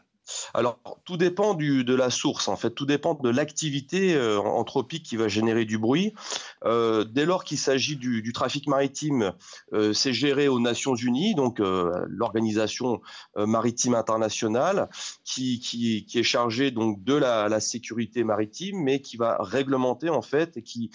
Alors, 0.53 0.79
tout 1.05 1.17
dépend 1.17 1.53
du, 1.53 1.83
de 1.83 1.95
la 1.95 2.09
source, 2.09 2.47
en 2.47 2.55
fait, 2.55 2.71
tout 2.71 2.85
dépend 2.85 3.13
de 3.13 3.29
l'activité 3.29 4.15
euh, 4.15 4.39
anthropique 4.39 5.03
qui 5.03 5.15
va 5.15 5.27
générer 5.27 5.65
du 5.65 5.77
bruit. 5.77 6.13
Euh, 6.65 7.03
dès 7.03 7.25
lors 7.25 7.43
qu'il 7.43 7.57
s'agit 7.57 7.95
du, 7.95 8.21
du, 8.21 8.33
trafic 8.33 8.67
maritime, 8.67 9.33
euh, 9.73 9.93
c'est 9.93 10.13
géré 10.13 10.47
aux 10.47 10.59
Nations 10.59 10.95
Unies, 10.95 11.35
donc 11.35 11.59
euh, 11.59 12.05
l'organisation 12.07 13.01
euh, 13.37 13.45
maritime 13.45 13.95
internationale, 13.95 14.89
qui, 15.23 16.05
est 16.13 16.23
chargée 16.23 16.71
donc 16.71 17.03
de 17.03 17.13
la, 17.13 17.59
sécurité 17.59 18.23
maritime, 18.23 18.81
mais 18.81 19.01
qui 19.01 19.17
va 19.17 19.37
réglementer 19.39 20.09
en 20.09 20.21
fait 20.21 20.57
et 20.57 20.61
qui, 20.61 20.89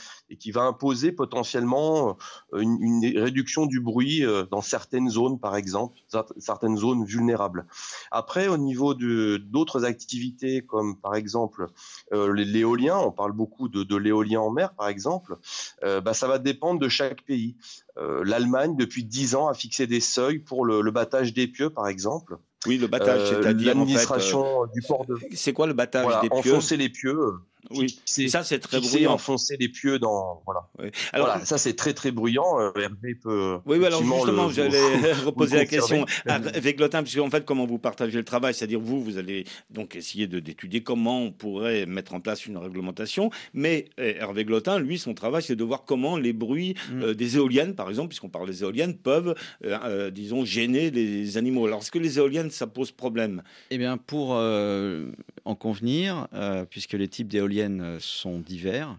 va 0.51 0.63
imposer 0.63 1.13
potentiellement 1.13 2.17
une, 2.57 2.79
une 2.81 3.19
réduction 3.19 3.67
du 3.67 3.81
bruit 3.81 4.23
dans 4.51 4.61
certaines 4.61 5.11
zones, 5.11 5.39
par 5.39 5.57
exemple, 5.57 5.99
certaines 6.39 6.77
zones 6.77 7.05
vulnérables. 7.05 7.67
Après, 8.11 8.49
au 8.49 8.57
niveau 8.57 8.95
de 9.25 9.37
d'autres 9.37 9.85
activités 9.85 10.63
comme 10.63 10.97
par 11.01 11.15
exemple 11.15 11.67
euh, 12.13 12.33
l'éolien, 12.33 12.99
on 12.99 13.11
parle 13.11 13.33
beaucoup 13.33 13.69
de, 13.69 13.97
l'éolien 13.97 14.41
en 14.41 14.51
mer 14.51 14.75
par 14.75 14.89
exemple, 14.89 15.37
euh, 15.83 16.01
bah, 16.01 16.15
ça 16.15 16.29
va 16.29 16.39
dépendre 16.39 16.81
de 16.81 16.89
chaque 16.89 17.23
pays. 17.23 17.57
Euh, 17.97 18.23
L'Allemagne, 18.25 18.77
depuis 18.77 19.05
10 19.05 19.35
ans, 19.35 19.49
a 19.49 19.55
fixé 19.55 19.87
des 19.87 20.01
seuils 20.01 20.39
pour 20.39 20.65
le, 20.65 20.81
le 20.81 20.91
battage 20.91 21.33
d'épieux 21.33 21.71
par 21.71 21.89
exemple. 21.89 22.39
Oui, 22.67 22.79
le 22.79 22.87
battage, 22.87 23.29
c'est-à-dire 23.29 23.75
l'administration 23.75 24.67
du 24.75 24.81
port 24.83 25.05
de. 25.07 25.19
C'est 25.33 25.53
quoi 25.53 25.67
le 25.67 25.75
battage 25.75 26.21
des 26.23 26.29
pieux? 26.29 26.55
Enfoncer 26.55 26.77
les 26.77 26.89
pieux. 26.89 27.35
Oui, 27.71 27.99
ça 28.05 28.43
c'est 28.45 28.59
très 28.59 28.81
bruyant. 28.81 29.13
enfoncer 29.13 29.57
les 29.59 29.69
pieux 29.69 29.99
dans 29.99 30.43
voilà. 30.45 30.69
Alors 31.13 31.27
voilà, 31.27 31.45
ça 31.45 31.59
c'est 31.59 31.75
très 31.75 31.95
très 31.95 32.11
bruyant. 32.11 32.59
Hervé 32.77 33.15
peut. 33.15 33.59
Oui, 33.67 33.79
oui 33.79 33.87
alors 33.87 34.03
justement, 34.03 34.51
j'allais 34.51 35.13
reposer 35.25 35.57
la 35.57 35.67
question 35.67 36.05
avec 36.27 36.81
Lotin, 36.81 37.03
parce 37.03 37.15
qu'en 37.15 37.31
fait, 37.31 37.45
comment 37.45 37.67
vous 37.67 37.79
partagez 37.79 38.19
le 38.19 38.25
travail, 38.25 38.55
c'est-à-dire 38.55 38.81
vous, 38.81 39.03
vous 39.03 39.19
allez 39.19 39.45
donc 39.71 39.97
essayer 39.97 40.27
de 40.27 40.41
d'étudier 40.41 40.83
comment 40.83 41.23
on 41.23 41.33
pourrait 41.33 41.87
mettre 41.87 42.15
en 42.15 42.21
place 42.21 42.47
une 42.47 42.57
réglementation, 42.57 43.31
mais 43.53 43.87
Hervé 43.99 44.45
Glotin, 44.45 44.79
lui, 44.79 44.99
son 44.99 45.15
travail, 45.15 45.43
c'est 45.43 45.57
de 45.57 45.65
voir 45.65 45.85
comment 45.85 46.17
les 46.17 46.33
bruits 46.33 46.75
mm. 46.91 47.15
des 47.15 47.37
éoliennes, 47.37 47.75
par 47.75 47.89
exemple, 47.89 48.09
puisqu'on 48.09 48.29
parle 48.29 48.47
des 48.47 48.63
éoliennes, 48.63 48.95
peuvent, 48.95 49.35
euh, 49.65 50.11
disons, 50.11 50.45
gêner 50.45 50.91
les 50.91 51.37
animaux. 51.37 51.67
Alors, 51.67 51.81
est-ce 51.81 51.91
que 51.91 51.99
les 51.99 52.19
éoliennes 52.19 52.51
ça 52.51 52.67
pose 52.67 52.91
problème? 52.91 53.43
Eh 53.71 53.79
bien, 53.79 53.97
pour 53.97 54.35
euh, 54.35 55.11
en 55.45 55.55
convenir, 55.55 56.29
euh, 56.35 56.65
puisque 56.65 56.93
les 56.93 57.09
types 57.09 57.29
d'éoliennes 57.29 57.54
euh, 57.61 57.99
sont 58.01 58.39
divers, 58.39 58.99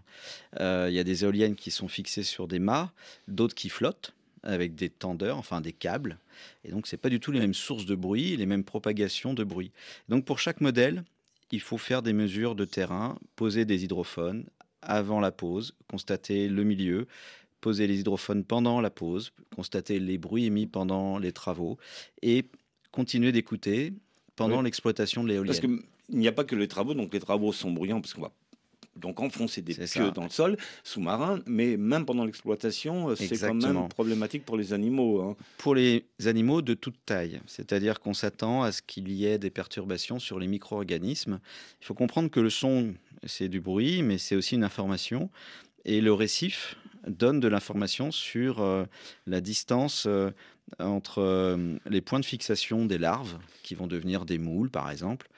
il 0.58 0.92
y 0.92 0.98
a 0.98 1.04
des 1.04 1.24
éoliennes 1.24 1.56
qui 1.56 1.70
sont 1.70 1.88
fixées 1.88 2.22
sur 2.22 2.48
des 2.48 2.58
mâts, 2.58 2.92
d'autres 3.28 3.54
qui 3.54 3.68
flottent 3.68 4.14
avec 4.42 4.74
des 4.74 4.88
tendeurs, 4.88 5.36
enfin 5.36 5.60
des 5.60 5.72
câbles. 5.72 6.18
Et 6.64 6.70
donc, 6.70 6.86
c'est 6.86 6.96
pas 6.96 7.08
du 7.08 7.20
tout 7.20 7.32
les 7.32 7.40
mêmes 7.40 7.54
sources 7.54 7.84
de 7.84 7.94
bruit, 7.94 8.36
les 8.36 8.46
mêmes 8.46 8.64
propagations 8.64 9.34
de 9.34 9.44
bruit. 9.44 9.72
Donc, 10.08 10.24
pour 10.24 10.38
chaque 10.38 10.60
modèle, 10.60 11.04
il 11.50 11.60
faut 11.60 11.78
faire 11.78 12.02
des 12.02 12.12
mesures 12.12 12.54
de 12.54 12.64
terrain, 12.64 13.18
poser 13.34 13.64
des 13.64 13.84
hydrophones 13.84 14.44
avant 14.82 15.20
la 15.20 15.32
pause, 15.32 15.74
constater 15.88 16.48
le 16.48 16.64
milieu, 16.64 17.06
poser 17.60 17.86
les 17.86 18.00
hydrophones 18.00 18.44
pendant 18.44 18.80
la 18.80 18.90
pause, 18.90 19.32
constater 19.54 19.98
les 19.98 20.18
bruits 20.18 20.46
émis 20.46 20.66
pendant 20.66 21.18
les 21.18 21.32
travaux 21.32 21.78
et 22.22 22.48
continuer 22.92 23.32
d'écouter 23.32 23.92
pendant 24.36 24.62
l'exploitation 24.62 25.24
de 25.24 25.28
l'éolienne. 25.28 25.46
Parce 25.46 25.60
qu'il 25.60 25.80
n'y 26.10 26.28
a 26.28 26.32
pas 26.32 26.44
que 26.44 26.54
les 26.54 26.68
travaux, 26.68 26.94
donc 26.94 27.12
les 27.12 27.20
travaux 27.20 27.52
sont 27.52 27.70
bruyants 27.72 28.00
parce 28.00 28.14
qu'on 28.14 28.22
va 28.22 28.32
donc 28.96 29.20
enfoncer 29.20 29.62
des 29.62 29.74
pieux 29.74 30.10
dans 30.10 30.24
le 30.24 30.30
sol 30.30 30.56
sous-marin, 30.84 31.40
mais 31.46 31.76
même 31.76 32.04
pendant 32.04 32.24
l'exploitation, 32.24 33.10
euh, 33.10 33.16
c'est 33.16 33.38
quand 33.38 33.54
même 33.54 33.88
problématique 33.88 34.44
pour 34.44 34.56
les 34.56 34.72
animaux. 34.72 35.22
Hein. 35.22 35.36
Pour 35.58 35.74
les 35.74 36.04
animaux 36.24 36.62
de 36.62 36.74
toute 36.74 36.96
taille, 37.04 37.40
c'est-à-dire 37.46 38.00
qu'on 38.00 38.14
s'attend 38.14 38.62
à 38.62 38.72
ce 38.72 38.82
qu'il 38.82 39.10
y 39.10 39.26
ait 39.26 39.38
des 39.38 39.50
perturbations 39.50 40.18
sur 40.18 40.38
les 40.38 40.46
micro-organismes. 40.46 41.40
Il 41.80 41.86
faut 41.86 41.94
comprendre 41.94 42.30
que 42.30 42.40
le 42.40 42.50
son, 42.50 42.94
c'est 43.24 43.48
du 43.48 43.60
bruit, 43.60 44.02
mais 44.02 44.18
c'est 44.18 44.36
aussi 44.36 44.54
une 44.54 44.64
information. 44.64 45.30
Et 45.84 46.00
le 46.00 46.12
récif 46.12 46.76
donne 47.06 47.38
de 47.38 47.48
l'information 47.48 48.10
sur 48.10 48.60
euh, 48.60 48.84
la 49.26 49.40
distance 49.40 50.06
euh, 50.06 50.30
entre 50.78 51.22
euh, 51.22 51.76
les 51.88 52.00
points 52.00 52.20
de 52.20 52.24
fixation 52.24 52.86
des 52.86 52.98
larves, 52.98 53.38
qui 53.62 53.74
vont 53.74 53.86
devenir 53.86 54.24
des 54.24 54.38
moules 54.38 54.70
par 54.70 54.90
exemple, 54.90 55.28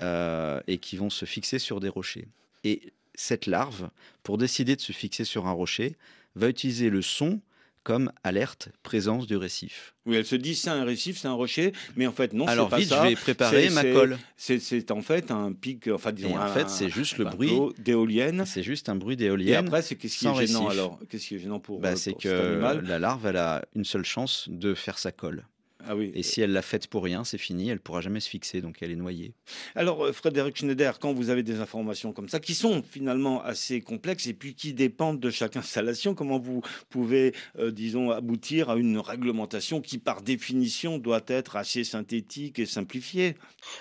euh, 0.00 0.60
et 0.66 0.78
qui 0.78 0.96
vont 0.96 1.10
se 1.10 1.24
fixer 1.24 1.58
sur 1.58 1.80
des 1.80 1.88
rochers. 1.88 2.28
Et 2.64 2.92
cette 3.14 3.46
larve, 3.46 3.90
pour 4.22 4.38
décider 4.38 4.76
de 4.76 4.80
se 4.80 4.92
fixer 4.92 5.24
sur 5.24 5.46
un 5.46 5.52
rocher, 5.52 5.96
va 6.34 6.48
utiliser 6.48 6.90
le 6.90 7.02
son 7.02 7.40
comme 7.82 8.12
alerte 8.22 8.68
présence 8.82 9.26
du 9.26 9.36
récif. 9.36 9.94
Oui, 10.06 10.16
elle 10.16 10.24
se 10.24 10.36
dit 10.36 10.54
c'est 10.54 10.70
un 10.70 10.84
récif, 10.84 11.18
c'est 11.18 11.28
un 11.28 11.32
rocher, 11.32 11.72
mais 11.96 12.06
en 12.06 12.12
fait 12.12 12.32
non, 12.32 12.46
Alors 12.46 12.68
pas 12.68 12.78
vite, 12.78 12.88
ça. 12.88 13.02
je 13.02 13.08
vais 13.10 13.16
préparer 13.16 13.70
ma 13.70 13.82
colle. 13.82 14.18
C'est 14.36 14.90
en 14.90 15.02
fait 15.02 15.30
un 15.30 15.52
pic, 15.52 15.88
enfin 15.88 16.12
disons. 16.12 16.30
Et 16.30 16.38
en 16.38 16.48
fait, 16.48 16.68
c'est 16.68 16.88
juste 16.88 17.18
le 17.18 17.24
bruit 17.24 17.52
d'éolienne. 17.78 18.44
C'est 18.46 18.62
juste 18.62 18.88
un 18.88 18.94
bruit 18.94 19.16
d'éolienne. 19.16 19.52
Et 19.52 19.56
après, 19.56 19.82
c'est 19.82 19.96
qu'est-ce 19.96 20.18
qui 20.18 20.26
est 20.26 20.46
gênant 20.46 20.68
alors? 20.68 20.98
Qu'est-ce 21.08 21.26
qui 21.26 21.34
est 21.36 21.38
gênant 21.38 21.60
pour, 21.60 21.80
bah, 21.80 21.90
euh, 21.90 21.96
C'est 21.96 22.14
que 22.14 22.60
la 22.84 22.98
larve, 22.98 23.26
elle 23.26 23.36
a 23.36 23.64
une 23.74 23.84
seule 23.84 24.04
chance 24.04 24.48
de 24.48 24.74
faire 24.74 24.98
sa 24.98 25.12
colle. 25.12 25.44
Ah 25.84 25.96
oui. 25.96 26.12
Et 26.14 26.22
si 26.22 26.40
elle 26.40 26.52
l'a 26.52 26.62
faite 26.62 26.86
pour 26.86 27.02
rien, 27.02 27.24
c'est 27.24 27.38
fini, 27.38 27.68
elle 27.68 27.80
pourra 27.80 28.00
jamais 28.00 28.20
se 28.20 28.28
fixer, 28.28 28.60
donc 28.60 28.76
elle 28.82 28.92
est 28.92 28.96
noyée. 28.96 29.34
Alors, 29.74 30.04
euh, 30.04 30.12
Frédéric 30.12 30.56
Schneider, 30.58 31.00
quand 31.00 31.12
vous 31.12 31.28
avez 31.28 31.42
des 31.42 31.58
informations 31.58 32.12
comme 32.12 32.28
ça, 32.28 32.38
qui 32.38 32.54
sont 32.54 32.84
finalement 32.84 33.42
assez 33.42 33.80
complexes 33.80 34.28
et 34.28 34.34
puis 34.34 34.54
qui 34.54 34.74
dépendent 34.74 35.18
de 35.18 35.30
chaque 35.30 35.56
installation, 35.56 36.14
comment 36.14 36.38
vous 36.38 36.62
pouvez, 36.88 37.34
euh, 37.58 37.72
disons, 37.72 38.10
aboutir 38.10 38.70
à 38.70 38.76
une 38.76 38.98
réglementation 38.98 39.80
qui, 39.80 39.98
par 39.98 40.22
définition, 40.22 40.98
doit 40.98 41.22
être 41.26 41.56
assez 41.56 41.82
synthétique 41.82 42.60
et 42.60 42.66
simplifiée? 42.66 43.36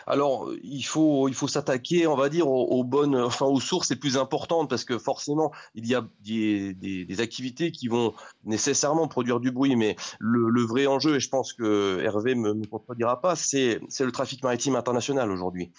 Alors, 0.08 0.50
euh, 0.50 0.60
il 0.64 0.84
faut, 0.84 1.28
il 1.28 1.36
faut 1.36 1.48
s'attaquer, 1.48 2.08
on 2.08 2.16
va 2.16 2.30
dire, 2.30 2.48
aux, 2.48 2.66
aux 2.80 2.84
bonnes, 2.84 3.16
enfin, 3.22 3.46
aux 3.46 3.60
sources 3.60 3.92
les 3.92 3.96
plus 3.96 4.18
importantes, 4.18 4.70
parce 4.70 4.86
que 4.86 4.98
forcément, 4.98 5.52
il 5.76 5.86
y 5.86 5.94
a 5.94 6.08
des, 6.22 6.74
des- 6.74 7.06
des 7.06 7.20
activités 7.22 7.72
qui 7.72 7.88
vont 7.88 8.14
nécessairement 8.44 9.08
produire 9.08 9.40
du 9.40 9.52
bruit, 9.52 9.76
mais 9.76 9.96
le, 10.20 10.50
le 10.50 10.62
vrai 10.64 10.88
enjeu, 10.88 11.16
et 11.18 11.20
je 11.20 11.30
pense 11.30 11.54
que 11.54 11.91
Hervé 12.00 12.36
me, 12.36 12.54
me 12.54 12.66
contredira 12.66 13.20
pas, 13.20 13.36
c'est 13.36 13.80
le 14.00 14.12
trafic 14.12 14.44
maritime 14.44 14.76
international 14.76 15.32
aujourd'hui. 15.32 15.72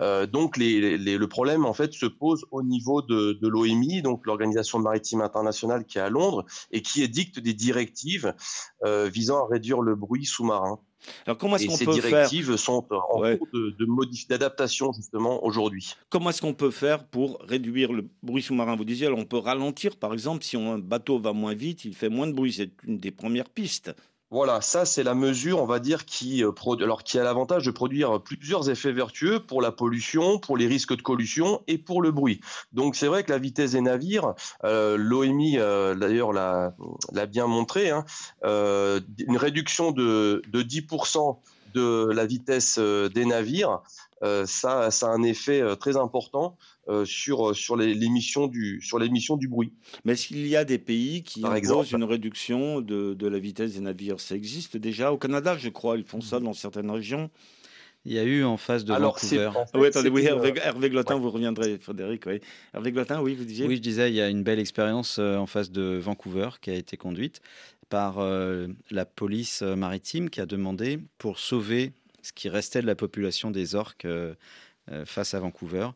Euh, 0.00 0.26
donc, 0.26 0.56
les, 0.56 0.98
les- 0.98 1.16
le 1.18 1.28
problème, 1.28 1.64
en 1.64 1.72
fait, 1.72 1.92
se 1.92 2.06
pose 2.06 2.44
au 2.50 2.62
niveau 2.62 3.00
de, 3.02 3.32
de 3.40 3.48
l'OMI, 3.48 4.02
donc 4.02 4.26
l'Organisation 4.26 4.78
maritime 4.78 5.20
internationale 5.22 5.84
qui 5.84 5.98
est 5.98 6.02
à 6.02 6.10
Londres, 6.10 6.44
et 6.70 6.82
qui 6.82 7.02
édicte 7.02 7.38
des 7.38 7.54
directives 7.54 8.34
euh, 8.84 9.08
visant 9.12 9.44
à 9.44 9.48
réduire 9.48 9.80
le 9.80 9.94
bruit 9.94 10.24
sous-marin. 10.24 10.78
Alors, 11.26 11.36
comment 11.36 11.56
est-ce 11.56 11.64
Et 11.64 11.66
qu'on 11.68 11.76
ces 11.76 11.84
peut 11.84 11.92
faire 11.92 12.02
directives 12.28 12.56
sont 12.56 12.86
en 12.90 13.20
Ouais. 13.20 13.36
cours 13.36 13.46
de, 13.52 13.76
d'adaptation, 14.28 14.90
justement, 14.92 15.44
aujourd'hui. 15.44 15.94
Comment 16.08 16.30
est-ce 16.30 16.40
qu'on 16.40 16.54
peut 16.54 16.70
faire 16.70 17.06
pour 17.06 17.38
réduire 17.40 17.92
le 17.92 18.08
bruit 18.22 18.42
sous-marin? 18.42 18.74
Vous 18.74 18.84
disiez, 18.86 19.06
alors 19.08 19.18
on 19.18 19.26
peut 19.26 19.36
ralentir, 19.38 19.96
par 19.96 20.14
exemple, 20.14 20.42
si 20.44 20.56
un 20.56 20.78
bateau 20.78 21.18
va 21.18 21.32
moins 21.34 21.54
vite, 21.54 21.84
il 21.84 21.94
fait 21.94 22.08
moins 22.08 22.26
de 22.26 22.32
bruit. 22.32 22.54
C'est 22.54 22.70
une 22.84 22.98
des 22.98 23.10
premières 23.10 23.50
pistes. 23.50 23.94
Voilà, 24.30 24.60
ça 24.60 24.84
c'est 24.84 25.02
la 25.02 25.14
mesure, 25.14 25.60
on 25.60 25.66
va 25.66 25.78
dire, 25.78 26.06
qui, 26.06 26.42
euh, 26.42 26.50
alors, 26.80 27.04
qui 27.04 27.18
a 27.18 27.24
l'avantage 27.24 27.66
de 27.66 27.70
produire 27.70 28.20
plusieurs 28.20 28.68
effets 28.70 28.92
vertueux 28.92 29.38
pour 29.38 29.62
la 29.62 29.70
pollution, 29.70 30.38
pour 30.38 30.56
les 30.56 30.66
risques 30.66 30.96
de 30.96 31.02
collusion 31.02 31.62
et 31.68 31.78
pour 31.78 32.02
le 32.02 32.10
bruit. 32.10 32.40
Donc 32.72 32.96
c'est 32.96 33.06
vrai 33.06 33.22
que 33.22 33.30
la 33.30 33.38
vitesse 33.38 33.72
des 33.72 33.80
navires, 33.80 34.34
euh, 34.64 34.96
l'OMI 34.96 35.58
euh, 35.58 35.94
d'ailleurs 35.94 36.32
l'a 36.32 36.74
l'a 37.12 37.26
bien 37.26 37.46
montré, 37.46 37.90
hein, 37.90 38.04
euh, 38.44 39.00
une 39.18 39.36
réduction 39.36 39.92
de, 39.92 40.42
de 40.48 40.62
10% 40.62 41.38
de 41.74 42.10
la 42.12 42.24
vitesse 42.24 42.76
euh, 42.78 43.08
des 43.08 43.24
navires, 43.24 43.80
ça, 44.46 44.90
ça 44.90 45.06
a 45.08 45.10
un 45.10 45.22
effet 45.22 45.60
euh, 45.60 45.74
très 45.74 45.96
important 45.96 46.56
euh, 46.88 47.04
sur, 47.04 47.54
sur 47.54 47.76
les- 47.76 47.94
l'émission 47.94 48.46
du, 48.46 48.80
sur 48.82 48.98
l'émission 48.98 49.36
du 49.36 49.48
bruit. 49.48 49.72
Mais 50.04 50.12
est-ce 50.12 50.28
qu'il 50.28 50.46
y 50.46 50.56
a 50.56 50.64
des 50.64 50.78
pays 50.78 51.22
qui 51.22 51.40
Par 51.40 51.50
imposent 51.52 51.58
exemple. 51.58 51.94
une 51.96 52.04
réduction 52.04 52.80
de, 52.80 53.14
de 53.14 53.26
la 53.28 53.38
vitesse 53.38 53.74
des 53.74 53.80
navires? 53.80 54.20
Ça 54.20 54.34
existe 54.34 54.76
déjà 54.76 55.12
au 55.12 55.18
Canada, 55.18 55.56
je 55.58 55.68
crois. 55.68 55.96
Ils 55.96 56.04
font 56.04 56.20
ça 56.20 56.40
dans 56.40 56.52
certaines 56.52 56.90
régions. 56.90 57.30
Il 58.06 58.12
y 58.12 58.18
a 58.18 58.24
eu 58.24 58.44
en 58.44 58.58
face 58.58 58.84
de 58.84 58.92
Alors 58.92 59.18
c'est 59.18 59.36
Vancouver. 59.38 59.58
en 59.58 59.64
fait, 59.64 59.70
Ah 59.72 59.78
oui, 59.80 59.86
attendez, 59.86 60.08
oui, 60.10 60.24
Hervé, 60.26 60.50
euh, 60.52 60.60
Hervé 60.62 60.90
Glotin, 60.90 61.16
vous 61.16 61.30
reviendrez, 61.30 61.78
Frédéric. 61.78 62.24
Oui. 62.26 62.40
Hervé 62.74 62.92
Glotin, 62.92 63.22
oui, 63.22 63.34
vous 63.34 63.44
disiez? 63.44 63.66
Oui, 63.66 63.76
je 63.76 63.80
disais, 63.80 64.10
il 64.10 64.14
y 64.14 64.20
a 64.20 64.28
une 64.28 64.42
belle 64.42 64.58
expérience 64.58 65.16
euh, 65.18 65.36
en 65.38 65.46
face 65.46 65.70
de 65.70 65.98
Vancouver 66.02 66.50
qui 66.60 66.70
a 66.70 66.74
été 66.74 66.98
conduite 66.98 67.40
par 67.88 68.18
euh, 68.18 68.66
la 68.90 69.06
police 69.06 69.62
euh, 69.62 69.74
maritime 69.74 70.28
qui 70.28 70.42
a 70.42 70.46
demandé 70.46 70.98
pour 71.16 71.38
sauver 71.38 71.92
ce 72.24 72.32
qui 72.32 72.48
restait 72.48 72.80
de 72.80 72.86
la 72.86 72.94
population 72.94 73.50
des 73.50 73.74
orques 73.74 74.06
euh, 74.06 74.34
euh, 74.90 75.04
face 75.04 75.34
à 75.34 75.40
Vancouver, 75.40 75.88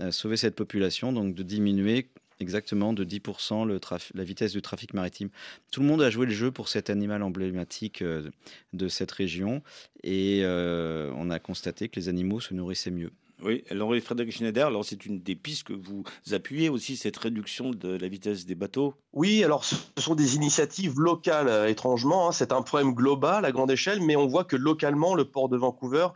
euh, 0.00 0.10
sauver 0.10 0.36
cette 0.36 0.56
population, 0.56 1.12
donc 1.12 1.34
de 1.34 1.42
diminuer 1.42 2.08
exactement 2.40 2.92
de 2.92 3.04
10% 3.04 3.66
le 3.66 3.78
traf- 3.78 4.10
la 4.14 4.24
vitesse 4.24 4.52
du 4.52 4.62
trafic 4.62 4.94
maritime. 4.94 5.28
Tout 5.70 5.80
le 5.80 5.86
monde 5.86 6.02
a 6.02 6.10
joué 6.10 6.26
le 6.26 6.32
jeu 6.32 6.50
pour 6.50 6.68
cet 6.68 6.90
animal 6.90 7.22
emblématique 7.22 8.02
de 8.02 8.88
cette 8.88 9.10
région 9.10 9.62
et 10.02 10.42
on 10.44 11.30
a 11.30 11.38
constaté 11.38 11.88
que 11.88 11.98
les 11.98 12.10
animaux 12.10 12.40
se 12.40 12.52
nourrissaient 12.52 12.90
mieux. 12.90 13.10
Oui, 13.42 13.64
et 13.70 14.00
Frédéric 14.00 14.32
Schneider, 14.32 14.66
alors 14.66 14.84
c'est 14.84 15.04
une 15.04 15.20
des 15.20 15.36
pistes 15.36 15.64
que 15.64 15.74
vous 15.74 16.04
appuyez 16.32 16.68
aussi, 16.68 16.96
cette 16.96 17.16
réduction 17.18 17.70
de 17.70 17.96
la 17.96 18.08
vitesse 18.08 18.46
des 18.46 18.54
bateaux? 18.54 18.94
Oui, 19.12 19.44
alors 19.44 19.64
ce 19.64 19.76
sont 19.98 20.14
des 20.14 20.36
initiatives 20.36 20.98
locales, 20.98 21.48
euh, 21.48 21.68
étrangement. 21.68 22.28
hein. 22.28 22.32
C'est 22.32 22.52
un 22.52 22.62
problème 22.62 22.94
global 22.94 23.44
à 23.44 23.52
grande 23.52 23.70
échelle, 23.70 24.00
mais 24.00 24.16
on 24.16 24.26
voit 24.26 24.44
que 24.44 24.56
localement, 24.56 25.14
le 25.14 25.26
port 25.26 25.48
de 25.48 25.56
Vancouver, 25.56 26.08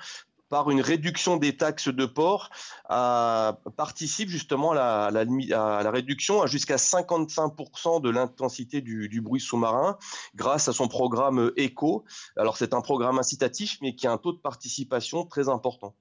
par 0.49 0.71
une 0.71 0.81
réduction 0.81 1.37
des 1.37 1.57
taxes 1.57 1.89
de 1.89 2.07
port, 2.07 2.51
a- 2.89 3.61
participe 3.77 4.29
justement 4.29 4.73
à 4.73 5.11
la, 5.11 5.91
réduction 5.91 6.43
à 6.43 6.47
jusqu'à 6.47 6.77
55% 6.77 8.01
de 8.01 8.11
l'intensité 8.11 8.81
du, 8.81 9.09
du 9.09 9.21
bruit 9.21 9.41
sous-marin 9.41 9.97
grâce 10.35 10.69
à 10.69 10.73
son 10.73 10.89
programme 10.89 11.53
ECO. 11.57 12.05
Alors 12.37 12.57
c'est 12.57 12.75
un 12.75 12.81
programme 12.81 13.19
incitatif, 13.19 13.79
mais 13.83 13.95
qui 13.95 14.07
a 14.07 14.13
un 14.13 14.19
taux 14.19 14.33
de 14.33 14.39
participation 14.39 15.25
très 15.25 15.49
important. 15.49 15.95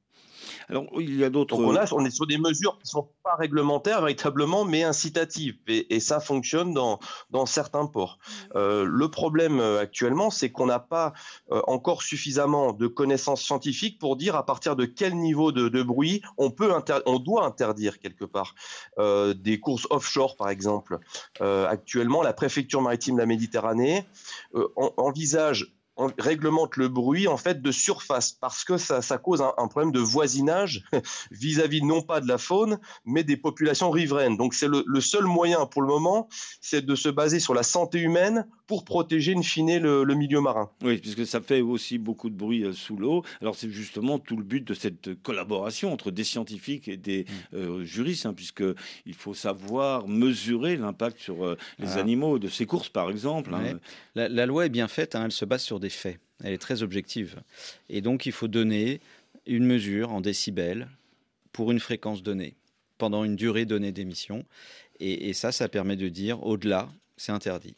Alors 0.69 0.85
il 0.99 1.15
y 1.15 1.23
a 1.23 1.29
d'autres. 1.29 1.55
On, 1.57 1.75
a, 1.75 1.85
on 1.93 2.05
est 2.05 2.11
sur 2.11 2.27
des 2.27 2.37
mesures 2.37 2.73
qui 2.77 2.83
ne 2.83 2.89
sont 2.89 3.09
pas 3.23 3.35
réglementaires 3.35 4.01
véritablement, 4.01 4.65
mais 4.65 4.83
incitatives. 4.83 5.57
Et, 5.67 5.95
et 5.95 5.99
ça 5.99 6.19
fonctionne 6.19 6.73
dans, 6.73 6.99
dans 7.31 7.45
certains 7.45 7.87
ports. 7.87 8.19
Euh, 8.55 8.83
le 8.85 9.09
problème 9.09 9.59
euh, 9.59 9.81
actuellement, 9.81 10.29
c'est 10.29 10.51
qu'on 10.51 10.67
n'a 10.67 10.79
pas 10.79 11.13
euh, 11.51 11.61
encore 11.67 12.03
suffisamment 12.03 12.71
de 12.71 12.87
connaissances 12.87 13.41
scientifiques 13.41 13.97
pour 13.99 14.15
dire 14.15 14.35
à 14.35 14.45
partir 14.45 14.75
de 14.75 14.85
quel 14.85 15.15
niveau 15.15 15.51
de, 15.51 15.69
de 15.69 15.81
bruit 15.81 16.21
on, 16.37 16.51
peut 16.51 16.73
inter- 16.73 17.01
on 17.07 17.19
doit 17.19 17.45
interdire 17.45 17.99
quelque 17.99 18.25
part. 18.25 18.53
Euh, 18.99 19.33
des 19.33 19.59
courses 19.59 19.87
offshore, 19.89 20.35
par 20.35 20.49
exemple. 20.49 20.99
Euh, 21.41 21.67
actuellement, 21.67 22.21
la 22.21 22.33
préfecture 22.33 22.81
maritime 22.81 23.15
de 23.15 23.21
la 23.21 23.25
Méditerranée 23.25 24.05
euh, 24.53 24.67
en- 24.75 24.93
envisage 24.97 25.73
on 25.99 26.09
réglemente 26.17 26.77
le 26.77 26.87
bruit 26.87 27.27
en 27.27 27.37
fait 27.37 27.61
de 27.61 27.71
surface 27.71 28.31
parce 28.31 28.63
que 28.63 28.77
ça, 28.77 29.01
ça 29.01 29.17
cause 29.17 29.41
un, 29.41 29.51
un 29.57 29.67
problème 29.67 29.91
de 29.91 29.99
voisinage 29.99 30.83
vis-à-vis 31.31 31.83
non 31.83 32.01
pas 32.01 32.21
de 32.21 32.27
la 32.27 32.37
faune 32.37 32.79
mais 33.05 33.23
des 33.23 33.37
populations 33.37 33.91
riveraines. 33.91 34.37
Donc 34.37 34.53
c'est 34.53 34.67
le, 34.67 34.83
le 34.87 35.01
seul 35.01 35.25
moyen 35.25 35.65
pour 35.65 35.81
le 35.81 35.87
moment, 35.89 36.27
c'est 36.61 36.85
de 36.85 36.95
se 36.95 37.09
baser 37.09 37.39
sur 37.39 37.53
la 37.53 37.63
santé 37.63 37.99
humaine 37.99 38.47
pour 38.65 38.85
protéger 38.85 39.33
in 39.35 39.41
fine 39.41 39.79
le, 39.79 40.03
le 40.03 40.15
milieu 40.15 40.41
marin. 40.41 40.69
Oui, 40.83 40.97
puisque 40.99 41.25
ça 41.25 41.41
fait 41.41 41.61
aussi 41.61 41.97
beaucoup 41.97 42.29
de 42.29 42.35
bruit 42.35 42.63
euh, 42.63 42.71
sous 42.73 42.95
l'eau. 42.97 43.23
Alors 43.41 43.55
c'est 43.55 43.69
justement 43.69 44.19
tout 44.19 44.37
le 44.37 44.43
but 44.43 44.63
de 44.65 44.73
cette 44.73 45.21
collaboration 45.21 45.91
entre 45.91 46.11
des 46.11 46.23
scientifiques 46.23 46.87
et 46.87 46.95
des 46.97 47.25
euh, 47.53 47.83
juristes, 47.83 48.25
hein, 48.25 48.33
puisque 48.33 48.63
il 49.05 49.13
faut 49.15 49.33
savoir 49.33 50.07
mesurer 50.07 50.77
l'impact 50.77 51.19
sur 51.19 51.43
euh, 51.45 51.57
les 51.79 51.87
Ah. 51.97 51.99
animaux 51.99 52.37
de 52.39 52.47
ces 52.47 52.65
courses, 52.65 52.89
par 52.89 53.09
exemple. 53.09 53.53
hein. 53.53 53.61
Ouais. 53.63 53.75
La, 54.15 54.29
la 54.29 54.45
loi 54.45 54.65
est 54.67 54.69
bien 54.69 54.87
faite, 54.87 55.15
hein, 55.15 55.23
elle 55.25 55.31
se 55.31 55.45
base 55.45 55.63
sur 55.63 55.79
Elle 56.43 56.53
est 56.53 56.57
très 56.57 56.83
objective. 56.83 57.41
Et 57.89 58.01
donc, 58.01 58.25
il 58.25 58.31
faut 58.31 58.47
donner 58.47 59.01
une 59.45 59.65
mesure 59.65 60.11
en 60.11 60.21
décibels 60.21 60.87
pour 61.51 61.71
une 61.71 61.79
fréquence 61.79 62.23
donnée, 62.23 62.55
pendant 62.97 63.23
une 63.23 63.35
durée 63.35 63.65
donnée 63.65 63.91
d'émission. 63.91 64.45
Et, 64.99 65.33
ça, 65.33 65.51
ça 65.51 65.69
permet 65.69 65.95
de 65.95 66.09
dire, 66.09 66.43
au-delà, 66.43 66.89
c'est 67.17 67.31
interdit. 67.31 67.75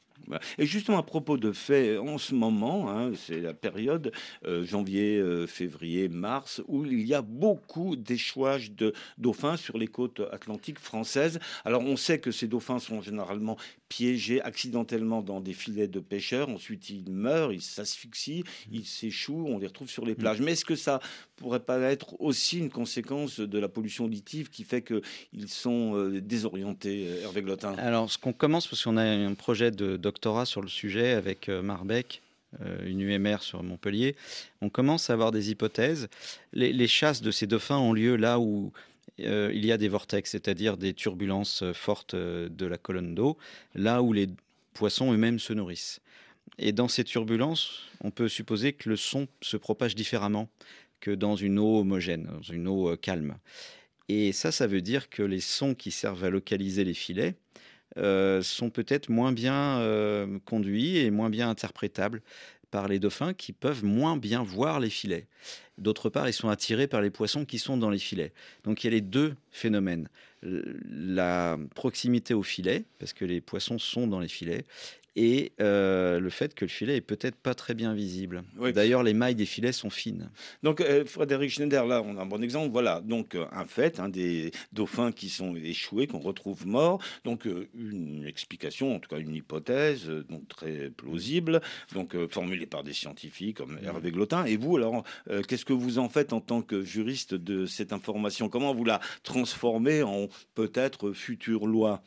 Et 0.58 0.66
justement, 0.66 0.98
à 0.98 1.04
propos 1.04 1.38
de 1.38 1.52
faits, 1.52 2.00
en 2.00 2.18
ce 2.18 2.34
moment, 2.36 2.90
hein, 2.90 3.12
c'est 3.16 3.40
la 3.40 3.54
période 3.54 4.12
euh, 4.46 4.64
janvier, 4.64 5.18
euh, 5.18 5.48
février, 5.48 6.10
mars, 6.10 6.62
où 6.68 6.86
il 6.86 7.06
y 7.08 7.14
a 7.14 7.22
beaucoup 7.22 7.96
d'échouages 7.96 8.72
de 8.72 8.94
dauphins 9.18 9.58
sur 9.58 9.78
les 9.78 9.88
côtes 9.88 10.22
atlantiques 10.32 10.80
françaises. 10.80 11.40
Alors, 11.66 11.82
on 11.82 11.96
sait 11.96 12.20
que 12.20 12.32
ces 12.32 12.48
dauphins 12.48 12.80
sont 12.80 13.02
généralement 13.02 13.58
piégés 13.92 14.42
accidentellement 14.42 15.22
dans 15.22 15.42
des 15.42 15.52
filets 15.52 15.90
de 15.90 16.00
pêcheurs. 16.00 16.48
Ensuite, 16.48 16.90
ils 16.90 17.12
meurent, 17.12 17.52
ils 17.52 17.62
s'asphyxient, 17.62 18.46
ils 18.72 18.86
s'échouent, 18.86 19.48
on 19.50 19.60
les 19.60 19.68
retrouve 19.68 19.90
sur 19.90 20.06
les 20.06 20.16
plages. 20.16 20.40
Mais 20.40 20.54
est-ce 20.54 20.64
que 20.64 20.78
ça 20.78 21.02
pourrait 21.36 21.60
pas 21.60 21.78
être 21.80 22.16
aussi 22.22 22.60
une 22.60 22.70
conséquence 22.70 23.42
de 23.42 23.60
la 23.60 23.68
pollution 23.68 24.06
auditive 24.06 24.50
qui 24.50 24.64
fait 24.64 24.82
qu'ils 24.82 25.50
sont 25.50 25.98
euh, 25.98 26.22
désorientés, 26.22 27.08
euh, 27.10 27.24
Hervé 27.24 27.42
Glotin 27.42 27.74
Alors, 27.74 28.10
ce 28.10 28.18
qu'on 28.18 28.32
commence, 28.32 28.66
parce 28.66 28.82
qu'on 28.82 28.96
a 28.96 29.04
un 29.04 29.34
projet 29.34 29.72
de 29.72 29.98
doctorat 29.98 30.46
sur 30.46 30.62
le 30.62 30.70
sujet 30.70 31.12
avec 31.12 31.50
euh, 31.50 31.62
Marbec, 31.62 32.22
une 32.86 33.00
UMR 33.00 33.38
sur 33.40 33.64
Montpellier, 33.64 34.18
on 34.60 34.70
commence 34.70 35.10
à 35.10 35.14
avoir 35.14 35.32
des 35.32 35.52
hypothèses. 35.52 36.10
Les, 36.52 36.74
les 36.74 36.88
chasses 36.88 37.22
de 37.22 37.32
ces 37.32 37.48
dauphins 37.48 37.78
ont 37.78 37.94
lieu 37.94 38.18
là 38.18 38.40
où 38.40 38.74
euh, 39.26 39.52
il 39.54 39.66
y 39.66 39.72
a 39.72 39.78
des 39.78 39.88
vortex, 39.88 40.32
c'est-à-dire 40.32 40.78
des 40.78 40.94
turbulences 40.94 41.64
euh, 41.64 41.74
fortes 41.74 42.14
euh, 42.14 42.50
de 42.50 42.66
la 42.66 42.78
colonne 42.78 43.16
d'eau, 43.16 43.38
là 43.76 44.02
où 44.02 44.14
les 44.14 44.28
poissons 44.74 45.14
eux-mêmes 45.14 45.40
se 45.40 45.54
nourrissent. 45.54 46.02
Et 46.58 46.72
dans 46.72 46.88
ces 46.88 47.04
turbulences, 47.04 47.88
on 48.04 48.12
peut 48.12 48.28
supposer 48.28 48.74
que 48.74 48.90
le 48.90 48.96
son 48.96 49.28
se 49.42 49.58
propage 49.58 49.96
différemment 49.96 50.50
que 51.00 51.12
dans 51.12 51.36
une 51.36 51.60
eau 51.60 51.80
homogène, 51.80 52.26
dans 52.26 52.42
une 52.42 52.68
eau 52.68 52.96
calme. 52.98 53.38
Et 54.10 54.32
ça, 54.34 54.52
ça 54.52 54.68
veut 54.68 54.82
dire 54.82 55.10
que 55.10 55.24
les 55.24 55.40
sons 55.40 55.74
qui 55.74 55.92
servent 55.92 56.24
à 56.24 56.30
localiser 56.30 56.84
les 56.84 56.94
filets 56.94 57.36
sont 57.96 58.70
peut-être 58.70 59.10
moins 59.10 59.32
bien 59.32 59.82
conduits 60.46 60.98
et 60.98 61.10
moins 61.10 61.30
bien 61.30 61.50
interprétables 61.50 62.22
par 62.72 62.88
les 62.88 63.00
dauphins 63.00 63.34
qui 63.34 63.54
peuvent 63.54 63.84
moins 63.84 64.18
bien 64.18 64.42
voir 64.42 64.80
les 64.80 64.90
filets. 64.90 65.28
D'autre 65.78 66.10
part, 66.10 66.28
ils 66.28 66.34
sont 66.34 66.50
attirés 66.50 66.88
par 66.88 67.02
les 67.02 67.10
poissons 67.10 67.46
qui 67.46 67.60
sont 67.60 67.78
dans 67.78 67.90
les 67.90 68.00
filets. 68.00 68.34
Donc 68.64 68.84
il 68.84 68.88
y 68.88 68.90
a 68.90 68.92
les 68.92 69.02
deux 69.02 69.36
phénomènes. 69.52 70.10
La 70.42 71.60
proximité 71.76 72.34
au 72.34 72.44
filet, 72.44 72.86
parce 72.98 73.14
que 73.14 73.26
les 73.26 73.42
poissons 73.42 73.78
sont 73.78 74.08
dans 74.08 74.20
les 74.20 74.28
filets, 74.28 74.64
et 75.16 75.52
euh, 75.60 76.20
le 76.20 76.30
fait 76.30 76.54
que 76.54 76.66
le 76.66 76.70
filet 76.70 76.98
est 76.98 77.02
peut-être 77.02 77.36
pas 77.36 77.54
très 77.54 77.74
bien 77.74 77.94
visible. 77.94 78.44
Oui. 78.58 78.72
D'ailleurs, 78.72 79.04
les 79.04 79.14
mailles 79.14 79.36
des 79.36 79.46
filets 79.46 79.72
sont 79.72 79.90
fines. 79.90 80.30
Donc, 80.64 80.80
euh, 80.82 81.06
Frédéric 81.06 81.52
Schneider, 81.52 81.86
là, 81.86 82.02
on 82.02 82.18
a 82.18 82.22
un 82.22 82.26
bon 82.26 82.42
exemple. 82.42 82.70
Voilà, 82.72 83.02
donc 83.02 83.36
euh, 83.36 83.46
un 83.52 83.66
fait, 83.66 84.00
hein, 84.00 84.10
des 84.10 84.52
dauphins 84.72 85.12
qui 85.12 85.30
sont 85.30 85.56
échoués, 85.56 86.08
qu'on 86.08 86.20
retrouve 86.20 86.66
morts. 86.66 87.02
Donc, 87.26 87.46
une 87.46 88.26
explication, 88.26 88.96
en 88.96 89.00
tout 89.00 89.10
cas 89.10 89.20
une 89.20 89.36
hypothèse, 89.36 90.08
donc 90.30 90.48
très 90.48 90.90
plausible, 90.90 91.62
donc 91.94 92.16
formulée 92.30 92.66
par 92.66 92.84
des 92.84 92.94
scientifiques 92.94 93.58
comme 93.58 93.80
Hervé 93.84 94.12
Glotin. 94.12 94.46
Et 94.46 94.56
vous, 94.56 94.78
alors, 94.78 95.04
qu'est-ce 95.48 95.66
que 95.66 95.74
vous 95.74 96.00
en 96.00 96.10
faites 96.10 96.34
en 96.34 96.42
tant 96.42 96.62
que 96.62 96.84
juriste 96.84 97.34
de 97.34 97.66
cette 97.66 97.94
information? 97.94 98.50
Comment 98.50 98.74
vous 98.74 98.86
la 98.86 99.00
transformez 99.24 100.04
en 100.04 100.28
peut-être 100.56 101.12
future 101.12 101.68
loi? 101.68 102.02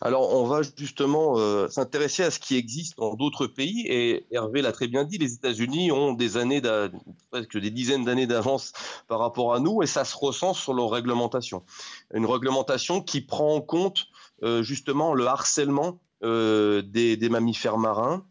Alors, 0.00 0.34
on 0.34 0.46
va 0.46 0.60
justement 0.76 1.38
euh, 1.38 1.68
s'intéresser 1.68 2.22
à 2.22 2.30
ce 2.30 2.38
qui 2.38 2.56
existe 2.56 2.96
dans 2.98 3.14
d'autres 3.14 3.46
pays. 3.46 3.86
Et 3.86 4.26
Hervé 4.30 4.62
l'a 4.62 4.72
très 4.72 4.88
bien 4.88 5.04
dit, 5.04 5.18
les 5.18 5.34
États-Unis 5.34 5.92
ont 5.92 6.12
des 6.12 6.36
années, 6.36 6.62
presque 7.30 7.58
des 7.58 7.70
dizaines 7.70 8.04
d'années 8.04 8.26
d'avance 8.26 8.72
par 9.08 9.18
rapport 9.18 9.54
à 9.54 9.60
nous, 9.60 9.82
et 9.82 9.86
ça 9.86 10.04
se 10.04 10.16
ressent 10.16 10.54
sur 10.54 10.74
leur 10.74 10.90
réglementation. 10.90 11.62
Une 12.14 12.26
réglementation 12.26 13.00
qui 13.00 13.20
prend 13.20 13.54
en 13.54 13.60
compte 13.60 14.06
euh, 14.42 14.62
justement 14.62 15.14
le 15.14 15.26
harcèlement 15.26 16.00
euh, 16.22 16.82
des 16.82 17.28
mammifères 17.28 17.78
marins. 17.78 18.24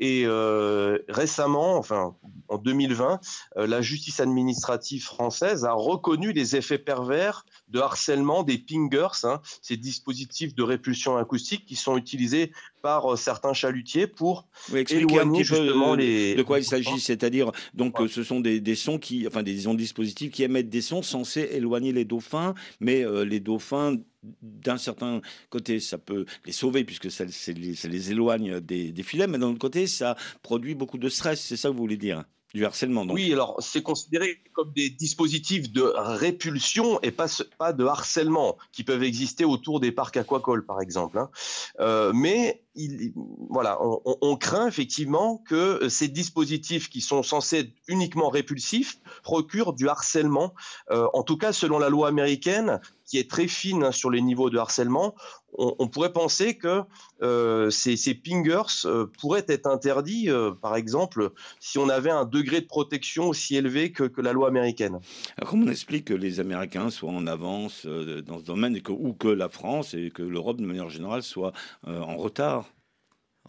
Et 0.00 0.22
euh, 0.24 0.98
récemment, 1.08 1.76
enfin 1.76 2.16
en 2.48 2.56
2020, 2.58 3.20
euh, 3.58 3.66
la 3.66 3.82
justice 3.82 4.18
administrative 4.18 5.04
française 5.04 5.64
a 5.64 5.72
reconnu 5.72 6.32
les 6.32 6.56
effets 6.56 6.78
pervers 6.78 7.44
de 7.68 7.78
harcèlement 7.80 8.42
des 8.42 8.58
pingers, 8.58 9.24
hein, 9.24 9.40
ces 9.62 9.76
dispositifs 9.76 10.54
de 10.54 10.62
répulsion 10.62 11.16
acoustique 11.16 11.64
qui 11.66 11.76
sont 11.76 11.96
utilisés 11.96 12.50
par 12.82 13.12
euh, 13.12 13.16
certains 13.16 13.52
chalutiers 13.52 14.06
pour 14.06 14.48
Oui, 14.72 14.84
éloigner 14.88 15.44
justement 15.44 15.92
euh, 15.92 15.96
les. 15.96 16.34
de 16.34 16.42
quoi 16.42 16.58
il 16.58 16.64
s'agit, 16.64 16.98
c'est-à-dire 16.98 17.52
donc 17.74 18.00
Ouais. 18.00 18.08
ce 18.08 18.22
sont 18.24 18.40
des, 18.40 18.60
des 18.60 18.74
sons 18.76 18.98
qui, 18.98 19.26
enfin 19.26 19.42
des 19.42 19.66
ondes 19.66 19.76
dispositifs 19.76 20.32
qui 20.32 20.42
émettent 20.42 20.70
des 20.70 20.80
sons 20.80 21.02
censés 21.02 21.48
éloigner 21.52 21.92
les 21.92 22.04
dauphins, 22.06 22.54
mais 22.80 23.04
les 23.26 23.40
dauphins 23.40 23.96
d'un 24.42 24.78
certain 24.78 25.20
côté 25.48 25.80
ça 25.80 25.98
peut 25.98 26.26
les 26.44 26.52
sauver 26.52 26.84
puisque 26.84 27.10
ça, 27.10 27.24
les, 27.24 28.10
éloigne 28.10 28.60
des, 28.60 29.02
filets, 29.02 29.26
mais 29.26 29.38
d'un 29.38 29.48
autre 29.48 29.58
côté 29.58 29.86
ça 29.86 30.16
produit 30.42 30.74
beaucoup 30.74 30.98
de 30.98 31.08
stress, 31.08 31.40
c'est 31.40 31.56
ça 31.56 31.68
que 31.68 31.74
vous 31.74 31.80
voulez 31.80 31.96
dire, 31.96 32.24
du 32.54 32.64
harcèlement. 32.64 33.06
Oui, 33.08 33.32
alors 33.32 33.56
c'est 33.60 33.82
considéré 33.82 34.42
comme 34.52 34.72
des 34.72 34.90
dispositifs 34.90 35.70
de 35.72 35.82
répulsion 35.82 37.00
et 37.02 37.12
pas, 37.12 37.28
de 37.72 37.84
harcèlement 37.84 38.58
qui 38.72 38.82
peuvent 38.82 39.04
exister 39.04 39.44
autour 39.44 39.80
des 39.80 39.92
parcs 39.92 40.16
aquacoles, 40.16 40.66
par 40.66 40.80
exemple. 40.80 41.18
hein. 41.18 41.30
Euh, 41.78 42.12
mais 42.12 42.64
il, 42.74 43.12
voilà, 43.48 43.78
on, 43.80 44.36
craint 44.36 44.66
effectivement 44.66 45.38
que 45.48 45.88
ces 45.88 46.08
dispositifs 46.08 46.88
qui 46.88 47.00
sont 47.00 47.22
censés 47.22 47.58
être 47.58 47.72
uniquement 47.88 48.28
répulsifs 48.28 48.98
procurent 49.22 49.72
du 49.72 49.88
harcèlement. 49.88 50.54
Euh, 50.90 51.06
en 51.12 51.22
tout 51.22 51.36
cas, 51.36 51.52
selon 51.52 51.78
la 51.78 51.88
loi 51.88 52.08
américaine, 52.08 52.80
qui 53.10 53.18
est 53.18 53.28
très 53.28 53.48
fine 53.48 53.82
hein, 53.82 53.90
sur 53.92 54.08
les 54.08 54.20
niveaux 54.20 54.50
de 54.50 54.58
harcèlement, 54.58 55.16
on, 55.58 55.74
on 55.80 55.88
pourrait 55.88 56.12
penser 56.12 56.56
que 56.56 56.82
euh, 57.22 57.68
ces, 57.70 57.96
ces 57.96 58.14
pingers 58.14 58.84
euh, 58.84 59.06
pourraient 59.20 59.44
être 59.48 59.66
interdits, 59.66 60.30
euh, 60.30 60.52
par 60.52 60.76
exemple, 60.76 61.32
si 61.58 61.76
on 61.78 61.88
avait 61.88 62.12
un 62.12 62.24
degré 62.24 62.60
de 62.60 62.66
protection 62.66 63.28
aussi 63.28 63.56
élevé 63.56 63.90
que, 63.90 64.04
que 64.04 64.20
la 64.20 64.32
loi 64.32 64.46
américaine. 64.46 65.00
Alors, 65.36 65.50
comment 65.50 65.66
on 65.66 65.70
explique 65.70 66.04
que 66.04 66.14
les 66.14 66.38
Américains 66.38 66.90
soient 66.90 67.10
en 67.10 67.26
avance 67.26 67.84
euh, 67.84 68.22
dans 68.22 68.38
ce 68.38 68.44
domaine 68.44 68.76
et 68.76 68.80
que, 68.80 68.92
ou 68.92 69.12
que 69.12 69.26
la 69.26 69.48
France 69.48 69.94
et 69.94 70.10
que 70.12 70.22
l'Europe 70.22 70.58
de 70.58 70.66
manière 70.66 70.88
générale 70.88 71.24
soit 71.24 71.52
euh, 71.88 72.00
en 72.00 72.16
retard? 72.16 72.72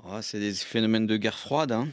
Ah, 0.04 0.24
c'est 0.24 0.40
des 0.40 0.54
phénomènes 0.54 1.06
de 1.06 1.18
guerre 1.18 1.38
froide. 1.38 1.72
hein. 1.72 1.88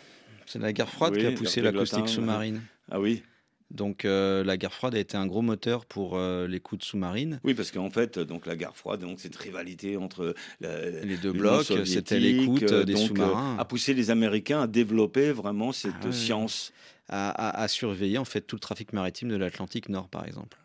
C'est 0.47 0.59
la 0.59 0.73
guerre 0.73 0.89
froide 0.89 1.13
Oui, 1.13 1.21
qui 1.21 1.27
a 1.27 1.33
poussé 1.33 1.61
l'acoustique 1.61 2.09
sous-marine. 2.09 2.63
Ah 2.91 2.99
oui. 2.99 3.23
Donc 3.71 4.05
euh, 4.05 4.43
la 4.45 4.57
guerre 4.57 4.73
froide 4.73 4.95
a 4.95 4.99
été 4.99 5.17
un 5.17 5.27
gros 5.27 5.43
moteur 5.43 5.85
pour 5.85 6.17
euh, 6.17 6.47
les 6.47 6.59
coups 6.59 6.81
de 6.81 6.85
sous-marine. 6.85 7.39
Oui, 7.45 7.53
parce 7.55 7.71
qu'en 7.71 7.91
fait, 7.91 8.19
donc 8.19 8.47
la 8.47 8.57
guerre 8.57 8.75
froide, 8.77 9.01
donc 9.01 9.21
cette 9.21 9.37
rivalité 9.37 9.97
entre 9.99 10.35
la- 10.61 10.89
Les 10.91 11.17
deux 11.19 11.33
blocs, 11.33 11.67
c'était 11.85 12.19
l'écoute 12.19 12.63
euh, 12.63 12.85
des 12.85 12.95
donc, 12.95 13.09
sous-marins. 13.09 13.57
euh, 13.57 13.61
a 13.61 13.65
poussé 13.67 13.93
les 13.93 14.11
Américains 14.11 14.63
à 14.63 14.67
développer 14.67 15.33
vraiment 15.33 15.73
cette 15.73 15.93
Ah 16.03 16.13
science. 16.13 16.73
à, 17.11 17.31
à- 17.31 17.63
à 17.63 17.69
surveiller 17.69 18.19
en 18.19 18.25
fait 18.27 18.43
tout 18.43 18.57
le 18.57 18.61
trafic 18.61 18.93
maritime 18.93 19.29
de 19.31 19.37
l'Atlantique 19.37 19.89
Nord, 19.89 20.09
par 20.09 20.27
exemple, 20.27 20.57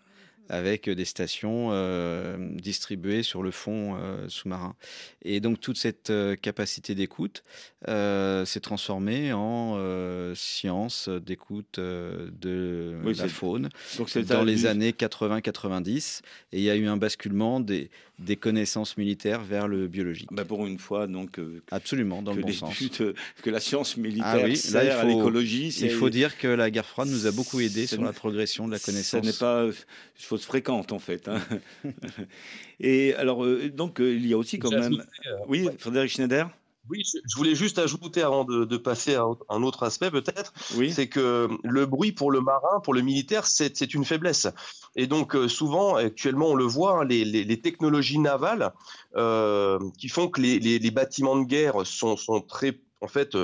avec 0.49 0.89
des 0.89 1.05
stations 1.05 1.69
euh, 1.71 2.35
distribuées 2.51 3.23
sur 3.23 3.43
le 3.43 3.51
fond 3.51 3.95
euh, 3.97 4.27
sous-marin. 4.27 4.75
Et 5.23 5.39
donc 5.39 5.59
toute 5.59 5.77
cette 5.77 6.09
euh, 6.09 6.35
capacité 6.35 6.95
d'écoute 6.95 7.43
s'est 7.85 8.59
transformée 8.61 9.33
en 9.33 9.77
science 10.35 11.09
d'écoute 11.09 11.79
de 11.79 12.95
Oui, 13.03 13.13
la 13.15 13.27
faune 13.27 13.69
Donc 13.97 14.17
dans 14.19 14.43
les 14.43 14.65
années 14.65 14.91
80-90. 14.91 16.21
Et 16.53 16.59
il 16.59 16.63
y 16.63 16.69
a 16.69 16.75
eu 16.75 16.87
un 16.87 16.95
basculement 16.97 17.59
des, 17.59 17.89
des 18.19 18.35
connaissances 18.37 18.95
militaires 18.97 19.41
vers 19.43 19.67
le 19.67 19.87
biologique. 19.87 20.29
Bah, 20.31 20.45
pour 20.45 20.65
une 20.65 20.79
fois, 20.79 21.07
donc 21.07 21.39
Absolument, 21.71 22.21
dans 22.21 22.31
que, 22.33 22.37
le 22.37 22.43
bon 22.43 22.51
sens. 22.53 22.77
que 23.41 23.49
la 23.49 23.59
science 23.59 23.97
militaire 23.97 24.27
Ah 24.27 24.37
oui, 24.43 24.51
là, 24.51 24.55
sert 24.55 24.83
il 24.83 24.89
à 24.89 25.01
faut- 25.01 25.07
l'écologie. 25.07 25.67
Il 25.81 25.91
faut 25.91 26.09
dire 26.09 26.37
que 26.37 26.47
la 26.47 26.71
guerre 26.71 26.85
froide 26.85 27.09
nous 27.09 27.27
a 27.27 27.31
beaucoup 27.31 27.59
aidé 27.59 27.85
Ce 27.85 27.95
sur 27.95 28.03
la 28.03 28.13
progression 28.13 28.67
de 28.67 28.71
la 28.71 28.79
Ce 28.79 28.85
connaissance. 28.85 29.25
n'est 29.25 29.33
pas 29.33 29.67
euh, 30.33 30.37
chose 30.37 30.45
fréquente 30.45 30.91
en 30.91 30.99
fait. 30.99 31.27
hein. 31.27 31.39
Et 32.79 33.13
alors, 33.15 33.43
euh, 33.45 33.69
donc 33.69 33.99
euh, 34.01 34.13
il 34.15 34.25
y 34.27 34.33
a 34.33 34.37
aussi 34.37 34.59
quand 34.59 34.71
même. 34.71 35.03
Euh, 35.27 35.37
Oui, 35.47 35.69
Frédéric 35.79 36.11
Schneider? 36.11 36.49
Oui, 36.89 37.01
je 37.05 37.37
voulais 37.37 37.55
juste 37.55 37.79
ajouter 37.79 38.21
avant 38.23 38.43
de, 38.43 38.65
de 38.65 38.75
passer 38.77 39.15
à 39.15 39.23
un 39.47 39.63
autre 39.63 39.83
aspect 39.83 40.11
peut-être, 40.11 40.51
Oui. 40.75 40.91
c'est 40.91 41.07
que 41.07 41.47
le 41.63 41.85
bruit 41.85 42.11
pour 42.11 42.29
le 42.29 42.41
marin, 42.41 42.81
pour 42.83 42.93
le 42.93 42.99
militaire, 42.99 43.47
c'est 43.47 43.93
une 43.93 44.03
faiblesse. 44.03 44.47
Et 44.97 45.07
donc 45.07 45.33
souvent, 45.47 45.95
actuellement, 45.95 46.47
on 46.49 46.55
le 46.55 46.65
voit, 46.65 46.99
hein, 46.99 47.05
les, 47.05 47.23
les- 47.23 47.45
les 47.45 47.61
technologies 47.61 48.19
navales 48.19 48.73
euh, 49.15 49.79
qui 49.97 50.09
font 50.09 50.27
que 50.27 50.41
les, 50.41 50.59
les- 50.59 50.91
bâtiments 50.91 51.37
de 51.37 51.45
guerre 51.45 51.85
sont, 51.85 52.17
sont 52.17 52.41
très 52.41 52.77
en 52.99 53.07
fait, 53.07 53.37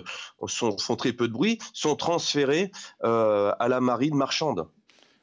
sont- 0.48 0.78
font 0.78 0.96
très 0.98 1.14
peu 1.14 1.28
de 1.30 1.34
bruit, 1.34 1.60
sont 1.74 1.96
transférés 1.96 2.72
euh, 3.06 3.54
à 3.60 3.70
la 3.70 3.80
marine 3.80 4.16
marchande. 4.16 4.68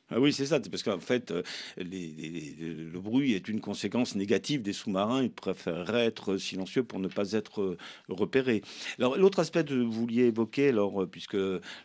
Ah 0.09 0.21
oui, 0.21 0.33
c'est 0.33 0.47
ça. 0.47 0.61
Parce 0.61 0.85
qu'en 0.85 1.01
fait, 1.01 1.33
euh, 1.33 1.43
le 1.79 2.99
bruit 3.01 3.33
est 3.35 3.49
une 3.49 3.61
conséquence 3.61 4.15
négative 4.15 4.63
des 4.63 4.73
sous-marins. 4.73 5.23
Ils 5.25 5.33
préféreraient 5.33 6.07
être 6.07 6.37
silencieux 6.37 6.85
pour 6.85 7.01
ne 7.01 7.09
pas 7.09 7.33
être 7.33 7.61
euh, 7.61 7.79
repérés. 8.09 8.63
Alors, 8.99 9.17
l'autre 9.17 9.41
aspect 9.41 9.65
que 9.65 9.75
vous 9.75 9.91
vouliez 9.91 10.27
évoquer, 10.27 10.69
alors, 10.69 11.03
euh, 11.03 11.07
puisque 11.07 11.37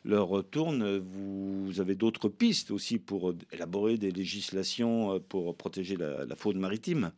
l'heure 0.05 0.43
tourne, 0.51 0.99
vous 0.99 1.79
avez 1.79 1.95
d'autres 1.95 2.29
pistes 2.29 2.69
aussi 2.69 2.99
pour 2.99 3.33
élaborer 3.51 3.97
des 3.97 4.11
législations 4.11 5.19
pour 5.27 5.55
protéger 5.57 5.95
la, 5.95 6.35
faune 6.35 6.59
maritime? 6.59 7.11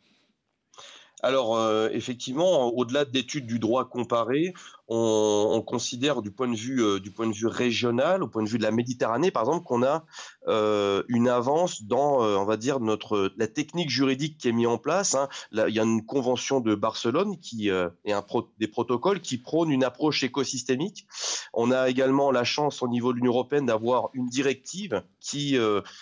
Alors, 1.21 1.57
effectivement, 1.91 2.73
au-delà 2.73 3.05
d'études 3.05 3.45
du 3.45 3.59
droit 3.59 3.87
comparé, 3.87 4.53
on, 4.95 5.49
on 5.53 5.61
considère 5.61 6.21
du 6.21 6.29
point 6.29 6.47
de 6.47 6.55
vue 6.55 6.83
euh, 6.83 6.99
du 6.99 7.09
point 7.09 7.25
de 7.27 7.33
vue 7.33 7.47
régional, 7.47 8.21
au 8.21 8.27
point 8.27 8.43
de 8.43 8.47
vue 8.47 8.59
de 8.59 8.63
la 8.63 8.69
Méditerranée, 8.71 9.31
par 9.31 9.43
exemple, 9.43 9.65
qu'on 9.65 9.81
a 9.81 10.05
euh, 10.47 11.01
une 11.07 11.29
avance 11.29 11.83
dans, 11.83 12.23
euh, 12.23 12.35
on 12.37 12.45
va 12.45 12.57
dire, 12.57 12.79
notre 12.79 13.31
la 13.35 13.47
technique 13.47 13.89
juridique 13.89 14.37
qui 14.37 14.49
est 14.49 14.51
mise 14.51 14.67
en 14.67 14.77
place. 14.77 15.15
hein. 15.15 15.29
Il 15.51 15.73
y 15.73 15.79
a 15.79 15.83
une 15.83 16.05
convention 16.05 16.59
de 16.59 16.75
Barcelone 16.75 17.37
qui 17.39 17.69
et 17.69 18.13
des 18.59 18.67
protocoles 18.67 19.21
qui 19.21 19.37
prônent 19.37 19.71
une 19.71 19.83
approche 19.83 20.23
écosystémique. 20.23 21.07
On 21.53 21.71
a 21.71 21.89
également 21.89 22.31
la 22.31 22.43
chance 22.43 22.83
au 22.83 22.87
niveau 22.87 23.13
de 23.13 23.17
l'Union 23.17 23.31
européenne 23.31 23.65
d'avoir 23.65 24.09
une 24.13 24.27
directive 24.27 25.03
qui 25.19 25.57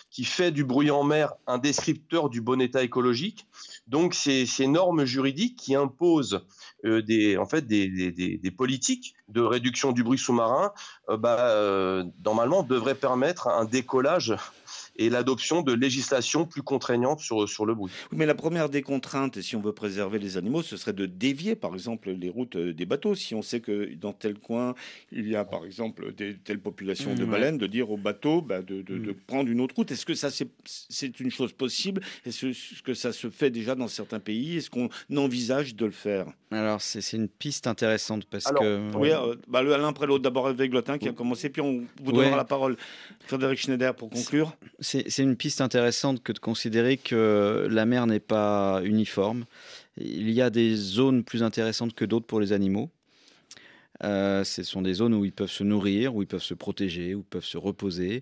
qui 0.10 0.24
fait 0.24 0.52
du 0.52 0.64
bruit 0.66 0.92
en 0.92 1.04
mer 1.04 1.34
un 1.48 1.60
descripteur 1.60 2.30
du 2.30 2.42
bon 2.42 2.60
état 2.60 2.84
écologique. 2.84 3.48
Donc, 3.88 4.14
c'est 4.14 4.46
ces 4.46 4.68
normes 4.68 5.06
juridiques 5.06 5.58
qui 5.58 5.76
imposent 5.76 6.42
en 6.84 7.46
fait, 7.46 7.68
des, 7.68 8.12
des 8.12 8.52
politiques 8.52 8.81
de 9.30 9.42
réduction 9.42 9.92
du 9.92 10.04
bruit 10.04 10.18
sous-marin, 10.18 10.74
euh, 11.10 11.18
bah, 11.18 11.38
euh, 11.40 12.04
normalement, 12.26 12.64
devraient 12.64 12.96
permettre 12.96 13.48
un 13.48 13.66
décollage 13.66 14.36
et 14.96 15.10
l'adoption 15.10 15.62
de 15.62 15.74
législations 15.74 16.46
plus 16.46 16.62
contraignantes 16.62 17.20
sur, 17.20 17.48
sur 17.48 17.66
le 17.66 17.74
bruit. 17.76 17.92
Oui, 18.12 18.18
Mais 18.18 18.26
la 18.26 18.36
première 18.36 18.70
des 18.70 18.82
contraintes, 18.82 19.42
si 19.42 19.56
on 19.56 19.62
veut 19.62 19.74
préserver 19.74 20.20
les 20.20 20.38
animaux, 20.38 20.62
ce 20.62 20.78
serait 20.78 20.94
de 20.94 21.06
dévier, 21.06 21.56
par 21.56 21.74
exemple, 21.74 22.12
les 22.12 22.30
routes 22.30 22.56
euh, 22.56 22.74
des 22.74 22.86
bateaux. 22.86 23.16
Si 23.16 23.36
on 23.36 23.42
sait 23.42 23.60
que 23.60 23.94
dans 23.96 24.14
tel 24.14 24.40
coin, 24.40 24.76
il 25.12 25.28
y 25.28 25.36
a, 25.36 25.46
par 25.46 25.66
exemple, 25.66 26.14
des, 26.14 26.36
telle 26.38 26.60
population 26.60 27.14
de 27.14 27.22
Mmh, 27.22 27.26
ouais. 27.26 27.32
baleines, 27.32 27.58
de 27.58 27.68
dire 27.68 27.92
au 27.92 27.98
bateau 27.98 28.42
bah, 28.42 28.62
de, 28.62 28.82
de- 28.82 28.96
Mmh. 28.96 29.06
de 29.06 29.12
prendre 29.28 29.50
une 29.50 29.62
autre 29.62 29.76
route. 29.76 29.92
Est-ce 29.92 30.06
que 30.06 30.14
ça, 30.16 30.30
c'est 30.30 30.48
c'est 30.66 31.20
une 31.20 31.32
chose 31.32 31.54
possible? 31.54 32.02
Est-ce 32.26 32.82
que 32.84 32.94
ça 32.94 33.12
se 33.14 33.30
fait 33.30 33.50
déjà 33.50 33.76
dans 33.76 33.88
certains 33.88 34.20
pays? 34.20 34.58
Est-ce 34.58 34.70
qu'on 34.70 34.90
envisage 35.16 35.76
de 35.76 35.86
le 35.86 35.92
faire? 35.92 36.26
Alors, 36.52 36.82
c'est 36.82 37.02
c'est 37.02 37.18
une 37.18 37.28
piste 37.30 37.68
intéressante 37.68 38.26
parce 38.26 38.48
Alors, 38.48 38.62
que. 38.64 38.96
Oui, 38.98 39.12
euh, 39.12 39.36
bah, 39.48 39.62
le- 39.62 39.72
l'un 39.72 39.88
après 39.90 40.08
l'autre. 40.08 40.24
D'abord 40.24 40.48
avec 40.48 40.70
Glotin 40.72 40.98
qui 40.98 41.08
a 41.08 41.14
commencé, 41.14 41.50
puis 41.50 41.62
on 41.62 41.84
vous 42.04 42.12
donnera 42.12 42.32
Ouais. 42.32 42.36
la 42.38 42.44
parole. 42.44 42.78
Frédéric 43.26 43.60
Schneider 43.60 43.96
pour 43.96 44.10
conclure. 44.10 44.56
C'est 44.80 45.20
une 45.20 45.36
piste 45.36 45.62
intéressante 45.62 46.24
que 46.24 46.32
de 46.32 46.40
considérer 46.40 46.98
que 46.98 47.68
la 47.70 47.86
mer 47.86 48.08
n'est 48.08 48.20
pas 48.20 48.82
uniforme. 48.84 49.46
Il 49.98 50.30
y 50.32 50.42
a 50.42 50.50
des 50.50 50.76
zones 50.76 51.24
plus 51.24 51.44
intéressantes 51.44 51.94
que 51.94 52.06
d'autres 52.06 52.26
pour 52.26 52.40
les 52.40 52.54
animaux. 52.54 52.90
Euh, 54.04 54.44
ce 54.44 54.64
sont 54.64 54.82
des 54.82 54.96
zones 54.96 55.14
où 55.14 55.26
ils 55.26 55.32
peuvent 55.32 55.52
se 55.52 55.64
nourrir, 55.64 56.16
où 56.16 56.24
ils 56.24 56.28
peuvent 56.28 56.42
se 56.42 56.54
protéger, 56.54 57.14
où 57.14 57.20
ils 57.20 57.30
peuvent 57.30 57.46
se 57.46 57.58
reposer. 57.58 58.22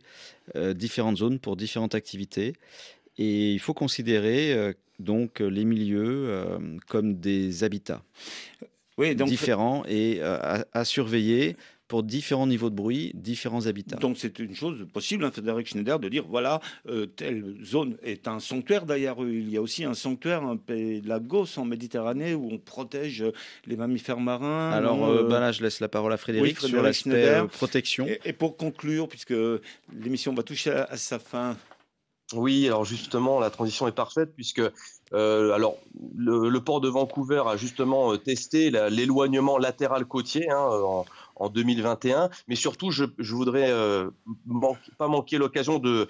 Euh, 0.56 0.74
différentes 0.74 1.18
zones 1.18 1.40
pour 1.40 1.56
différentes 1.56 1.96
activités. 1.96 2.54
Et 3.18 3.54
il 3.54 3.60
faut 3.60 3.74
considérer 3.74 4.54
euh, 4.54 4.74
donc 5.00 5.40
les 5.40 5.64
milieux 5.64 6.58
comme 6.88 7.20
des 7.20 7.64
habitats 7.64 8.04
Oui, 8.98 9.16
donc 9.16 9.30
différents 9.30 9.84
et 9.88 10.22
à, 10.22 10.66
à 10.74 10.84
surveiller 10.84 11.56
pour 11.90 12.04
différents 12.04 12.48
niveaux 12.48 12.70
de 12.70 12.76
bruit, 12.76 13.12
différents 13.16 13.66
habitats. 13.66 13.98
Donc 13.98 14.16
c'est 14.18 14.38
une 14.40 14.56
chose 14.56 14.86
possible, 14.94 15.26
hein, 15.26 15.32
Frédéric 15.32 15.68
Schneider, 15.68 16.00
de 16.00 16.08
dire 16.08 16.24
voilà, 16.30 16.62
euh, 16.88 17.08
telle 17.08 17.58
zone 17.64 17.98
est 18.04 18.28
un 18.28 18.40
sanctuaire. 18.40 18.86
D'ailleurs, 18.86 19.22
euh, 19.24 19.34
il 19.34 19.50
y 19.50 19.58
a 19.58 19.62
aussi 19.62 19.84
un 19.84 19.96
sanctuaire, 19.96 20.44
un 20.44 20.56
pays 20.56 21.02
de 21.02 21.10
la 21.10 21.20
Gauss 21.20 21.58
en 21.58 21.66
Méditerranée, 21.66 22.36
où 22.36 22.48
on 22.52 22.60
protège 22.60 23.26
les 23.66 23.76
mammifères 23.76 24.20
marins. 24.20 24.70
Alors 24.72 25.04
euh, 25.06 25.24
euh, 25.24 25.28
ben 25.28 25.40
là, 25.40 25.52
je 25.52 25.64
laisse 25.64 25.80
la 25.80 25.90
parole 25.90 26.14
à 26.14 26.18
Frédéric, 26.18 26.58
oui, 26.62 26.70
sur 26.70 26.70
Frédéric 26.80 27.06
l'aspect 27.06 27.26
euh, 27.28 27.48
protection. 27.48 28.06
et, 28.06 28.20
et 28.24 28.34
pour 28.34 28.56
conclure, 28.56 29.10
puisque 29.10 29.34
l'émission 29.92 30.34
va 30.36 30.44
toucher 30.44 30.72
à, 30.72 30.84
à 30.84 30.96
sa 30.98 31.18
fin, 31.18 31.58
Oui, 32.34 32.68
alors 32.68 32.86
justement, 32.86 33.40
la 33.40 33.50
transition 33.50 33.88
est 33.88 33.92
parfaite 33.96 34.32
puisque 34.36 34.62
euh, 35.14 35.52
alors 35.54 35.78
le, 36.16 36.50
le 36.50 36.60
port 36.64 36.82
de 36.82 36.88
Vancouver 36.88 37.42
a 37.48 37.58
justement 37.58 38.16
testé 38.18 38.70
la- 38.70 38.92
l'éloignement 38.92 39.58
latéral 39.58 40.06
côtier 40.06 40.48
hein, 40.52 40.68
euh, 40.72 40.84
en, 40.84 41.06
en 41.40 41.50
2021, 41.50 42.30
mais 42.48 42.56
surtout, 42.56 42.92
je, 42.92 43.06
voudrais 43.34 43.72
euh, 43.72 44.10
pas 44.98 45.08
manquer 45.08 45.38
l'occasion 45.38 45.80
de, 45.80 46.08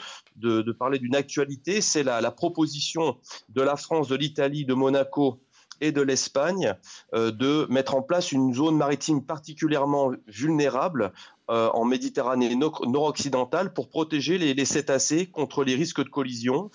parler 0.77 0.99
d'une 0.99 1.15
actualité, 1.15 1.81
c'est 1.81 2.03
la, 2.03 2.21
la 2.21 2.31
proposition 2.31 3.17
de 3.49 3.61
la 3.61 3.75
France, 3.75 4.07
de 4.07 4.15
l'Italie, 4.15 4.65
de 4.65 4.73
Monaco 4.73 5.39
et 5.81 5.91
de 5.91 6.01
l'Espagne 6.01 6.73
euh, 7.13 7.31
de 7.31 7.65
mettre 7.69 7.95
en 7.95 8.01
place 8.01 8.31
une 8.31 8.53
zone 8.53 8.77
maritime 8.77 9.23
particulièrement 9.23 10.11
vulnérable 10.27 11.13
euh, 11.49 11.69
en 11.73 11.85
Méditerranée 11.85 12.55
nord- 12.55 12.85
nord-occidentale 12.87 13.73
pour 13.73 13.89
protéger 13.89 14.37
les, 14.37 14.53
les 14.53 14.65
cétacés 14.65 15.25
contre 15.27 15.63
les 15.63 15.75
risques 15.75 16.03
de 16.03 16.09
collision 16.09 16.69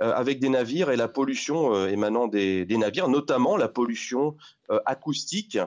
euh, 0.00 0.12
avec 0.14 0.40
des 0.40 0.48
navires 0.48 0.90
et 0.90 0.96
la 0.96 1.08
pollution 1.08 1.74
euh, 1.74 1.88
émanant 1.88 2.26
des, 2.26 2.64
des 2.64 2.76
navires, 2.76 3.08
notamment 3.08 3.56
la 3.56 3.68
pollution 3.68 4.36
acoustique, 4.84 5.58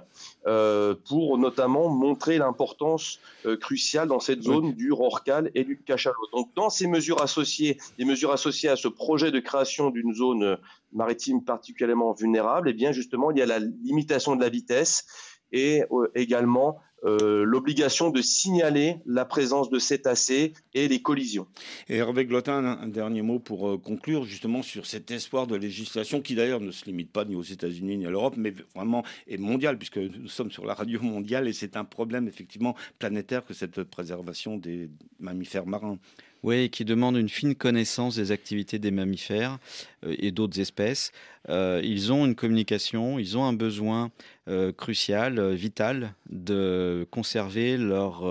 pour 1.07 1.37
notamment 1.37 1.87
montrer 1.87 2.37
l'importance 2.37 3.19
cruciale 3.61 4.09
dans 4.09 4.19
cette 4.19 4.43
zone 4.43 4.73
du 4.73 4.91
Rorcal 4.91 5.51
et 5.55 5.63
du 5.63 5.81
cachalot. 5.81 6.27
Donc, 6.33 6.53
dans 6.53 6.69
ces 6.69 6.85
mesures 6.85 7.21
associées, 7.21 7.77
les 7.97 8.03
mesures 8.03 8.33
associées 8.33 8.67
à 8.67 8.75
ce 8.75 8.89
projet 8.89 9.31
de 9.31 9.39
création 9.39 9.89
d'une 9.89 10.13
zone 10.13 10.57
maritime 10.91 11.45
particulièrement 11.45 12.11
vulnérable, 12.11 12.67
eh 12.69 12.73
bien 12.73 12.91
justement, 12.91 13.31
il 13.31 13.37
y 13.37 13.41
a 13.41 13.45
la 13.45 13.59
limitation 13.59 14.35
de 14.35 14.41
la 14.41 14.49
vitesse 14.49 15.05
et 15.53 15.83
également 16.13 16.77
euh, 17.05 17.43
l'obligation 17.43 18.09
de 18.09 18.21
signaler 18.21 18.97
la 19.05 19.25
présence 19.25 19.69
de 19.69 19.79
cétacés 19.79 20.53
et 20.73 20.87
les 20.87 21.01
collisions. 21.01 21.47
Et 21.87 21.97
Hervé 21.97 22.25
Glotin, 22.25 22.65
un, 22.65 22.87
dernier 22.87 23.21
mot 23.21 23.39
pour 23.39 23.69
euh, 23.69 23.77
conclure 23.77 24.25
justement 24.25 24.61
sur 24.61 24.85
cet 24.85 25.09
espoir 25.11 25.47
de 25.47 25.55
législation 25.55 26.21
qui 26.21 26.35
d'ailleurs 26.35 26.59
ne 26.59 26.71
se 26.71 26.85
limite 26.85 27.11
pas 27.11 27.25
ni 27.25 27.35
aux 27.35 27.43
États-Unis 27.43 27.97
ni 27.97 28.05
à 28.05 28.09
l'Europe, 28.09 28.35
mais 28.37 28.53
vraiment 28.75 29.03
est 29.27 29.37
mondial 29.37 29.77
puisque 29.77 29.97
nous 29.97 30.27
sommes 30.27 30.51
sur 30.51 30.65
la 30.65 30.73
radio 30.73 31.01
mondiale 31.01 31.47
et 31.47 31.53
c'est 31.53 31.77
un 31.77 31.85
problème 31.85 32.27
effectivement 32.27 32.75
planétaire 32.97 33.45
que 33.45 33.53
cette 33.53 33.83
préservation 33.83 34.57
des 34.57 34.89
mammifères 35.19 35.65
marins. 35.65 35.99
Oui, 36.41 36.69
qui 36.69 36.85
demande 36.85 37.17
une 37.17 37.27
fine 37.27 37.53
connaissance 37.53 38.15
des 38.15 38.31
activités 38.31 38.79
des 38.79 38.91
mammifères 38.91 39.57
euh, 40.05 40.15
et 40.19 40.31
d'autres 40.31 40.59
espèces. 40.61 41.11
Euh, 41.49 41.81
ils 41.83 42.13
ont 42.13 42.25
une 42.25 42.35
communication, 42.35 43.19
ils 43.19 43.37
ont 43.37 43.43
un 43.43 43.51
besoin 43.51 44.09
euh, 44.47 44.71
crucial, 44.71 45.53
vital, 45.53 46.13
de 46.29 47.05
conserver 47.11 47.75
leur 47.75 48.23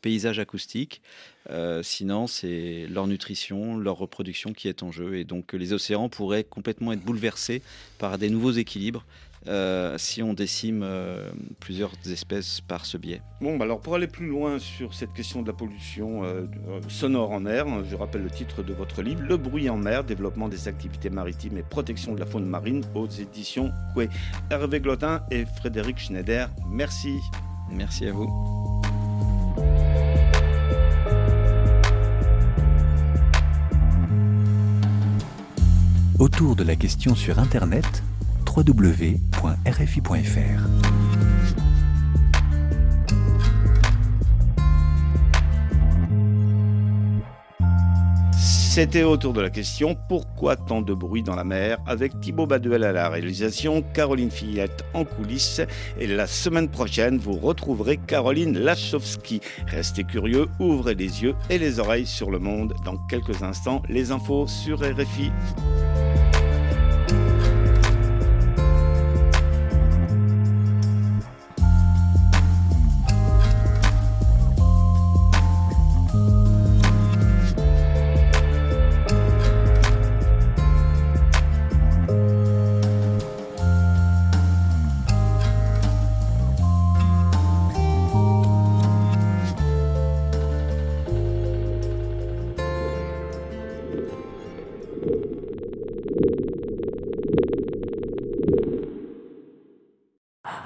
paysage 0.00 0.38
acoustique. 0.38 1.02
Sinon, 1.82 2.28
c'est 2.28 2.86
leur 2.88 3.06
nutrition, 3.06 3.76
leur 3.76 3.96
reproduction 3.96 4.52
qui 4.52 4.68
est 4.68 4.82
en 4.82 4.92
jeu. 4.92 5.16
Et 5.16 5.24
donc, 5.24 5.52
les 5.52 5.72
océans 5.72 6.08
pourraient 6.08 6.44
complètement 6.44 6.92
être 6.92 7.02
bouleversés 7.02 7.62
par 7.98 8.16
des 8.16 8.30
nouveaux 8.30 8.52
équilibres 8.52 9.04
euh, 9.48 9.96
si 9.98 10.22
on 10.22 10.34
décime 10.34 10.82
euh, 10.84 11.30
plusieurs 11.58 11.92
espèces 12.06 12.60
par 12.60 12.86
ce 12.86 12.96
biais. 12.96 13.22
Bon, 13.40 13.56
bah 13.56 13.64
alors 13.64 13.80
pour 13.80 13.94
aller 13.94 14.06
plus 14.06 14.28
loin 14.28 14.58
sur 14.58 14.94
cette 14.94 15.12
question 15.12 15.42
de 15.42 15.48
la 15.48 15.52
pollution 15.52 16.24
euh, 16.24 16.46
sonore 16.88 17.32
en 17.32 17.40
mer, 17.40 17.66
hein, 17.66 17.82
je 17.88 17.96
rappelle 17.96 18.22
le 18.22 18.30
titre 18.30 18.62
de 18.62 18.72
votre 18.72 19.02
livre, 19.02 19.22
Le 19.22 19.36
bruit 19.36 19.68
en 19.68 19.76
mer, 19.76 20.04
développement 20.04 20.48
des 20.48 20.68
activités 20.68 21.10
maritimes 21.10 21.58
et 21.58 21.62
protection 21.62 22.14
de 22.14 22.20
la 22.20 22.26
faune 22.26 22.46
marine 22.46 22.82
aux 22.94 23.08
éditions 23.08 23.72
Coué. 23.94 24.08
Hervé 24.50 24.80
Glotin 24.80 25.22
et 25.30 25.44
Frédéric 25.44 25.98
Schneider, 25.98 26.48
merci. 26.68 27.18
Merci 27.70 28.06
à 28.06 28.12
vous. 28.12 28.80
Autour 36.22 36.54
de 36.54 36.62
la 36.62 36.76
question 36.76 37.16
sur 37.16 37.40
Internet, 37.40 38.04
www.rfi.fr. 38.54 40.12
C'était 48.38 49.02
autour 49.02 49.34
de 49.34 49.42
la 49.42 49.50
question 49.50 49.94
Pourquoi 50.08 50.56
tant 50.56 50.80
de 50.80 50.94
bruit 50.94 51.22
dans 51.22 51.34
la 51.34 51.44
mer 51.44 51.78
avec 51.86 52.18
Thibaut 52.20 52.46
Baduel 52.46 52.84
à 52.84 52.92
la 52.92 53.10
réalisation, 53.10 53.82
Caroline 53.82 54.30
Fillette 54.30 54.84
en 54.94 55.04
coulisses. 55.04 55.60
Et 55.98 56.06
la 56.06 56.26
semaine 56.26 56.68
prochaine, 56.68 57.18
vous 57.18 57.32
retrouverez 57.32 57.98
Caroline 57.98 58.58
Lachowski. 58.58 59.42
Restez 59.66 60.04
curieux, 60.04 60.48
ouvrez 60.58 60.94
les 60.94 61.22
yeux 61.22 61.34
et 61.50 61.58
les 61.58 61.80
oreilles 61.80 62.06
sur 62.06 62.30
le 62.30 62.38
monde. 62.38 62.74
Dans 62.84 62.96
quelques 63.08 63.42
instants, 63.42 63.82
les 63.90 64.10
infos 64.10 64.46
sur 64.46 64.78
RFI. 64.80 65.30